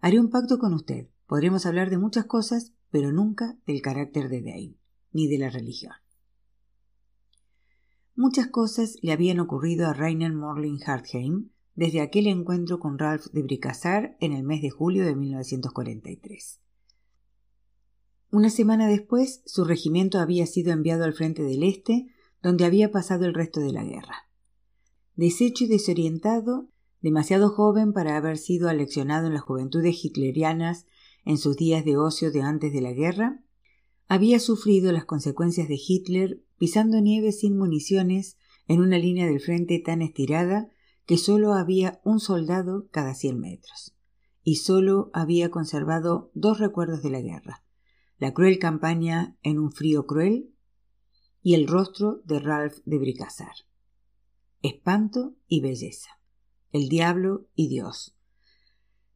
Haré 0.00 0.18
un 0.18 0.30
pacto 0.30 0.58
con 0.58 0.74
usted. 0.74 1.10
Podremos 1.28 1.64
hablar 1.64 1.90
de 1.90 1.98
muchas 1.98 2.24
cosas, 2.24 2.74
pero 2.90 3.12
nunca 3.12 3.56
del 3.66 3.82
carácter 3.82 4.28
de 4.28 4.42
Dane, 4.42 4.78
ni 5.14 5.28
de 5.28 5.38
la 5.38 5.48
religión. 5.48 5.94
Muchas 8.14 8.48
cosas 8.48 8.96
le 9.00 9.12
habían 9.12 9.40
ocurrido 9.40 9.86
a 9.86 9.94
Rainer 9.94 10.32
Morling 10.32 10.78
Hartheim 10.84 11.50
desde 11.74 12.00
aquel 12.00 12.26
encuentro 12.26 12.78
con 12.78 12.98
Ralph 12.98 13.26
de 13.32 13.42
Bricassar 13.42 14.16
en 14.20 14.32
el 14.32 14.44
mes 14.44 14.60
de 14.60 14.70
julio 14.70 15.04
de 15.04 15.16
1943. 15.16 16.60
Una 18.30 18.50
semana 18.50 18.88
después, 18.88 19.42
su 19.46 19.64
regimiento 19.64 20.18
había 20.18 20.46
sido 20.46 20.72
enviado 20.72 21.04
al 21.04 21.14
frente 21.14 21.42
del 21.42 21.62
Este, 21.62 22.08
donde 22.42 22.64
había 22.64 22.90
pasado 22.90 23.24
el 23.26 23.34
resto 23.34 23.60
de 23.60 23.72
la 23.72 23.84
guerra. 23.84 24.28
Deshecho 25.14 25.64
y 25.64 25.68
desorientado, 25.68 26.68
demasiado 27.00 27.50
joven 27.50 27.92
para 27.92 28.16
haber 28.16 28.38
sido 28.38 28.68
aleccionado 28.68 29.28
en 29.28 29.34
las 29.34 29.42
juventudes 29.42 30.04
hitlerianas 30.04 30.86
en 31.24 31.38
sus 31.38 31.56
días 31.56 31.84
de 31.84 31.96
ocio 31.96 32.32
de 32.32 32.42
antes 32.42 32.72
de 32.72 32.80
la 32.80 32.92
guerra, 32.92 33.43
había 34.06 34.38
sufrido 34.38 34.92
las 34.92 35.04
consecuencias 35.04 35.68
de 35.68 35.78
Hitler 35.78 36.42
pisando 36.58 37.00
nieve 37.00 37.32
sin 37.32 37.56
municiones 37.56 38.38
en 38.68 38.80
una 38.80 38.98
línea 38.98 39.26
del 39.26 39.40
frente 39.40 39.78
tan 39.78 40.02
estirada 40.02 40.68
que 41.06 41.18
solo 41.18 41.52
había 41.52 42.00
un 42.04 42.20
soldado 42.20 42.88
cada 42.90 43.14
cien 43.14 43.38
metros, 43.38 43.94
y 44.42 44.56
solo 44.56 45.10
había 45.12 45.50
conservado 45.50 46.30
dos 46.34 46.58
recuerdos 46.58 47.02
de 47.02 47.10
la 47.10 47.20
guerra, 47.20 47.62
la 48.18 48.32
cruel 48.32 48.58
campaña 48.58 49.36
en 49.42 49.58
un 49.58 49.72
frío 49.72 50.06
cruel 50.06 50.54
y 51.42 51.54
el 51.54 51.66
rostro 51.66 52.22
de 52.24 52.40
Ralph 52.40 52.78
de 52.86 52.98
Bricassar. 52.98 53.54
Espanto 54.62 55.34
y 55.46 55.60
belleza, 55.60 56.08
el 56.72 56.88
diablo 56.88 57.46
y 57.54 57.68
Dios. 57.68 58.16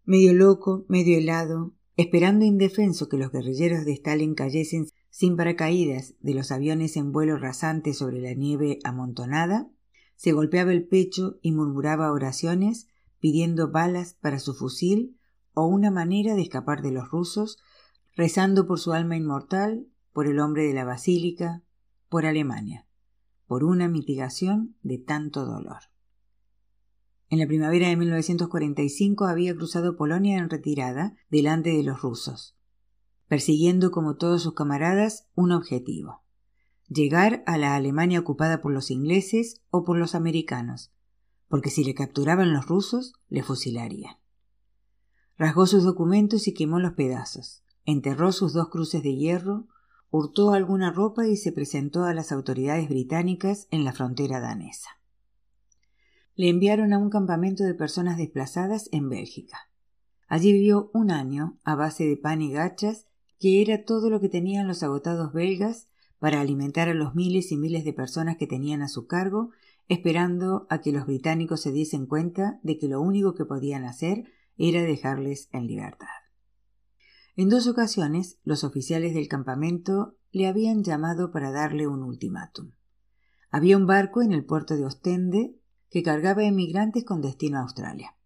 Medio 0.04 0.34
loco, 0.34 0.84
medio 0.88 1.16
helado, 1.16 1.74
esperando 1.98 2.44
indefenso 2.44 3.08
que 3.08 3.18
los 3.18 3.32
guerrilleros 3.32 3.84
de 3.84 3.92
Stalin 3.92 4.36
cayesen 4.36 4.86
sin 5.10 5.36
paracaídas 5.36 6.14
de 6.20 6.32
los 6.32 6.52
aviones 6.52 6.96
en 6.96 7.10
vuelo 7.10 7.36
rasante 7.36 7.92
sobre 7.92 8.20
la 8.20 8.34
nieve 8.34 8.78
amontonada, 8.84 9.68
se 10.14 10.30
golpeaba 10.30 10.70
el 10.70 10.86
pecho 10.86 11.40
y 11.42 11.50
murmuraba 11.50 12.12
oraciones 12.12 12.86
pidiendo 13.18 13.72
balas 13.72 14.14
para 14.14 14.38
su 14.38 14.54
fusil 14.54 15.18
o 15.54 15.66
una 15.66 15.90
manera 15.90 16.36
de 16.36 16.42
escapar 16.42 16.82
de 16.82 16.92
los 16.92 17.10
rusos, 17.10 17.58
rezando 18.14 18.64
por 18.64 18.78
su 18.78 18.92
alma 18.92 19.16
inmortal, 19.16 19.88
por 20.12 20.28
el 20.28 20.38
hombre 20.38 20.68
de 20.68 20.74
la 20.74 20.84
basílica, 20.84 21.64
por 22.08 22.26
Alemania, 22.26 22.86
por 23.48 23.64
una 23.64 23.88
mitigación 23.88 24.76
de 24.82 24.98
tanto 24.98 25.44
dolor. 25.44 25.80
En 27.28 27.38
la 27.38 27.46
primavera 27.46 27.88
de 27.88 27.96
1945 27.96 29.26
había 29.26 29.54
cruzado 29.54 29.96
Polonia 29.96 30.38
en 30.38 30.48
retirada 30.48 31.14
delante 31.30 31.70
de 31.70 31.82
los 31.82 32.00
rusos, 32.02 32.56
persiguiendo 33.26 33.90
como 33.90 34.16
todos 34.16 34.42
sus 34.42 34.54
camaradas 34.54 35.28
un 35.34 35.52
objetivo 35.52 36.22
llegar 36.88 37.42
a 37.46 37.58
la 37.58 37.76
Alemania 37.76 38.20
ocupada 38.20 38.60
por 38.60 38.72
los 38.72 38.90
ingleses 38.90 39.62
o 39.70 39.84
por 39.84 39.98
los 39.98 40.14
americanos, 40.14 40.92
porque 41.48 41.70
si 41.70 41.84
le 41.84 41.94
capturaban 41.94 42.52
los 42.52 42.66
rusos, 42.66 43.14
le 43.28 43.42
fusilarían. 43.42 44.16
Rasgó 45.36 45.66
sus 45.66 45.84
documentos 45.84 46.48
y 46.48 46.54
quemó 46.54 46.80
los 46.80 46.94
pedazos, 46.94 47.62
enterró 47.84 48.32
sus 48.32 48.52
dos 48.52 48.68
cruces 48.70 49.02
de 49.02 49.14
hierro, 49.14 49.68
hurtó 50.10 50.52
alguna 50.52 50.90
ropa 50.90 51.26
y 51.26 51.36
se 51.36 51.52
presentó 51.52 52.04
a 52.04 52.14
las 52.14 52.32
autoridades 52.32 52.88
británicas 52.88 53.68
en 53.70 53.84
la 53.84 53.92
frontera 53.92 54.40
danesa. 54.40 54.88
Le 56.38 56.50
enviaron 56.50 56.92
a 56.92 56.98
un 56.98 57.10
campamento 57.10 57.64
de 57.64 57.74
personas 57.74 58.16
desplazadas 58.16 58.88
en 58.92 59.08
Bélgica. 59.08 59.58
Allí 60.28 60.52
vivió 60.52 60.88
un 60.94 61.10
año 61.10 61.58
a 61.64 61.74
base 61.74 62.04
de 62.04 62.16
pan 62.16 62.42
y 62.42 62.52
gachas, 62.52 63.08
que 63.40 63.60
era 63.60 63.82
todo 63.82 64.08
lo 64.08 64.20
que 64.20 64.28
tenían 64.28 64.68
los 64.68 64.84
agotados 64.84 65.32
belgas 65.32 65.88
para 66.20 66.40
alimentar 66.40 66.88
a 66.88 66.94
los 66.94 67.16
miles 67.16 67.50
y 67.50 67.56
miles 67.56 67.84
de 67.84 67.92
personas 67.92 68.36
que 68.36 68.46
tenían 68.46 68.82
a 68.82 68.88
su 68.88 69.08
cargo, 69.08 69.50
esperando 69.88 70.68
a 70.70 70.80
que 70.80 70.92
los 70.92 71.06
británicos 71.06 71.60
se 71.60 71.72
diesen 71.72 72.06
cuenta 72.06 72.60
de 72.62 72.78
que 72.78 72.86
lo 72.86 73.00
único 73.00 73.34
que 73.34 73.44
podían 73.44 73.84
hacer 73.84 74.30
era 74.56 74.82
dejarles 74.82 75.48
en 75.50 75.66
libertad. 75.66 76.06
En 77.34 77.48
dos 77.48 77.66
ocasiones 77.66 78.38
los 78.44 78.62
oficiales 78.62 79.12
del 79.12 79.26
campamento 79.26 80.14
le 80.30 80.46
habían 80.46 80.84
llamado 80.84 81.32
para 81.32 81.50
darle 81.50 81.88
un 81.88 82.04
ultimátum. 82.04 82.74
Había 83.50 83.76
un 83.76 83.88
barco 83.88 84.22
en 84.22 84.32
el 84.32 84.44
puerto 84.44 84.76
de 84.76 84.84
Ostende 84.84 85.57
que 85.90 86.02
cargaba 86.02 86.44
emigrantes 86.44 87.04
con 87.04 87.20
destino 87.20 87.58
a 87.58 87.62
Australia. 87.62 88.16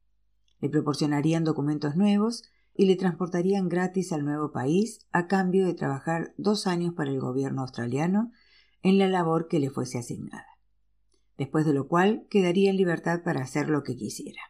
Le 0.60 0.68
proporcionarían 0.68 1.44
documentos 1.44 1.96
nuevos 1.96 2.44
y 2.74 2.86
le 2.86 2.96
transportarían 2.96 3.68
gratis 3.68 4.12
al 4.12 4.24
nuevo 4.24 4.52
país 4.52 5.06
a 5.12 5.26
cambio 5.26 5.66
de 5.66 5.74
trabajar 5.74 6.34
dos 6.36 6.66
años 6.66 6.94
para 6.94 7.10
el 7.10 7.20
gobierno 7.20 7.62
australiano 7.62 8.32
en 8.82 8.98
la 8.98 9.08
labor 9.08 9.48
que 9.48 9.60
le 9.60 9.70
fuese 9.70 9.98
asignada, 9.98 10.46
después 11.36 11.66
de 11.66 11.74
lo 11.74 11.86
cual 11.86 12.26
quedaría 12.30 12.70
en 12.70 12.76
libertad 12.76 13.22
para 13.22 13.42
hacer 13.42 13.68
lo 13.68 13.82
que 13.82 13.96
quisiera. 13.96 14.40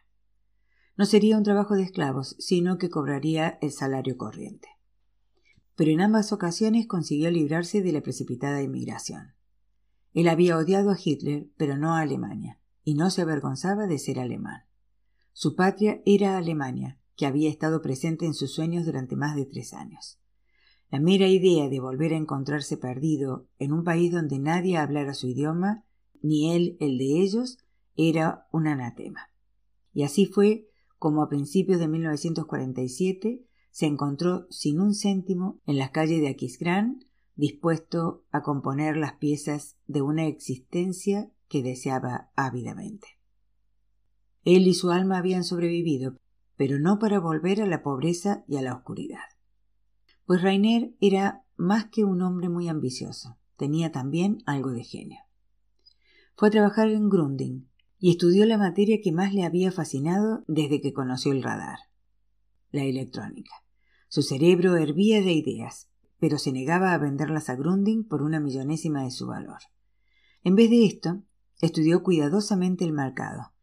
No 0.95 1.05
sería 1.05 1.37
un 1.37 1.43
trabajo 1.43 1.75
de 1.75 1.83
esclavos, 1.83 2.35
sino 2.39 2.77
que 2.77 2.89
cobraría 2.89 3.57
el 3.61 3.71
salario 3.71 4.17
corriente. 4.17 4.69
pero 5.75 5.89
en 5.89 6.01
ambas 6.01 6.31
ocasiones 6.31 6.85
consiguió 6.85 7.31
librarse 7.31 7.81
de 7.81 7.91
la 7.91 8.01
precipitada 8.01 8.61
inmigración. 8.61 9.33
Él 10.13 10.27
había 10.27 10.55
odiado 10.55 10.91
a 10.91 10.97
Hitler, 11.03 11.47
pero 11.57 11.77
no 11.77 11.95
a 11.95 12.01
Alemania, 12.01 12.59
y 12.83 12.95
no 12.95 13.09
se 13.09 13.21
avergonzaba 13.21 13.87
de 13.87 13.99
ser 13.99 14.19
alemán. 14.19 14.63
Su 15.31 15.55
patria 15.55 16.01
era 16.05 16.37
Alemania, 16.37 16.99
que 17.15 17.25
había 17.25 17.49
estado 17.49 17.81
presente 17.81 18.25
en 18.25 18.33
sus 18.33 18.53
sueños 18.53 18.85
durante 18.85 19.15
más 19.15 19.35
de 19.35 19.45
tres 19.45 19.73
años. 19.73 20.19
La 20.89 20.99
mera 20.99 21.27
idea 21.27 21.69
de 21.69 21.79
volver 21.79 22.13
a 22.13 22.17
encontrarse 22.17 22.77
perdido 22.77 23.47
en 23.57 23.73
un 23.73 23.83
país 23.83 24.11
donde 24.11 24.37
nadie 24.39 24.77
hablara 24.77 25.13
su 25.13 25.27
idioma, 25.27 25.85
ni 26.21 26.53
él 26.53 26.77
el 26.79 26.97
de 26.97 27.21
ellos, 27.21 27.57
era 27.95 28.47
un 28.51 28.67
anatema. 28.67 29.31
Y 29.91 30.03
así 30.03 30.25
fue 30.25 30.67
como 30.97 31.21
a 31.21 31.29
principios 31.29 31.79
de 31.79 31.87
1947 31.87 33.45
se 33.71 33.85
encontró 33.87 34.45
sin 34.51 34.79
un 34.79 34.93
céntimo 34.93 35.59
en 35.65 35.77
las 35.77 35.89
calles 35.89 36.21
de 36.21 36.29
Aquisgrán, 36.29 37.05
dispuesto 37.35 38.23
a 38.31 38.43
componer 38.43 38.97
las 38.97 39.13
piezas 39.13 39.77
de 39.87 40.03
una 40.03 40.27
existencia 40.27 41.31
que 41.53 41.61
deseaba 41.61 42.31
ávidamente. 42.35 43.19
Él 44.43 44.65
y 44.65 44.73
su 44.73 44.89
alma 44.89 45.19
habían 45.19 45.43
sobrevivido, 45.43 46.17
pero 46.55 46.79
no 46.79 46.97
para 46.97 47.19
volver 47.19 47.61
a 47.61 47.67
la 47.67 47.83
pobreza 47.83 48.43
y 48.47 48.57
a 48.57 48.63
la 48.63 48.73
oscuridad. 48.73 49.21
Pues 50.25 50.41
Rainer 50.41 50.95
era 50.99 51.45
más 51.55 51.89
que 51.91 52.05
un 52.05 52.23
hombre 52.23 52.49
muy 52.49 52.69
ambicioso, 52.69 53.37
tenía 53.55 53.91
también 53.91 54.39
algo 54.47 54.71
de 54.71 54.83
genio. 54.83 55.19
Fue 56.35 56.47
a 56.47 56.51
trabajar 56.51 56.89
en 56.89 57.07
Grunding 57.07 57.69
y 57.99 58.09
estudió 58.09 58.47
la 58.47 58.57
materia 58.57 58.99
que 58.99 59.11
más 59.11 59.31
le 59.31 59.43
había 59.43 59.71
fascinado 59.71 60.43
desde 60.47 60.81
que 60.81 60.91
conoció 60.91 61.33
el 61.33 61.43
radar, 61.43 61.77
la 62.71 62.83
electrónica. 62.83 63.53
Su 64.07 64.23
cerebro 64.23 64.75
hervía 64.75 65.21
de 65.21 65.33
ideas, 65.33 65.87
pero 66.19 66.39
se 66.39 66.51
negaba 66.51 66.93
a 66.93 66.97
venderlas 66.97 67.49
a 67.49 67.55
Grunding 67.55 68.07
por 68.07 68.23
una 68.23 68.39
millonésima 68.39 69.03
de 69.03 69.11
su 69.11 69.27
valor. 69.27 69.59
En 70.43 70.55
vez 70.55 70.71
de 70.71 70.85
esto, 70.85 71.23
estudió 71.65 72.03
cuidadosamente 72.03 72.83
el 72.83 72.91
mercado. 72.91 73.53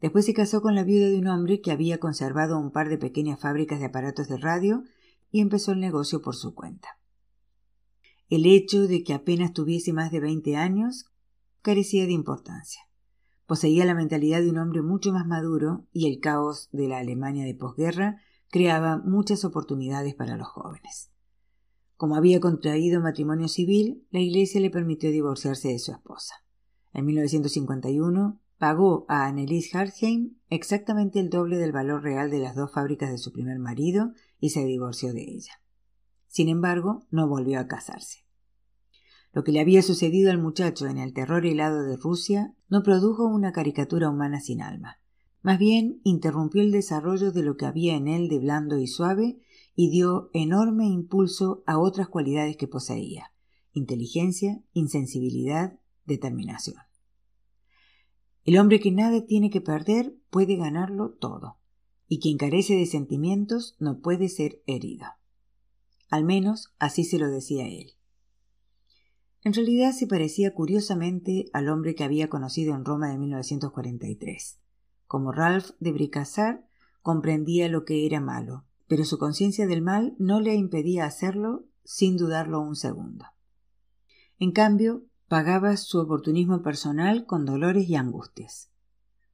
Después 0.00 0.26
se 0.26 0.34
casó 0.34 0.60
con 0.60 0.74
la 0.74 0.82
viuda 0.82 1.06
de 1.06 1.18
un 1.18 1.28
hombre 1.28 1.60
que 1.60 1.70
había 1.70 2.00
conservado 2.00 2.58
un 2.58 2.72
par 2.72 2.88
de 2.88 2.98
pequeñas 2.98 3.38
fábricas 3.38 3.78
de 3.78 3.86
aparatos 3.86 4.26
de 4.26 4.38
radio 4.38 4.82
y 5.30 5.40
empezó 5.40 5.70
el 5.70 5.78
negocio 5.78 6.20
por 6.20 6.34
su 6.34 6.52
cuenta. 6.52 6.98
El 8.28 8.44
hecho 8.44 8.88
de 8.88 9.04
que 9.04 9.14
apenas 9.14 9.52
tuviese 9.52 9.92
más 9.92 10.10
de 10.10 10.18
veinte 10.18 10.56
años 10.56 11.06
carecía 11.62 12.06
de 12.06 12.12
importancia. 12.12 12.82
Poseía 13.46 13.84
la 13.84 13.94
mentalidad 13.94 14.40
de 14.40 14.50
un 14.50 14.58
hombre 14.58 14.82
mucho 14.82 15.12
más 15.12 15.24
maduro 15.24 15.86
y 15.92 16.08
el 16.08 16.18
caos 16.18 16.68
de 16.72 16.88
la 16.88 16.98
Alemania 16.98 17.44
de 17.44 17.54
posguerra 17.54 18.20
creaba 18.50 18.98
muchas 18.98 19.44
oportunidades 19.44 20.16
para 20.16 20.36
los 20.36 20.48
jóvenes. 20.48 21.12
Como 21.96 22.16
había 22.16 22.40
contraído 22.40 23.00
matrimonio 23.00 23.46
civil, 23.46 24.04
la 24.10 24.18
Iglesia 24.18 24.60
le 24.60 24.70
permitió 24.70 25.12
divorciarse 25.12 25.68
de 25.68 25.78
su 25.78 25.92
esposa. 25.92 26.43
En 26.94 27.06
1951 27.06 28.40
pagó 28.56 29.04
a 29.08 29.26
Annelies 29.26 29.74
Hartheim 29.74 30.36
exactamente 30.48 31.18
el 31.18 31.28
doble 31.28 31.58
del 31.58 31.72
valor 31.72 32.02
real 32.02 32.30
de 32.30 32.38
las 32.38 32.54
dos 32.54 32.72
fábricas 32.72 33.10
de 33.10 33.18
su 33.18 33.32
primer 33.32 33.58
marido 33.58 34.12
y 34.38 34.50
se 34.50 34.64
divorció 34.64 35.12
de 35.12 35.22
ella. 35.22 35.60
Sin 36.28 36.48
embargo, 36.48 37.04
no 37.10 37.28
volvió 37.28 37.58
a 37.58 37.66
casarse. 37.66 38.24
Lo 39.32 39.42
que 39.42 39.50
le 39.50 39.60
había 39.60 39.82
sucedido 39.82 40.30
al 40.30 40.38
muchacho 40.38 40.86
en 40.86 40.98
el 40.98 41.12
terror 41.12 41.44
helado 41.44 41.82
de 41.82 41.96
Rusia 41.96 42.54
no 42.68 42.84
produjo 42.84 43.26
una 43.26 43.52
caricatura 43.52 44.08
humana 44.08 44.40
sin 44.40 44.62
alma. 44.62 45.00
Más 45.42 45.58
bien 45.58 46.00
interrumpió 46.04 46.62
el 46.62 46.70
desarrollo 46.70 47.32
de 47.32 47.42
lo 47.42 47.56
que 47.56 47.66
había 47.66 47.96
en 47.96 48.06
él 48.06 48.28
de 48.28 48.38
blando 48.38 48.78
y 48.78 48.86
suave 48.86 49.40
y 49.74 49.90
dio 49.90 50.30
enorme 50.32 50.86
impulso 50.86 51.64
a 51.66 51.78
otras 51.78 52.08
cualidades 52.08 52.56
que 52.56 52.68
poseía 52.68 53.32
inteligencia, 53.74 54.62
insensibilidad, 54.72 55.80
determinación. 56.04 56.82
El 58.44 58.58
hombre 58.58 58.80
que 58.80 58.90
nada 58.90 59.24
tiene 59.24 59.50
que 59.50 59.60
perder 59.60 60.14
puede 60.30 60.56
ganarlo 60.56 61.10
todo, 61.10 61.58
y 62.08 62.20
quien 62.20 62.36
carece 62.36 62.74
de 62.74 62.86
sentimientos 62.86 63.76
no 63.78 64.00
puede 64.00 64.28
ser 64.28 64.62
herido. 64.66 65.06
Al 66.10 66.24
menos 66.24 66.74
así 66.78 67.04
se 67.04 67.18
lo 67.18 67.28
decía 67.28 67.66
él. 67.66 67.94
En 69.42 69.52
realidad 69.52 69.92
se 69.92 70.06
parecía 70.06 70.54
curiosamente 70.54 71.46
al 71.52 71.68
hombre 71.68 71.94
que 71.94 72.04
había 72.04 72.28
conocido 72.28 72.74
en 72.74 72.84
Roma 72.84 73.08
de 73.08 73.18
1943. 73.18 74.58
Como 75.06 75.32
Ralph 75.32 75.70
de 75.80 75.92
Bricassar, 75.92 76.66
comprendía 77.02 77.68
lo 77.68 77.84
que 77.84 78.06
era 78.06 78.20
malo, 78.20 78.64
pero 78.86 79.04
su 79.04 79.18
conciencia 79.18 79.66
del 79.66 79.82
mal 79.82 80.14
no 80.18 80.40
le 80.40 80.54
impedía 80.54 81.04
hacerlo 81.04 81.66
sin 81.84 82.16
dudarlo 82.16 82.60
un 82.60 82.76
segundo. 82.76 83.26
En 84.38 84.52
cambio, 84.52 85.04
pagaba 85.28 85.76
su 85.76 85.98
oportunismo 85.98 86.62
personal 86.62 87.26
con 87.26 87.44
dolores 87.44 87.88
y 87.88 87.96
angustias. 87.96 88.70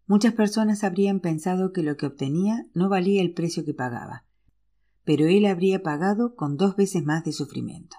Muchas 0.07 0.33
personas 0.35 0.85
habrían 0.85 1.21
pensado 1.21 1.73
que 1.73 1.83
lo 1.83 1.97
que 1.97 2.07
obtenía 2.07 2.67
no 2.75 2.89
valía 2.89 3.23
el 3.23 3.33
precio 3.33 3.65
que 3.65 3.75
pagaba, 3.75 4.25
pero 5.05 5.27
él 5.27 5.47
habría 5.47 5.83
pagado 5.83 6.35
con 6.35 6.57
dos 6.57 6.77
veces 6.77 7.05
más 7.05 7.25
de 7.25 7.33
sufrimiento. 7.33 7.97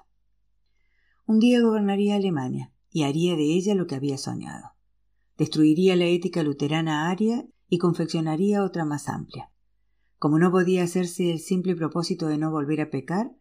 Un 1.25 1.39
día 1.39 1.61
gobernaría 1.61 2.15
Alemania 2.15 2.73
y 2.91 3.03
haría 3.03 3.35
de 3.35 3.43
ella 3.43 3.75
lo 3.75 3.87
que 3.87 3.95
había 3.95 4.17
soñado. 4.17 4.71
Destruiría 5.37 5.95
la 5.95 6.05
ética 6.05 6.43
luterana 6.43 7.09
aria 7.09 7.45
y 7.69 7.77
confeccionaría 7.77 8.63
otra 8.63 8.85
más 8.85 9.07
amplia. 9.07 9.49
Como 10.19 10.37
no 10.37 10.51
podía 10.51 10.83
hacerse 10.83 11.31
el 11.31 11.39
simple 11.39 11.75
propósito 11.75 12.27
de 12.27 12.37
no 12.37 12.51
volver 12.51 12.81
a 12.81 12.89
pecar, 12.89 13.31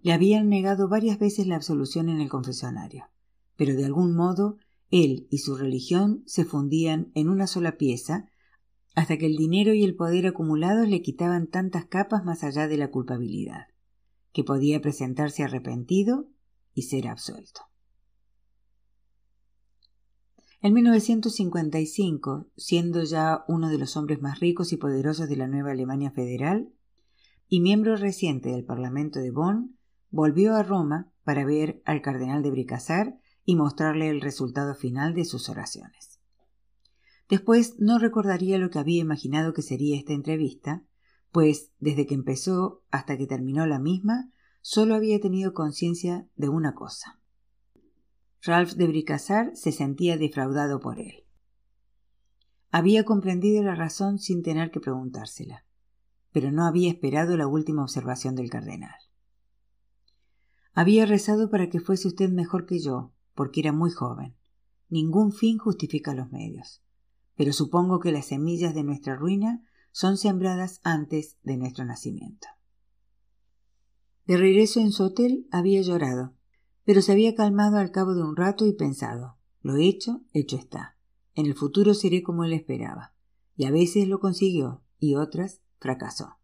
le 0.00 0.12
habían 0.12 0.48
negado 0.48 0.88
varias 0.88 1.18
veces 1.18 1.46
la 1.46 1.56
absolución 1.56 2.08
en 2.08 2.20
el 2.20 2.28
confesionario. 2.28 3.08
Pero 3.56 3.74
de 3.74 3.84
algún 3.84 4.14
modo 4.14 4.58
él 4.90 5.26
y 5.30 5.38
su 5.38 5.56
religión 5.56 6.22
se 6.26 6.44
fundían 6.44 7.10
en 7.14 7.28
una 7.28 7.46
sola 7.46 7.76
pieza 7.76 8.28
hasta 8.94 9.18
que 9.18 9.26
el 9.26 9.36
dinero 9.36 9.74
y 9.74 9.84
el 9.84 9.94
poder 9.94 10.26
acumulados 10.26 10.88
le 10.88 11.02
quitaban 11.02 11.48
tantas 11.48 11.84
capas 11.84 12.24
más 12.24 12.44
allá 12.44 12.66
de 12.66 12.78
la 12.78 12.90
culpabilidad, 12.90 13.66
que 14.32 14.42
podía 14.42 14.80
presentarse 14.80 15.42
arrepentido 15.42 16.28
y 16.72 16.82
ser 16.82 17.08
absuelto. 17.08 17.62
En 20.62 20.72
1955, 20.72 22.48
siendo 22.56 23.04
ya 23.04 23.44
uno 23.48 23.68
de 23.68 23.78
los 23.78 23.96
hombres 23.96 24.22
más 24.22 24.40
ricos 24.40 24.72
y 24.72 24.78
poderosos 24.78 25.28
de 25.28 25.36
la 25.36 25.46
nueva 25.46 25.72
Alemania 25.72 26.10
federal, 26.10 26.72
y 27.48 27.60
miembro 27.60 27.96
reciente 27.96 28.48
del 28.48 28.64
Parlamento 28.64 29.20
de 29.20 29.30
Bonn, 29.30 29.78
volvió 30.10 30.54
a 30.56 30.62
Roma 30.62 31.12
para 31.22 31.44
ver 31.44 31.82
al 31.84 32.00
cardenal 32.00 32.42
de 32.42 32.50
Bricassar 32.50 33.18
y 33.46 33.56
mostrarle 33.56 34.10
el 34.10 34.20
resultado 34.20 34.74
final 34.74 35.14
de 35.14 35.24
sus 35.24 35.48
oraciones. 35.48 36.20
Después 37.30 37.76
no 37.78 37.98
recordaría 37.98 38.58
lo 38.58 38.68
que 38.68 38.78
había 38.78 39.00
imaginado 39.00 39.54
que 39.54 39.62
sería 39.62 39.96
esta 39.96 40.12
entrevista, 40.12 40.84
pues 41.32 41.72
desde 41.78 42.06
que 42.06 42.14
empezó 42.14 42.82
hasta 42.90 43.16
que 43.16 43.26
terminó 43.26 43.66
la 43.66 43.78
misma, 43.78 44.30
solo 44.60 44.94
había 44.94 45.20
tenido 45.20 45.54
conciencia 45.54 46.28
de 46.36 46.48
una 46.48 46.74
cosa, 46.74 47.20
Ralph 48.42 48.74
de 48.74 48.86
Bricassar 48.86 49.56
se 49.56 49.72
sentía 49.72 50.16
defraudado 50.16 50.78
por 50.78 51.00
él. 51.00 51.24
Había 52.70 53.04
comprendido 53.04 53.62
la 53.62 53.74
razón 53.74 54.18
sin 54.18 54.42
tener 54.42 54.70
que 54.70 54.80
preguntársela, 54.80 55.64
pero 56.30 56.52
no 56.52 56.64
había 56.64 56.90
esperado 56.90 57.36
la 57.36 57.48
última 57.48 57.82
observación 57.82 58.36
del 58.36 58.50
cardenal. 58.50 58.94
Había 60.74 61.06
rezado 61.06 61.50
para 61.50 61.68
que 61.70 61.80
fuese 61.80 62.06
usted 62.06 62.30
mejor 62.30 62.66
que 62.66 62.78
yo, 62.78 63.12
porque 63.36 63.60
era 63.60 63.70
muy 63.70 63.92
joven. 63.92 64.34
Ningún 64.88 65.32
fin 65.32 65.58
justifica 65.58 66.14
los 66.14 66.32
medios. 66.32 66.82
Pero 67.36 67.52
supongo 67.52 68.00
que 68.00 68.10
las 68.10 68.26
semillas 68.26 68.74
de 68.74 68.82
nuestra 68.82 69.14
ruina 69.14 69.62
son 69.92 70.16
sembradas 70.16 70.80
antes 70.82 71.36
de 71.44 71.56
nuestro 71.56 71.84
nacimiento. 71.84 72.48
De 74.24 74.36
regreso 74.36 74.80
en 74.80 74.90
su 74.90 75.04
hotel 75.04 75.46
había 75.52 75.80
llorado, 75.82 76.34
pero 76.84 77.00
se 77.00 77.12
había 77.12 77.36
calmado 77.36 77.76
al 77.76 77.92
cabo 77.92 78.14
de 78.14 78.24
un 78.24 78.34
rato 78.34 78.66
y 78.66 78.72
pensado 78.72 79.36
lo 79.66 79.74
hecho, 79.78 80.22
hecho 80.32 80.54
está. 80.54 80.96
En 81.34 81.46
el 81.46 81.56
futuro 81.56 81.92
seré 81.92 82.22
como 82.22 82.44
él 82.44 82.52
esperaba. 82.52 83.16
Y 83.56 83.64
a 83.64 83.72
veces 83.72 84.06
lo 84.06 84.20
consiguió 84.20 84.84
y 85.00 85.16
otras 85.16 85.60
fracasó. 85.80 86.36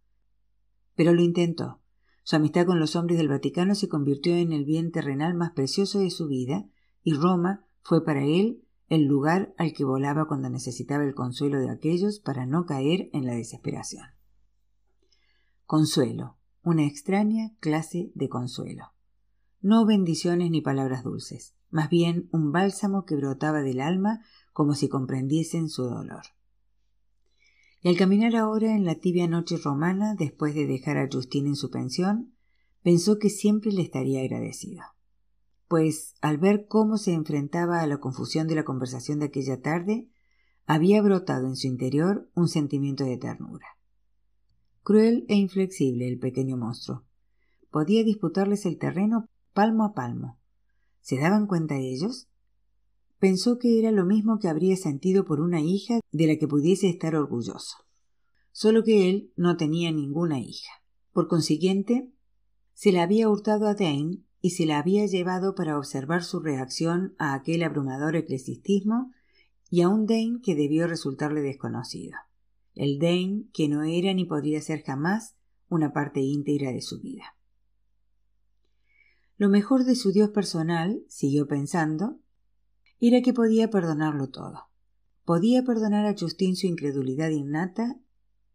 Pero 0.97 1.13
lo 1.15 1.23
intentó. 1.23 1.81
Su 2.25 2.35
amistad 2.35 2.67
con 2.67 2.81
los 2.81 2.97
hombres 2.97 3.19
del 3.19 3.29
Vaticano 3.29 3.77
se 3.77 3.89
convirtió 3.89 4.35
en 4.35 4.53
el 4.53 4.65
bien 4.65 4.91
terrenal 4.91 5.35
más 5.35 5.53
precioso 5.53 6.01
de 6.01 6.11
su 6.11 6.27
vida, 6.27 6.69
y 7.03 7.15
Roma 7.15 7.67
fue 7.83 8.05
para 8.05 8.25
él 8.25 8.65
el 8.89 9.05
lugar 9.05 9.55
al 9.59 9.73
que 9.73 9.85
volaba 9.85 10.27
cuando 10.27 10.51
necesitaba 10.51 11.05
el 11.05 11.15
consuelo 11.15 11.59
de 11.61 11.71
aquellos 11.71 12.21
para 12.21 12.47
no 12.47 12.67
caer 12.67 13.09
en 13.13 13.27
la 13.27 13.35
desesperación. 13.35 14.07
Consuelo, 15.65 16.37
una 16.63 16.85
extraña 16.85 17.55
clase 17.61 18.13
de 18.15 18.29
consuelo 18.29 18.93
no 19.63 19.87
bendiciones 19.87 20.51
ni 20.51 20.61
palabras 20.61 21.05
dulces, 21.05 21.55
más 21.71 21.89
bien 21.89 22.29
un 22.33 22.51
bálsamo 22.51 23.05
que 23.05 23.15
brotaba 23.15 23.63
del 23.63 23.81
alma 23.81 24.21
como 24.53 24.75
si 24.75 24.89
comprendiesen 24.89 25.69
su 25.69 25.85
dolor. 25.85 26.23
Y 27.81 27.89
al 27.89 27.97
caminar 27.97 28.37
ahora 28.37 28.75
en 28.75 28.85
la 28.85 28.97
tibia 28.97 29.29
noche 29.29 29.57
romana, 29.57 30.15
después 30.17 30.55
de 30.55 30.67
dejar 30.67 30.99
a 30.99 31.09
Justín 31.11 31.47
en 31.47 31.57
su 31.57 31.71
pensión, 31.71 32.35
pensó 32.83 33.19
que 33.19 33.31
siempre 33.31 33.73
le 33.73 33.83
estaría 33.83 34.21
agradecido. 34.23 34.83
Pues 35.73 36.17
al 36.21 36.37
ver 36.37 36.67
cómo 36.69 36.99
se 36.99 37.15
enfrentaba 37.15 37.81
a 37.81 37.87
la 37.87 37.97
confusión 37.97 38.47
de 38.47 38.55
la 38.55 38.63
conversación 38.63 39.21
de 39.21 39.25
aquella 39.25 39.63
tarde, 39.63 40.07
había 40.67 41.01
brotado 41.01 41.47
en 41.47 41.57
su 41.57 41.67
interior 41.67 42.29
un 42.35 42.49
sentimiento 42.49 43.05
de 43.05 43.17
ternura. 43.17 43.65
Cruel 44.83 45.25
e 45.31 45.35
inflexible 45.35 46.07
el 46.09 46.19
pequeño 46.19 46.59
monstruo. 46.59 47.07
Podía 47.71 48.05
disputarles 48.05 48.67
el 48.67 48.77
terreno 48.77 49.31
palmo 49.55 49.85
a 49.85 49.95
palmo. 49.95 50.39
¿Se 51.01 51.17
daban 51.17 51.47
cuenta 51.47 51.79
ellos? 51.79 52.29
Pensó 53.19 53.59
que 53.59 53.79
era 53.79 53.93
lo 53.93 54.05
mismo 54.05 54.39
que 54.41 54.49
habría 54.49 54.77
sentido 54.77 55.25
por 55.25 55.41
una 55.41 55.63
hija 55.63 56.01
de 56.11 56.27
la 56.27 56.37
que 56.37 56.49
pudiese 56.49 56.91
estar 56.91 57.17
orgulloso. 57.17 57.79
Solo 58.51 58.85
que 58.85 59.09
él 59.09 59.33
no 59.37 59.57
tenía 59.57 59.91
ninguna 59.91 60.39
hija. 60.39 60.71
Por 61.13 61.29
consiguiente, 61.29 62.13
se 62.75 62.93
la 62.93 63.05
había 63.05 63.31
hurtado 63.31 63.67
a 63.69 63.75
Dane 63.75 64.19
y 64.43 64.51
se 64.51 64.67
la 64.67 64.79
había 64.79 65.07
llevado 65.07 65.55
para 65.55 65.79
observar 65.79 66.25
su 66.25 66.41
reacción 66.41 67.15
a 67.17 67.33
aquel 67.33 67.63
abrumador 67.63 68.17
eclesiastismo 68.17 69.13
y 69.71 69.83
a 69.83 69.89
un 69.89 70.07
Dane 70.07 70.41
que 70.43 70.57
debió 70.57 70.89
resultarle 70.89 71.41
desconocido. 71.41 72.19
El 72.75 72.99
Dane 72.99 73.45
que 73.55 73.69
no 73.69 73.85
era 73.85 74.13
ni 74.13 74.25
podría 74.25 74.61
ser 74.61 74.83
jamás 74.83 75.37
una 75.69 75.93
parte 75.93 76.21
íntegra 76.21 76.73
de 76.73 76.83
su 76.83 77.01
vida. 77.01 77.37
Lo 79.39 79.49
mejor 79.49 79.85
de 79.85 79.95
su 79.95 80.13
Dios 80.13 80.31
personal, 80.31 81.05
siguió 81.09 81.47
pensando, 81.47 82.19
era 83.01 83.23
que 83.23 83.33
podía 83.33 83.71
perdonarlo 83.71 84.29
todo. 84.29 84.69
Podía 85.25 85.63
perdonar 85.63 86.05
a 86.07 86.15
Justin 86.19 86.57
su 86.57 86.67
incredulidad 86.67 87.31
innata 87.31 87.97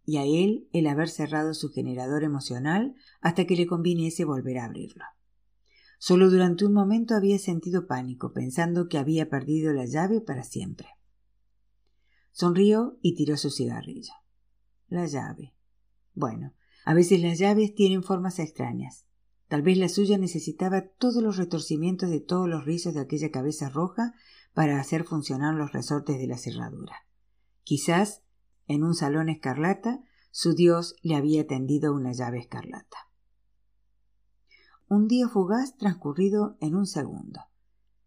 y 0.06 0.18
a 0.18 0.26
él 0.26 0.68
el 0.74 0.88
haber 0.88 1.10
cerrado 1.10 1.54
su 1.54 1.70
generador 1.70 2.24
emocional 2.24 2.96
hasta 3.22 3.46
que 3.46 3.56
le 3.56 3.68
conviniese 3.68 4.26
volver 4.26 4.60
a 4.60 4.66
abrirlo. 4.66 5.04
Solo 5.98 6.30
durante 6.30 6.66
un 6.66 6.74
momento 6.74 7.16
había 7.16 7.40
sentido 7.40 7.88
pánico, 7.88 8.32
pensando 8.32 8.88
que 8.88 8.98
había 8.98 9.30
perdido 9.30 9.74
la 9.74 9.86
llave 9.86 10.22
para 10.22 10.44
siempre. 10.44 10.88
Sonrió 12.32 12.98
y 13.02 13.16
tiró 13.16 13.36
su 13.36 13.50
cigarrillo. 13.50 14.14
La 14.90 15.08
llave. 15.08 15.56
Bueno, 16.14 16.54
a 16.86 16.94
veces 16.94 17.22
las 17.22 17.40
llaves 17.40 17.74
tienen 17.74 18.04
formas 18.04 18.40
extrañas. 18.40 19.06
Tal 19.48 19.62
vez 19.62 19.78
la 19.78 19.90
suya 19.90 20.18
necesitaba 20.18 20.88
todos 20.88 21.24
los 21.24 21.38
retorcimientos 21.38 22.10
de 22.10 22.20
todos 22.20 22.48
los 22.48 22.66
rizos 22.66 22.94
de 22.94 23.00
aquella 23.00 23.32
cabeza 23.32 23.70
roja 23.70 24.14
para 24.54 24.80
hacer 24.80 25.04
funcionar 25.04 25.56
los 25.56 25.72
resortes 25.72 26.18
de 26.20 26.28
la 26.28 26.38
cerradura. 26.38 27.08
Quizás, 27.64 28.24
en 28.68 28.84
un 28.84 28.94
salón 28.94 29.30
escarlata, 29.30 30.02
su 30.32 30.54
dios 30.54 30.96
le 31.02 31.16
había 31.16 31.48
tendido 31.48 31.94
una 31.94 32.12
llave 32.12 32.40
escarlata. 32.40 33.07
Un 34.90 35.10
día 35.10 35.28
fugaz 35.28 35.76
transcurrido 35.76 36.56
en 36.62 36.74
un 36.74 36.86
segundo. 36.86 37.42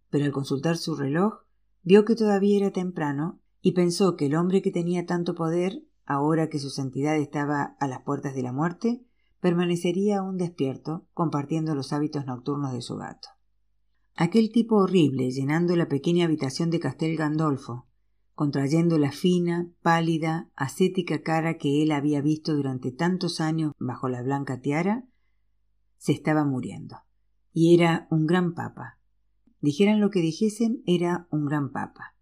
Pero 0.09 0.25
al 0.25 0.33
consultar 0.33 0.79
su 0.79 0.97
reloj, 0.97 1.41
vio 1.83 2.07
que 2.07 2.17
todavía 2.17 2.57
era 2.57 2.71
temprano 2.71 3.39
y 3.61 3.73
pensó 3.73 4.17
que 4.17 4.27
el 4.27 4.35
hombre 4.35 4.63
que 4.63 4.71
tenía 4.71 5.05
tanto 5.05 5.35
poder, 5.35 5.85
ahora 6.07 6.49
que 6.49 6.59
su 6.59 6.71
santidad 6.71 7.17
estaba 7.17 7.77
a 7.79 7.87
las 7.87 8.01
puertas 8.01 8.35
de 8.35 8.43
la 8.43 8.53
muerte, 8.53 9.05
permanecería 9.41 10.21
aún 10.21 10.39
despierto, 10.39 11.07
compartiendo 11.13 11.75
los 11.75 11.93
hábitos 11.93 12.25
nocturnos 12.25 12.73
de 12.73 12.81
su 12.81 12.97
gato. 12.97 13.29
Aquel 14.17 14.51
tipo 14.51 14.77
horrible 14.77 15.31
llenando 15.31 15.77
la 15.77 15.89
pequeña 15.89 16.25
habitación 16.25 16.71
de 16.71 16.81
Castel 16.81 17.17
Gandolfo, 17.17 17.87
contrayendo 18.35 18.97
la 18.97 19.13
fina, 19.13 19.71
pálida, 19.83 20.51
ascética 20.57 21.21
cara 21.21 21.59
que 21.59 21.83
él 21.83 21.93
había 21.93 22.23
visto 22.23 22.55
durante 22.55 22.91
tantos 22.91 23.39
años 23.39 23.73
bajo 23.79 24.09
la 24.09 24.23
blanca 24.23 24.63
tiara, 24.63 25.05
se 26.01 26.13
estaba 26.13 26.45
muriendo. 26.45 26.97
Y 27.53 27.75
era 27.75 28.09
un 28.11 28.27
gran 28.27 28.55
papa. 28.55 28.99
Dijeran 29.61 30.01
lo 30.01 30.11
que 30.11 30.21
dijesen, 30.21 30.83
era 30.87 31.29
un 31.31 31.45
gran 31.45 31.71
papa. 31.71 32.17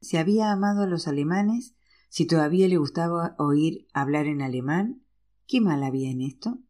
Si 0.00 0.16
había 0.16 0.52
amado 0.52 0.84
a 0.84 0.86
los 0.86 1.08
alemanes, 1.08 1.74
si 2.08 2.26
todavía 2.26 2.68
le 2.68 2.78
gustaba 2.78 3.34
oír 3.38 3.88
hablar 3.92 4.26
en 4.26 4.40
alemán, 4.40 5.02
¿qué 5.46 5.60
mal 5.60 5.82
había 5.82 6.10
en 6.10 6.22
esto? 6.22 6.60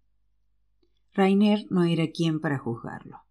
Rainer 1.13 1.67
no 1.71 1.85
era 1.85 2.09
quien 2.11 2.41
para 2.41 2.59
juzgarlo 2.59 3.29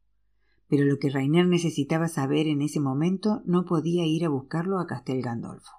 pero 0.67 0.85
lo 0.85 0.99
que 0.99 1.09
Rainer 1.09 1.47
necesitaba 1.47 2.07
saber 2.07 2.47
en 2.47 2.61
ese 2.61 2.79
momento 2.79 3.41
no 3.45 3.65
podía 3.65 4.05
ir 4.05 4.25
a 4.25 4.29
buscarlo 4.29 4.79
a 4.79 4.87
Castel 4.87 5.21
Gandolfo. 5.21 5.71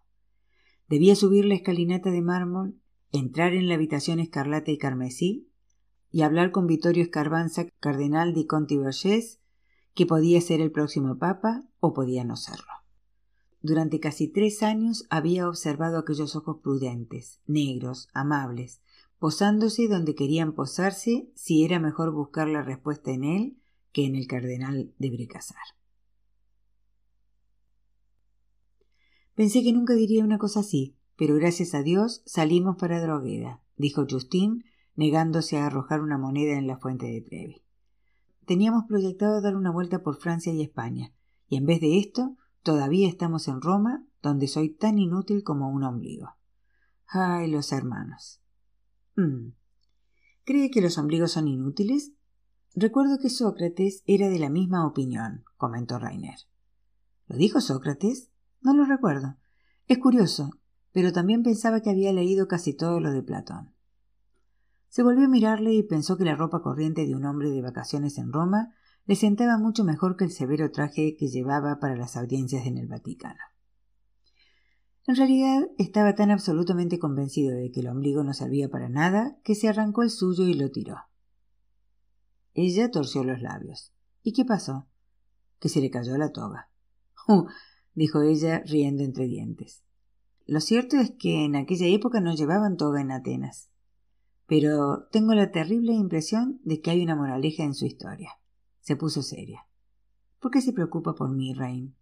Debía 0.89 1.15
subir 1.15 1.45
la 1.45 1.55
escalinata 1.55 2.11
de 2.11 2.23
mármol, 2.23 2.81
entrar 3.13 3.53
en 3.53 3.69
la 3.69 3.75
habitación 3.75 4.19
escarlata 4.21 4.71
y 4.71 4.79
carmesí 4.79 5.48
y 6.11 6.23
hablar 6.23 6.51
con 6.51 6.67
Vittorio 6.67 7.03
Escarbanza, 7.03 7.67
cardenal 7.81 8.35
de 8.35 8.47
Conti 8.47 8.79
que 9.95 10.07
podía 10.07 10.41
ser 10.41 10.61
el 10.61 10.71
próximo 10.71 11.19
papa 11.19 11.65
o 11.81 11.93
podía 11.93 12.25
no 12.25 12.37
serlo. 12.37 12.73
Durante 13.61 13.99
casi 13.99 14.29
tres 14.29 14.63
años 14.63 15.07
había 15.11 15.49
observado 15.49 15.99
aquellos 15.99 16.37
ojos 16.37 16.59
prudentes, 16.63 17.41
negros, 17.47 18.09
amables, 18.13 18.81
posándose 19.19 19.89
donde 19.89 20.15
querían 20.15 20.53
posarse 20.53 21.29
si 21.35 21.65
era 21.65 21.81
mejor 21.81 22.13
buscar 22.13 22.49
la 22.49 22.63
respuesta 22.63 23.11
en 23.11 23.25
él 23.25 23.57
que 23.93 24.07
en 24.07 24.15
el 24.15 24.29
cardenal 24.29 24.93
de 24.99 25.11
Brecasar. 25.11 25.57
Pensé 29.35 29.63
que 29.63 29.73
nunca 29.73 29.95
diría 29.95 30.25
una 30.25 30.39
cosa 30.39 30.61
así, 30.61 30.97
pero 31.17 31.35
gracias 31.35 31.75
a 31.75 31.83
Dios 31.83 32.23
salimos 32.27 32.77
para 32.77 33.01
Drogueda, 33.01 33.61
dijo 33.77 34.07
Justín, 34.09 34.65
negándose 34.99 35.57
a 35.57 35.67
arrojar 35.67 36.01
una 36.01 36.19
moneda 36.19 36.59
en 36.59 36.67
la 36.67 36.77
fuente 36.77 37.07
de 37.07 37.21
Trevi. 37.21 37.63
Teníamos 38.47 38.87
proyectado 38.89 39.41
dar 39.41 39.55
una 39.55 39.71
vuelta 39.71 40.03
por 40.03 40.17
Francia 40.17 40.53
y 40.53 40.61
España, 40.61 41.13
y 41.47 41.57
en 41.57 41.67
vez 41.67 41.81
de 41.81 42.01
esto, 42.01 42.37
todavía 42.65 43.09
estamos 43.09 43.47
en 43.47 43.61
Roma, 43.61 44.05
donde 44.23 44.49
soy 44.49 44.71
tan 44.71 44.99
inútil 44.99 45.45
como 45.45 45.69
un 45.71 45.85
ombligo. 45.85 46.35
Ay, 47.07 47.49
los 47.49 47.71
hermanos. 47.71 48.43
Mm. 49.15 49.53
¿Cree 50.45 50.69
que 50.73 50.83
los 50.83 50.99
ombligos 50.99 51.31
son 51.31 51.47
inútiles? 51.47 52.11
Recuerdo 52.75 53.19
que 53.21 53.31
Sócrates 53.31 54.03
era 54.05 54.29
de 54.29 54.41
la 54.41 54.51
misma 54.51 54.85
opinión, 54.85 55.45
comentó 55.57 56.01
Rainer. 56.01 56.41
¿Lo 57.29 57.37
dijo 57.37 57.61
Sócrates? 57.61 58.33
No 58.63 58.75
lo 58.75 58.85
recuerdo. 58.85 59.37
Es 59.87 59.99
curioso, 59.99 60.51
pero 60.91 61.13
también 61.13 61.45
pensaba 61.45 61.83
que 61.83 61.91
había 61.91 62.13
leído 62.13 62.49
casi 62.49 62.75
todo 62.75 62.99
lo 62.99 63.13
de 63.13 63.23
Platón. 63.23 63.78
Se 64.89 65.03
volvió 65.03 65.27
a 65.27 65.29
mirarle 65.29 65.75
y 65.75 65.83
pensó 65.83 66.17
que 66.17 66.25
la 66.25 66.37
ropa 66.37 66.63
corriente 66.63 67.07
de 67.07 67.15
un 67.15 67.25
hombre 67.25 67.51
de 67.51 67.63
vacaciones 67.63 68.19
en 68.19 68.33
Roma 68.33 68.75
le 69.07 69.17
sentaba 69.17 69.59
mucho 69.59 69.85
mejor 69.85 70.17
que 70.17 70.25
el 70.25 70.33
severo 70.33 70.71
traje 70.71 71.17
que 71.17 71.29
llevaba 71.29 71.79
para 71.79 71.97
las 71.97 72.17
audiencias 72.17 72.67
en 72.67 72.79
el 72.79 72.89
Vaticano. 72.89 73.41
En 75.07 75.17
realidad 75.17 75.69
estaba 75.79 76.15
tan 76.15 76.31
absolutamente 76.31 76.99
convencido 76.99 77.57
de 77.57 77.71
que 77.71 77.81
el 77.81 77.89
ombligo 77.89 78.23
no 78.25 78.35
servía 78.35 78.69
para 78.69 78.91
nada 78.91 79.39
que 79.43 79.55
se 79.55 79.69
arrancó 79.69 80.03
el 80.03 80.11
suyo 80.11 80.47
y 80.47 80.53
lo 80.53 80.71
tiró. 80.71 80.97
Ella 82.53 82.91
torció 82.91 83.25
los 83.25 83.41
labios. 83.41 83.95
¿Y 84.23 84.33
qué 84.35 84.45
pasó? 84.45 84.87
Que 85.61 85.71
se 85.71 85.81
le 85.81 85.91
cayó 85.91 86.19
la 86.19 86.33
toga. 86.33 86.71
Uh, 87.27 87.47
dijo 87.95 88.21
ella 88.21 88.63
riendo 88.67 89.03
entre 89.03 89.25
dientes. 89.25 89.83
Lo 90.45 90.61
cierto 90.61 90.99
es 90.99 91.13
que 91.13 91.45
en 91.45 91.57
aquella 91.57 91.87
época 91.87 92.21
no 92.21 92.35
llevaban 92.35 92.77
toga 92.77 93.01
en 93.01 93.13
Atenas. 93.13 93.71
Pero 94.49 95.07
tengo 95.13 95.35
la 95.35 95.53
terrible 95.53 95.93
impresión 95.93 96.61
de 96.65 96.81
que 96.81 96.91
hay 96.91 97.03
una 97.03 97.15
moraleja 97.15 97.63
en 97.63 97.75
su 97.75 97.87
historia. 97.87 98.33
Se 98.81 98.97
puso 98.97 99.23
seria. 99.23 99.69
¿Por 100.41 100.51
qué 100.51 100.61
se 100.61 100.73
preocupa 100.73 101.15
por 101.15 101.31
mí, 101.31 101.55
Rain? 101.55 101.95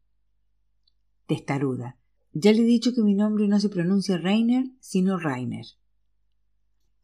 Testaruda. 1.27 1.99
Ya 2.33 2.53
le 2.53 2.61
he 2.61 2.67
dicho 2.67 2.95
que 2.95 3.03
mi 3.03 3.15
nombre 3.15 3.49
no 3.49 3.61
se 3.61 3.69
pronuncia 3.69 4.17
Rainer, 4.17 4.71
sino 4.81 5.19
Rainer. 5.19 5.67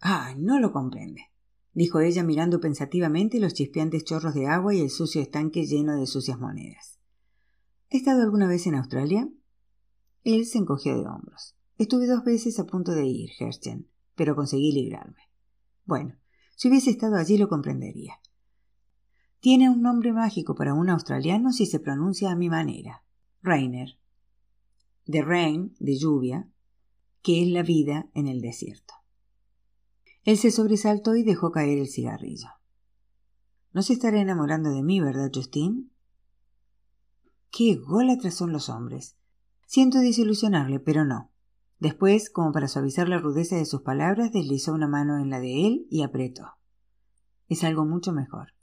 Ah, 0.01 0.34
no 0.38 0.59
lo 0.59 0.72
comprende 0.72 1.32
dijo 1.74 2.01
ella 2.01 2.22
mirando 2.22 2.61
pensativamente 2.61 3.40
los 3.40 3.55
chispeantes 3.55 4.05
chorros 4.05 4.34
de 4.34 4.47
agua 4.47 4.74
y 4.74 4.80
el 4.80 4.90
sucio 4.90 5.20
estanque 5.20 5.66
lleno 5.66 5.97
de 5.97 6.07
sucias 6.07 6.38
monedas. 6.38 6.99
¿He 7.90 7.99
estado 7.99 8.22
alguna 8.22 8.49
vez 8.49 8.66
en 8.66 8.74
Australia? 8.74 9.28
Él 10.24 10.47
se 10.47 10.59
encogió 10.59 10.97
de 10.97 11.07
hombros. 11.07 11.57
Estuve 11.78 12.07
dos 12.07 12.24
veces 12.24 12.59
a 12.59 12.66
punto 12.66 12.93
de 12.93 13.07
ir, 13.07 13.30
Herschen, 13.38 13.88
pero 14.14 14.36
conseguí 14.36 14.72
librarme. 14.72 15.32
Bueno, 15.85 16.16
si 16.57 16.68
hubiese 16.68 16.91
estado 16.91 17.16
allí 17.16 17.39
lo 17.39 17.49
comprendería. 17.49 18.20
Tiene 19.41 19.68
un 19.68 19.83
nombre 19.83 20.12
mágico 20.12 20.55
para 20.55 20.74
un 20.74 20.89
australiano 20.89 21.53
si 21.53 21.66
se 21.66 21.80
pronuncia 21.80 22.30
a 22.30 22.37
mi 22.37 22.49
manera. 22.49 23.03
Rainer. 23.43 23.99
De 25.05 25.22
rain, 25.22 25.74
de 25.80 25.97
lluvia, 25.97 26.49
que 27.22 27.43
es 27.43 27.49
la 27.49 27.62
vida 27.62 28.09
en 28.14 28.28
el 28.28 28.41
desierto. 28.41 28.95
Él 30.22 30.39
se 30.39 30.53
sobresaltó 30.53 31.16
y 31.16 31.24
dejó 31.24 31.51
caer 31.51 31.78
el 31.78 31.89
cigarrillo. 31.89 32.49
No 33.72 33.83
se 33.83 33.95
estará 33.95 34.20
enamorando 34.20 34.70
de 34.70 34.85
mí, 34.85 35.01
¿verdad, 35.01 35.33
Justin? 35.35 35.91
Qué 37.51 37.74
gólatras 37.74 38.35
son 38.35 38.53
los 38.53 38.68
hombres. 38.68 39.16
Siento 39.66 39.99
desilusionarle, 39.99 40.78
pero 40.78 41.05
no. 41.05 41.32
Después, 41.83 42.30
como 42.30 42.53
para 42.53 42.68
suavizar 42.68 43.09
la 43.09 43.18
rudeza 43.18 43.57
de 43.57 43.64
sus 43.64 43.83
palabras, 43.83 44.30
deslizó 44.30 44.72
una 44.72 44.87
mano 44.87 45.18
en 45.18 45.30
la 45.30 45.41
de 45.41 45.66
él 45.66 45.89
y 45.91 46.05
apretó. 46.05 46.53
es 47.49 47.64
algo 47.64 47.85
mucho 47.85 48.12
mejor. 48.12 48.55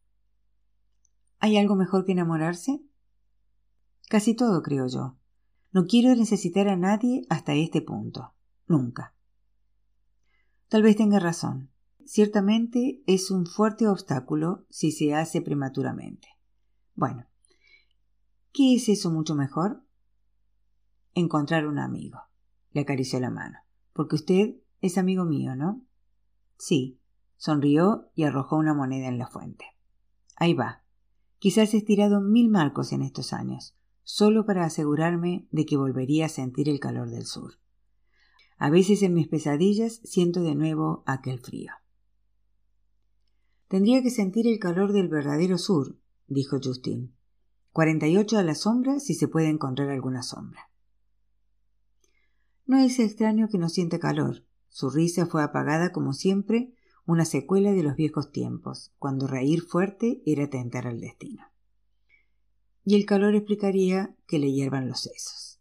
¿Hay 1.40 1.58
algo 1.58 1.76
mejor 1.76 2.06
que 2.06 2.14
enamorarse? 2.14 2.82
Casi 4.08 4.36
todo, 4.36 4.64
creo 4.64 4.88
yo. 4.88 5.18
No 5.74 5.86
quiero 5.86 6.16
necesitar 6.16 6.70
a 6.70 6.78
nadie 6.78 7.26
hasta 7.28 7.56
este 7.56 7.82
punto. 7.82 8.36
Nunca. 8.68 9.14
Tal 10.70 10.82
vez 10.82 10.96
tenga 10.96 11.20
razón. 11.20 11.72
Ciertamente 12.06 13.04
es 13.06 13.32
un 13.32 13.46
fuerte 13.48 13.90
obstáculo 13.90 14.66
si 14.70 14.94
se 14.94 15.14
hace 15.14 15.42
prematuramente. 15.42 16.30
Bueno, 16.96 17.26
¿qué 18.54 18.76
es 18.76 18.88
eso 18.88 19.12
mucho 19.12 19.36
mejor? 19.36 19.84
Encontrar 21.16 21.68
un 21.68 21.80
amigo. 21.80 22.29
Le 22.72 22.82
acarició 22.82 23.20
la 23.20 23.30
mano. 23.30 23.60
Porque 23.94 24.16
usted 24.16 24.56
es 24.82 24.98
amigo 24.98 25.26
mío, 25.26 25.56
¿no? 25.56 25.86
Sí. 26.58 27.00
Sonrió 27.38 28.10
y 28.16 28.24
arrojó 28.24 28.58
una 28.58 28.74
moneda 28.74 29.08
en 29.08 29.18
la 29.18 29.28
fuente. 29.28 29.66
Ahí 30.36 30.54
va. 30.54 30.84
Quizás 31.38 31.74
he 31.74 31.78
estirado 31.78 32.20
mil 32.20 32.50
marcos 32.50 32.92
en 32.92 33.02
estos 33.02 33.32
años, 33.32 33.78
solo 34.04 34.46
para 34.46 34.66
asegurarme 34.66 35.48
de 35.52 35.66
que 35.66 35.78
volvería 35.78 36.26
a 36.26 36.30
sentir 36.30 36.68
el 36.68 36.82
calor 36.82 37.10
del 37.10 37.26
sur. 37.26 37.54
A 38.58 38.70
veces 38.70 39.04
en 39.04 39.14
mis 39.14 39.30
pesadillas 39.30 40.02
siento 40.04 40.42
de 40.42 40.54
nuevo 40.54 41.04
aquel 41.06 41.40
frío. 41.40 41.72
Tendría 43.70 44.04
que 44.04 44.10
sentir 44.10 44.48
el 44.48 44.60
calor 44.60 44.92
del 44.92 45.08
verdadero 45.08 45.58
sur, 45.58 45.98
dijo 46.28 46.58
Justin. 46.62 47.16
Cuarenta 47.72 48.08
y 48.08 48.18
ocho 48.18 48.38
a 48.38 48.44
la 48.44 48.56
sombra 48.56 49.00
si 49.00 49.14
se 49.14 49.30
puede 49.30 49.48
encontrar 49.48 49.90
alguna 49.92 50.24
sombra. 50.24 50.69
No 52.70 52.78
es 52.78 53.00
extraño 53.00 53.48
que 53.50 53.58
no 53.58 53.68
siente 53.68 53.98
calor. 53.98 54.46
Su 54.68 54.92
risa 54.92 55.26
fue 55.26 55.42
apagada 55.42 55.92
como 55.92 56.14
siempre 56.14 56.72
una 57.08 57.26
secuela 57.26 57.72
de 57.72 57.82
los 57.82 57.96
viejos 57.96 58.32
tiempos, 58.32 58.94
cuando 59.00 59.26
reír 59.26 59.64
fuerte 59.64 60.22
era 60.24 60.52
tentar 60.52 60.86
al 60.86 61.02
destino. 61.02 61.48
Y 62.86 62.94
el 62.94 63.08
calor 63.08 63.34
explicaría 63.34 64.16
que 64.28 64.38
le 64.38 64.52
hiervan 64.52 64.88
los 64.88 65.00
sesos. 65.00 65.60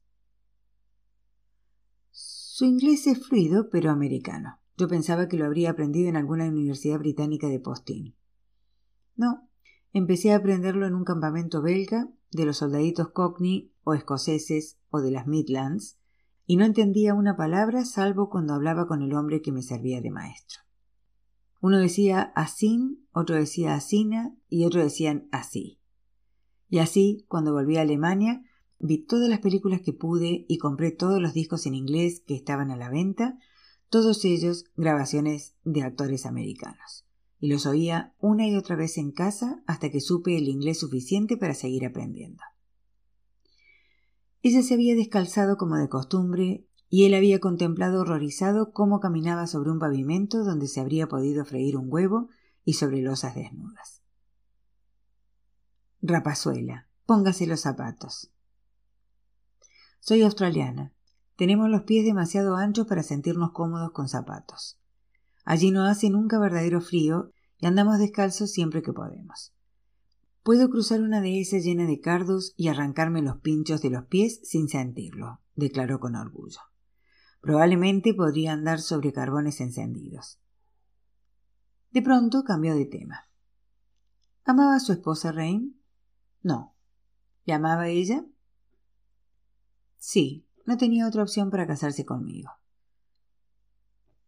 Su 2.11 2.67
inglés 2.67 3.07
es 3.07 3.27
fluido, 3.27 3.71
pero 3.71 3.91
americano. 3.91 4.61
Yo 4.77 4.87
pensaba 4.87 5.29
que 5.29 5.39
lo 5.39 5.47
habría 5.47 5.71
aprendido 5.71 6.11
en 6.11 6.17
alguna 6.17 6.45
universidad 6.45 6.99
británica 6.99 7.49
de 7.49 7.59
postín. 7.59 8.17
No, 9.17 9.49
empecé 9.95 10.35
a 10.35 10.37
aprenderlo 10.37 10.87
en 10.87 10.95
un 10.95 11.05
campamento 11.05 11.63
belga 11.63 12.11
de 12.33 12.45
los 12.45 12.59
soldaditos 12.59 13.13
cockney 13.13 13.73
o 13.83 13.95
escoceses 13.95 14.79
o 14.91 15.01
de 15.01 15.11
las 15.11 15.27
Midlands, 15.27 15.99
y 16.49 16.57
no 16.57 16.65
entendía 16.65 17.13
una 17.13 17.37
palabra 17.37 17.85
salvo 17.85 18.31
cuando 18.31 18.55
hablaba 18.55 18.87
con 18.89 19.03
el 19.03 19.13
hombre 19.13 19.43
que 19.43 19.53
me 19.53 19.61
servía 19.61 20.01
de 20.01 20.11
maestro. 20.11 20.63
Uno 21.61 21.79
decía 21.79 22.33
asin, 22.35 23.07
otro 23.13 23.37
decía 23.37 23.75
asina 23.75 24.35
y 24.49 24.65
otro 24.65 24.83
decían 24.83 25.29
así. 25.31 25.79
Y 26.71 26.79
así, 26.79 27.27
cuando 27.29 27.53
volví 27.53 27.77
a 27.77 27.83
Alemania, 27.83 28.43
vi 28.79 29.05
todas 29.05 29.29
las 29.29 29.41
películas 29.41 29.83
que 29.83 29.93
pude 29.93 30.47
y 30.49 30.57
compré 30.57 30.91
todos 30.91 31.21
los 31.21 31.35
discos 31.35 31.67
en 31.67 31.75
inglés 31.75 32.23
que 32.27 32.35
estaban 32.35 32.71
a 32.71 32.77
la 32.77 32.89
venta, 32.89 33.39
todos 33.91 34.25
ellos 34.25 34.65
grabaciones 34.75 35.55
de 35.65 35.83
actores 35.83 36.25
americanos. 36.25 37.05
Y 37.39 37.49
los 37.49 37.67
oía 37.67 38.15
una 38.21 38.49
y 38.49 38.57
otra 38.57 38.75
vez 38.75 38.97
en 38.97 39.13
casa 39.13 39.63
hasta 39.67 39.91
que 39.91 40.01
supe 40.01 40.39
el 40.39 40.49
inglés 40.49 40.81
suficiente 40.81 41.37
para 41.37 41.53
seguir 41.53 41.85
aprendiendo. 41.85 42.43
Ella 44.43 44.63
se 44.63 44.75
había 44.75 44.95
descalzado 44.95 45.57
como 45.57 45.77
de 45.77 45.89
costumbre 45.89 46.67
y 46.89 47.05
él 47.05 47.15
había 47.15 47.41
contemplado 47.41 48.01
horrorizado 48.01 48.73
cómo 48.73 49.01
caminaba 49.01 49.47
sobre 49.47 49.71
un 49.71 49.79
pavimento 49.79 50.45
donde 50.45 50.69
se 50.69 50.81
habría 50.81 51.09
podido 51.09 51.45
freír 51.45 51.77
un 51.77 51.93
huevo 51.93 52.29
y 52.65 52.75
sobre 52.75 53.03
losas 53.03 53.35
desnudas. 53.35 54.03
Rapazuela, 56.01 56.89
póngase 57.05 57.47
los 57.47 57.61
zapatos. 57.61 58.31
Soy 60.01 60.23
australiana. 60.23 60.95
Tenemos 61.37 61.69
los 61.69 61.83
pies 61.83 62.05
demasiado 62.05 62.57
anchos 62.57 62.87
para 62.87 63.03
sentirnos 63.03 63.53
cómodos 63.53 63.91
con 63.93 64.09
zapatos. 64.09 64.79
Allí 65.45 65.71
no 65.71 65.85
hace 65.85 66.11
nunca 66.11 66.39
verdadero 66.39 66.81
frío 66.81 67.33
y 67.59 67.67
andamos 67.67 67.99
descalzos 67.99 68.51
siempre 68.53 68.83
que 68.83 68.93
podemos. 68.93 69.53
Puedo 70.49 70.71
cruzar 70.71 71.03
una 71.03 71.21
de 71.21 71.43
esas 71.43 71.63
llena 71.63 71.85
de 71.85 72.01
cardos 72.01 72.55
y 72.57 72.69
arrancarme 72.69 73.21
los 73.21 73.37
pinchos 73.37 73.83
de 73.83 73.91
los 73.91 74.07
pies 74.07 74.41
sin 74.45 74.67
sentirlo, 74.67 75.43
declaró 75.55 76.01
con 76.01 76.17
orgullo. 76.17 76.61
Probablemente 77.43 78.15
podría 78.15 78.55
andar 78.55 78.81
sobre 78.81 79.13
carbones 79.13 79.61
encendidos. 79.61 80.41
De 81.91 82.01
pronto 82.01 82.45
cambió 82.45 82.75
de 82.75 82.87
tema. 82.87 83.29
¿Amaba 84.43 84.77
a 84.77 84.81
su 84.81 84.93
esposa 84.93 85.33
Rain? 85.33 85.83
No. 86.41 86.75
¿Le 87.45 87.53
amaba 87.53 87.89
ella? 87.89 88.25
Sí, 89.99 90.49
no 90.65 90.79
tenía 90.79 91.07
otra 91.07 91.25
opción 91.25 91.51
para 91.51 91.67
casarse 91.67 92.07
conmigo. 92.07 92.53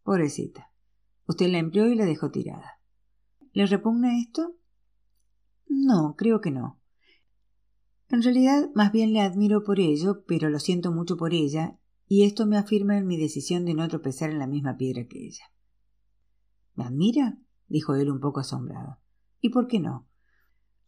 Pobrecita. 0.03 0.71
Usted 1.25 1.47
la 1.47 1.57
empleó 1.57 1.87
y 1.87 1.95
la 1.95 2.05
dejó 2.05 2.29
tirada. 2.29 2.79
¿Le 3.53 3.65
repugna 3.65 4.19
esto? 4.21 4.60
No, 5.73 6.15
creo 6.17 6.41
que 6.41 6.51
no. 6.51 6.77
En 8.09 8.21
realidad, 8.21 8.69
más 8.75 8.91
bien 8.91 9.13
le 9.13 9.21
admiro 9.21 9.63
por 9.63 9.79
ello, 9.79 10.25
pero 10.27 10.49
lo 10.49 10.59
siento 10.59 10.91
mucho 10.91 11.15
por 11.15 11.33
ella 11.33 11.79
y 12.09 12.23
esto 12.25 12.45
me 12.45 12.57
afirma 12.57 12.97
en 12.97 13.07
mi 13.07 13.17
decisión 13.17 13.63
de 13.63 13.73
no 13.73 13.87
tropezar 13.87 14.31
en 14.31 14.39
la 14.39 14.47
misma 14.47 14.75
piedra 14.75 15.07
que 15.07 15.25
ella. 15.25 15.45
¿Me 16.75 16.83
admira? 16.83 17.37
dijo 17.69 17.95
él 17.95 18.11
un 18.11 18.19
poco 18.19 18.41
asombrado. 18.41 18.99
¿Y 19.39 19.49
por 19.49 19.67
qué 19.67 19.79
no? 19.79 20.09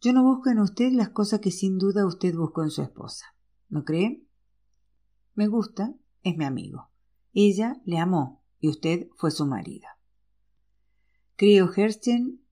Yo 0.02 0.12
no 0.12 0.22
busco 0.22 0.50
en 0.50 0.58
usted 0.58 0.92
las 0.92 1.08
cosas 1.08 1.40
que 1.40 1.50
sin 1.50 1.78
duda 1.78 2.06
usted 2.06 2.34
buscó 2.36 2.62
en 2.62 2.70
su 2.70 2.82
esposa. 2.82 3.24
¿No 3.70 3.84
cree? 3.84 4.22
Me 5.34 5.46
gusta, 5.48 5.94
es 6.22 6.36
mi 6.36 6.44
amigo. 6.44 6.90
Ella 7.32 7.80
le 7.86 7.98
amó 7.98 8.44
y 8.60 8.68
usted 8.68 9.08
fue 9.16 9.30
su 9.30 9.46
marido. 9.46 9.88
Creo, 11.36 11.72
Hersten, 11.74 12.42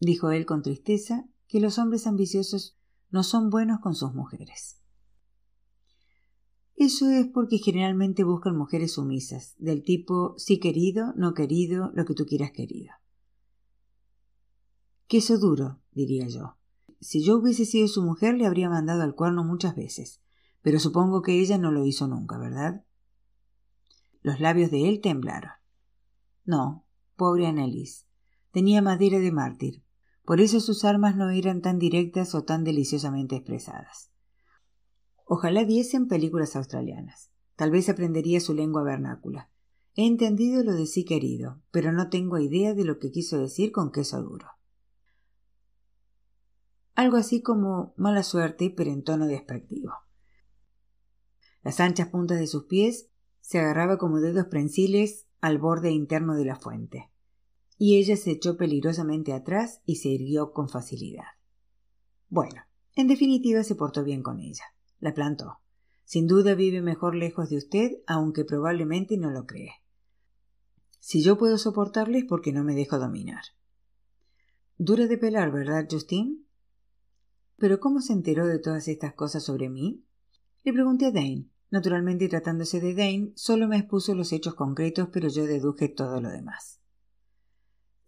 dijo 0.00 0.30
él 0.30 0.46
con 0.46 0.62
tristeza, 0.62 1.26
que 1.52 1.60
los 1.60 1.78
hombres 1.78 2.06
ambiciosos 2.06 2.78
no 3.10 3.22
son 3.22 3.50
buenos 3.50 3.80
con 3.80 3.94
sus 3.94 4.14
mujeres. 4.14 4.80
Eso 6.74 7.10
es 7.10 7.26
porque 7.26 7.58
generalmente 7.58 8.24
buscan 8.24 8.56
mujeres 8.56 8.92
sumisas, 8.92 9.54
del 9.58 9.82
tipo 9.82 10.34
sí 10.38 10.58
querido, 10.58 11.12
no 11.14 11.34
querido, 11.34 11.92
lo 11.92 12.06
que 12.06 12.14
tú 12.14 12.24
quieras 12.24 12.52
querido. 12.52 12.94
Queso 15.06 15.36
duro, 15.36 15.82
diría 15.90 16.26
yo. 16.26 16.56
Si 17.00 17.22
yo 17.22 17.36
hubiese 17.36 17.66
sido 17.66 17.86
su 17.86 18.02
mujer 18.02 18.34
le 18.34 18.46
habría 18.46 18.70
mandado 18.70 19.02
al 19.02 19.14
cuerno 19.14 19.44
muchas 19.44 19.76
veces, 19.76 20.22
pero 20.62 20.78
supongo 20.78 21.20
que 21.20 21.38
ella 21.38 21.58
no 21.58 21.70
lo 21.70 21.84
hizo 21.84 22.08
nunca, 22.08 22.38
¿verdad? 22.38 22.86
Los 24.22 24.40
labios 24.40 24.70
de 24.70 24.88
él 24.88 25.02
temblaron. 25.02 25.52
No, 26.46 26.86
pobre 27.14 27.46
Annelies. 27.46 28.06
Tenía 28.52 28.80
madera 28.80 29.18
de 29.18 29.32
mártir. 29.32 29.84
Por 30.24 30.40
eso 30.40 30.60
sus 30.60 30.84
armas 30.84 31.16
no 31.16 31.30
eran 31.30 31.60
tan 31.60 31.78
directas 31.78 32.34
o 32.34 32.44
tan 32.44 32.64
deliciosamente 32.64 33.36
expresadas. 33.36 34.10
Ojalá 35.24 35.64
diesen 35.64 36.08
películas 36.08 36.56
australianas. 36.56 37.30
Tal 37.56 37.70
vez 37.70 37.88
aprendería 37.88 38.40
su 38.40 38.54
lengua 38.54 38.82
vernácula. 38.82 39.50
He 39.94 40.06
entendido 40.06 40.62
lo 40.62 40.72
de 40.72 40.86
sí 40.86 41.04
querido, 41.04 41.60
pero 41.70 41.92
no 41.92 42.08
tengo 42.08 42.38
idea 42.38 42.74
de 42.74 42.84
lo 42.84 42.98
que 42.98 43.10
quiso 43.10 43.38
decir 43.38 43.72
con 43.72 43.92
queso 43.92 44.22
duro. 44.22 44.48
Algo 46.94 47.16
así 47.16 47.42
como 47.42 47.94
mala 47.96 48.22
suerte, 48.22 48.72
pero 48.74 48.90
en 48.90 49.02
tono 49.02 49.26
despectivo. 49.26 49.92
Las 51.62 51.80
anchas 51.80 52.08
puntas 52.08 52.38
de 52.38 52.46
sus 52.46 52.64
pies 52.64 53.08
se 53.40 53.58
agarraba 53.60 53.98
como 53.98 54.20
dedos 54.20 54.46
prensiles 54.46 55.26
al 55.40 55.58
borde 55.58 55.90
interno 55.90 56.34
de 56.34 56.44
la 56.44 56.56
fuente, 56.56 57.11
y 57.78 57.98
ella 57.98 58.16
se 58.16 58.30
echó 58.30 58.56
peligrosamente 58.56 59.32
atrás 59.32 59.80
y 59.84 59.96
se 59.96 60.08
irguió 60.08 60.52
con 60.52 60.68
facilidad. 60.68 61.24
Bueno, 62.28 62.62
en 62.94 63.08
definitiva 63.08 63.64
se 63.64 63.74
portó 63.74 64.04
bien 64.04 64.22
con 64.22 64.40
ella. 64.40 64.64
La 65.00 65.14
plantó. 65.14 65.58
Sin 66.04 66.26
duda 66.26 66.54
vive 66.54 66.82
mejor 66.82 67.14
lejos 67.14 67.48
de 67.48 67.56
usted, 67.56 67.92
aunque 68.06 68.44
probablemente 68.44 69.16
no 69.16 69.30
lo 69.30 69.46
cree. 69.46 69.72
Si 71.00 71.22
yo 71.22 71.38
puedo 71.38 71.58
soportarle 71.58 72.18
es 72.18 72.24
porque 72.24 72.52
no 72.52 72.64
me 72.64 72.74
dejo 72.74 72.98
dominar. 72.98 73.42
Dura 74.78 75.06
de 75.06 75.18
pelar, 75.18 75.50
¿verdad, 75.50 75.88
Justin? 75.90 76.46
¿Pero 77.56 77.80
cómo 77.80 78.00
se 78.00 78.12
enteró 78.12 78.46
de 78.46 78.58
todas 78.58 78.88
estas 78.88 79.14
cosas 79.14 79.42
sobre 79.44 79.68
mí? 79.68 80.04
Le 80.64 80.72
pregunté 80.72 81.06
a 81.06 81.10
Dane. 81.10 81.48
Naturalmente, 81.70 82.28
tratándose 82.28 82.80
de 82.80 82.94
Dane, 82.94 83.32
solo 83.34 83.66
me 83.66 83.78
expuso 83.78 84.14
los 84.14 84.32
hechos 84.32 84.54
concretos, 84.54 85.08
pero 85.12 85.28
yo 85.28 85.46
deduje 85.46 85.88
todo 85.88 86.20
lo 86.20 86.28
demás. 86.28 86.81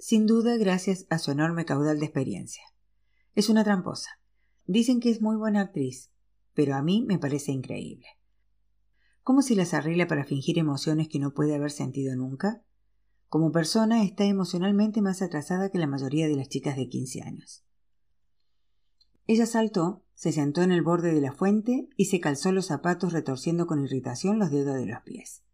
Sin 0.06 0.26
duda, 0.26 0.58
gracias 0.58 1.06
a 1.08 1.18
su 1.18 1.30
enorme 1.30 1.64
caudal 1.64 1.98
de 1.98 2.04
experiencia. 2.04 2.62
Es 3.34 3.48
una 3.48 3.64
tramposa. 3.64 4.10
Dicen 4.66 5.00
que 5.00 5.08
es 5.08 5.22
muy 5.22 5.34
buena 5.36 5.62
actriz, 5.62 6.10
pero 6.52 6.74
a 6.74 6.82
mí 6.82 7.02
me 7.08 7.18
parece 7.18 7.52
increíble. 7.52 8.04
¿Cómo 9.22 9.40
se 9.40 9.56
las 9.56 9.72
arregla 9.72 10.06
para 10.06 10.26
fingir 10.26 10.58
emociones 10.58 11.08
que 11.08 11.18
no 11.18 11.32
puede 11.32 11.54
haber 11.54 11.70
sentido 11.70 12.14
nunca? 12.16 12.62
Como 13.30 13.50
persona 13.50 14.04
está 14.04 14.26
emocionalmente 14.26 15.00
más 15.00 15.22
atrasada 15.22 15.70
que 15.70 15.78
la 15.78 15.86
mayoría 15.86 16.28
de 16.28 16.36
las 16.36 16.50
chicas 16.50 16.76
de 16.76 16.86
quince 16.90 17.22
años. 17.22 17.64
Ella 19.26 19.46
saltó, 19.46 20.04
se 20.12 20.32
sentó 20.32 20.60
en 20.60 20.72
el 20.72 20.82
borde 20.82 21.14
de 21.14 21.22
la 21.22 21.32
fuente 21.32 21.88
y 21.96 22.04
se 22.04 22.20
calzó 22.20 22.52
los 22.52 22.66
zapatos 22.66 23.14
retorciendo 23.14 23.66
con 23.66 23.82
irritación 23.82 24.38
los 24.38 24.50
dedos 24.50 24.76
de 24.76 24.84
los 24.84 25.00
pies. 25.00 25.44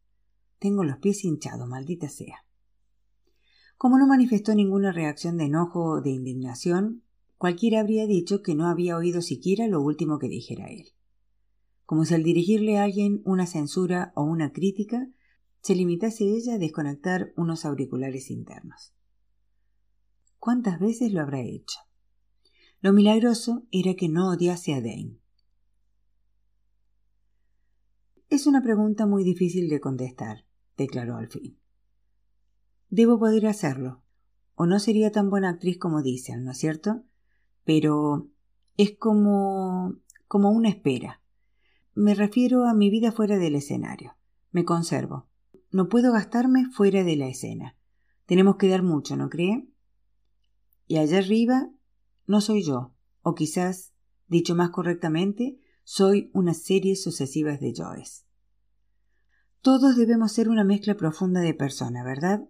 Tengo 0.59 0.83
los 0.83 0.99
pies 0.99 1.25
hinchados, 1.25 1.69
maldita 1.69 2.09
sea. 2.09 2.45
Como 3.81 3.97
no 3.97 4.07
manifestó 4.07 4.55
ninguna 4.55 4.93
reacción 4.93 5.39
de 5.39 5.45
enojo 5.45 5.83
o 5.83 6.01
de 6.03 6.11
indignación, 6.11 7.03
cualquiera 7.39 7.81
habría 7.81 8.07
dicho 8.07 8.43
que 8.43 8.55
no 8.55 8.69
había 8.69 8.95
oído 8.95 9.23
siquiera 9.23 9.69
lo 9.69 9.81
último 9.81 10.19
que 10.19 10.29
dijera 10.29 10.67
él. 10.67 10.89
Como 11.87 12.05
si 12.05 12.13
al 12.13 12.23
dirigirle 12.23 12.77
a 12.77 12.85
alguien 12.85 13.23
una 13.25 13.47
censura 13.47 14.13
o 14.15 14.23
una 14.23 14.53
crítica, 14.53 15.09
se 15.63 15.75
limitase 15.75 16.25
ella 16.25 16.57
a 16.57 16.59
desconectar 16.59 17.33
unos 17.39 17.65
auriculares 17.65 18.31
internos. 18.31 18.93
¿Cuántas 20.39 20.79
veces 20.79 21.11
lo 21.15 21.23
habrá 21.23 21.41
hecho? 21.41 21.79
Lo 22.83 22.93
milagroso 22.93 23.63
era 23.71 23.95
que 23.95 24.11
no 24.11 24.29
odiase 24.29 24.75
a 24.75 24.83
Dane. 24.83 25.17
Es 28.29 28.47
una 28.47 28.61
pregunta 28.61 29.07
muy 29.07 29.25
difícil 29.25 29.71
de 29.71 29.81
contestar, 29.81 30.45
declaró 30.77 31.17
al 31.17 31.29
fin. 31.29 31.60
Debo 32.91 33.19
poder 33.19 33.47
hacerlo, 33.47 34.03
o 34.55 34.67
no 34.67 34.79
sería 34.79 35.11
tan 35.11 35.31
buena 35.31 35.49
actriz 35.49 35.79
como 35.79 36.03
dicen, 36.03 36.45
¿no 36.45 36.51
es 36.51 36.59
cierto? 36.59 37.05
Pero 37.65 38.29
es 38.77 38.97
como 38.99 39.97
como 40.31 40.51
una 40.51 40.69
espera. 40.69 41.21
Me 41.93 42.15
refiero 42.15 42.65
a 42.65 42.73
mi 42.73 42.89
vida 42.89 43.11
fuera 43.11 43.37
del 43.37 43.57
escenario. 43.57 44.17
Me 44.53 44.65
conservo. 44.65 45.27
No 45.73 45.89
puedo 45.89 46.13
gastarme 46.13 46.67
fuera 46.71 47.03
de 47.03 47.17
la 47.17 47.27
escena. 47.27 47.77
Tenemos 48.27 48.55
que 48.55 48.69
dar 48.69 48.85
mucho, 48.85 49.17
¿no 49.17 49.29
cree? 49.29 49.69
Y 50.87 50.99
allá 50.99 51.19
arriba 51.19 51.69
no 52.29 52.41
soy 52.41 52.63
yo, 52.63 52.95
o 53.23 53.35
quizás, 53.35 53.93
dicho 54.29 54.55
más 54.55 54.71
correctamente, 54.71 55.59
soy 55.83 56.31
una 56.33 56.55
serie 56.55 56.95
sucesiva 56.95 57.57
de 57.57 57.73
yoes. 57.75 58.25
Todos 59.63 59.97
debemos 59.97 60.31
ser 60.31 60.49
una 60.49 60.63
mezcla 60.63 60.95
profunda 60.95 61.41
de 61.41 61.55
persona, 61.55 62.05
¿verdad? 62.05 62.49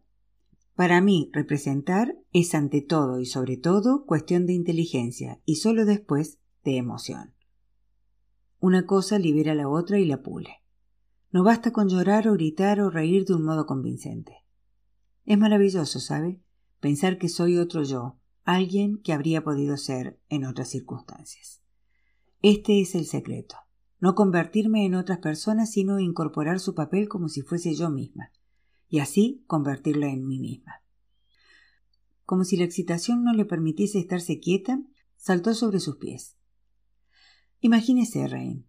Para 0.81 1.03
mí, 1.03 1.29
representar 1.35 2.17
es 2.33 2.55
ante 2.55 2.81
todo 2.81 3.21
y 3.21 3.27
sobre 3.27 3.59
todo 3.59 4.07
cuestión 4.07 4.47
de 4.47 4.55
inteligencia 4.55 5.39
y 5.45 5.57
solo 5.57 5.85
después 5.85 6.39
de 6.65 6.79
emoción. 6.79 7.35
Una 8.61 8.87
cosa 8.87 9.19
libera 9.19 9.53
a 9.53 9.55
la 9.55 9.69
otra 9.69 9.99
y 9.99 10.07
la 10.07 10.23
pule. 10.23 10.63
No 11.33 11.45
basta 11.45 11.71
con 11.71 11.91
llorar 11.91 12.29
o 12.29 12.33
gritar 12.33 12.81
o 12.81 12.89
reír 12.89 13.27
de 13.27 13.35
un 13.35 13.45
modo 13.45 13.67
convincente. 13.67 14.39
Es 15.27 15.37
maravilloso, 15.37 16.01
¿sabe? 16.01 16.41
Pensar 16.81 17.19
que 17.19 17.29
soy 17.29 17.59
otro 17.59 17.83
yo, 17.83 18.17
alguien 18.45 19.03
que 19.03 19.13
habría 19.13 19.45
podido 19.45 19.77
ser 19.77 20.19
en 20.31 20.47
otras 20.47 20.71
circunstancias. 20.71 21.61
Este 22.41 22.81
es 22.81 22.95
el 22.95 23.05
secreto 23.05 23.57
no 24.01 24.15
convertirme 24.15 24.87
en 24.87 24.95
otras 24.95 25.19
personas, 25.19 25.73
sino 25.73 26.01
incorporar 26.01 26.59
su 26.59 26.75
papel 26.75 27.07
como 27.07 27.29
si 27.29 27.43
fuese 27.43 27.75
yo 27.75 27.91
misma, 27.91 28.33
y 28.91 28.99
así 28.99 29.43
convertirla 29.47 30.09
en 30.09 30.27
mí 30.27 30.39
misma. 30.39 30.83
Como 32.27 32.45
si 32.45 32.59
la 32.59 32.65
excitación 32.65 33.25
no 33.25 33.33
le 33.33 33.47
permitiese 33.47 33.99
estarse 33.99 34.39
quieta, 34.39 34.83
saltó 35.17 35.55
sobre 35.55 35.81
sus 35.81 35.97
pies. 35.97 36.37
Imagínese, 37.61 38.29
Rain. 38.29 38.67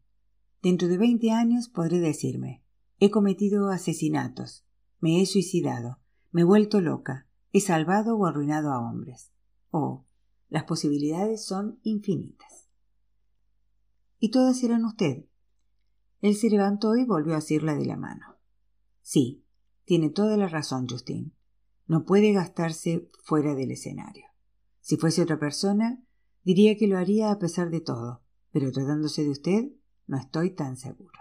Dentro 0.61 0.88
de 0.88 0.97
veinte 0.97 1.32
años 1.32 1.67
podré 1.67 1.99
decirme 1.99 2.63
he 2.99 3.09
cometido 3.09 3.69
asesinatos, 3.69 4.63
me 4.99 5.22
he 5.22 5.26
suicidado, 5.26 5.97
me 6.32 6.41
he 6.41 6.43
vuelto 6.43 6.82
loca, 6.82 7.28
he 7.51 7.59
salvado 7.59 8.15
o 8.15 8.28
arruinado 8.28 8.72
a 8.72 8.80
hombres. 8.80 9.32
Oh, 9.72 10.05
las 10.49 10.65
posibilidades 10.65 11.43
son 11.43 11.80
infinitas 11.82 12.61
y 14.22 14.30
todas 14.30 14.63
eran 14.63 14.86
usted. 14.86 15.26
Él 16.22 16.36
se 16.36 16.49
levantó 16.49 16.95
y 16.95 17.03
volvió 17.03 17.34
a 17.34 17.39
asirla 17.39 17.74
de 17.74 17.86
la 17.86 17.97
mano. 17.97 18.38
Sí, 19.01 19.43
tiene 19.86 20.09
toda 20.09 20.38
la 20.38 20.47
razón, 20.47 20.88
Justin. 20.88 21.34
No 21.88 22.05
puede 22.05 22.34
gastarse 22.34 23.09
fuera 23.23 23.55
del 23.55 23.71
escenario. 23.71 24.25
Si 24.79 24.97
fuese 24.97 25.21
otra 25.21 25.39
persona, 25.39 26.03
diría 26.43 26.77
que 26.77 26.88
lo 26.88 26.97
haría 26.97 27.32
a 27.32 27.39
pesar 27.39 27.69
de 27.69 27.82
todo, 27.82 28.23
pero 28.51 28.71
tratándose 28.71 29.23
de 29.23 29.29
usted, 29.29 29.71
no 30.07 30.17
estoy 30.17 30.51
tan 30.51 30.77
seguro. 30.77 31.19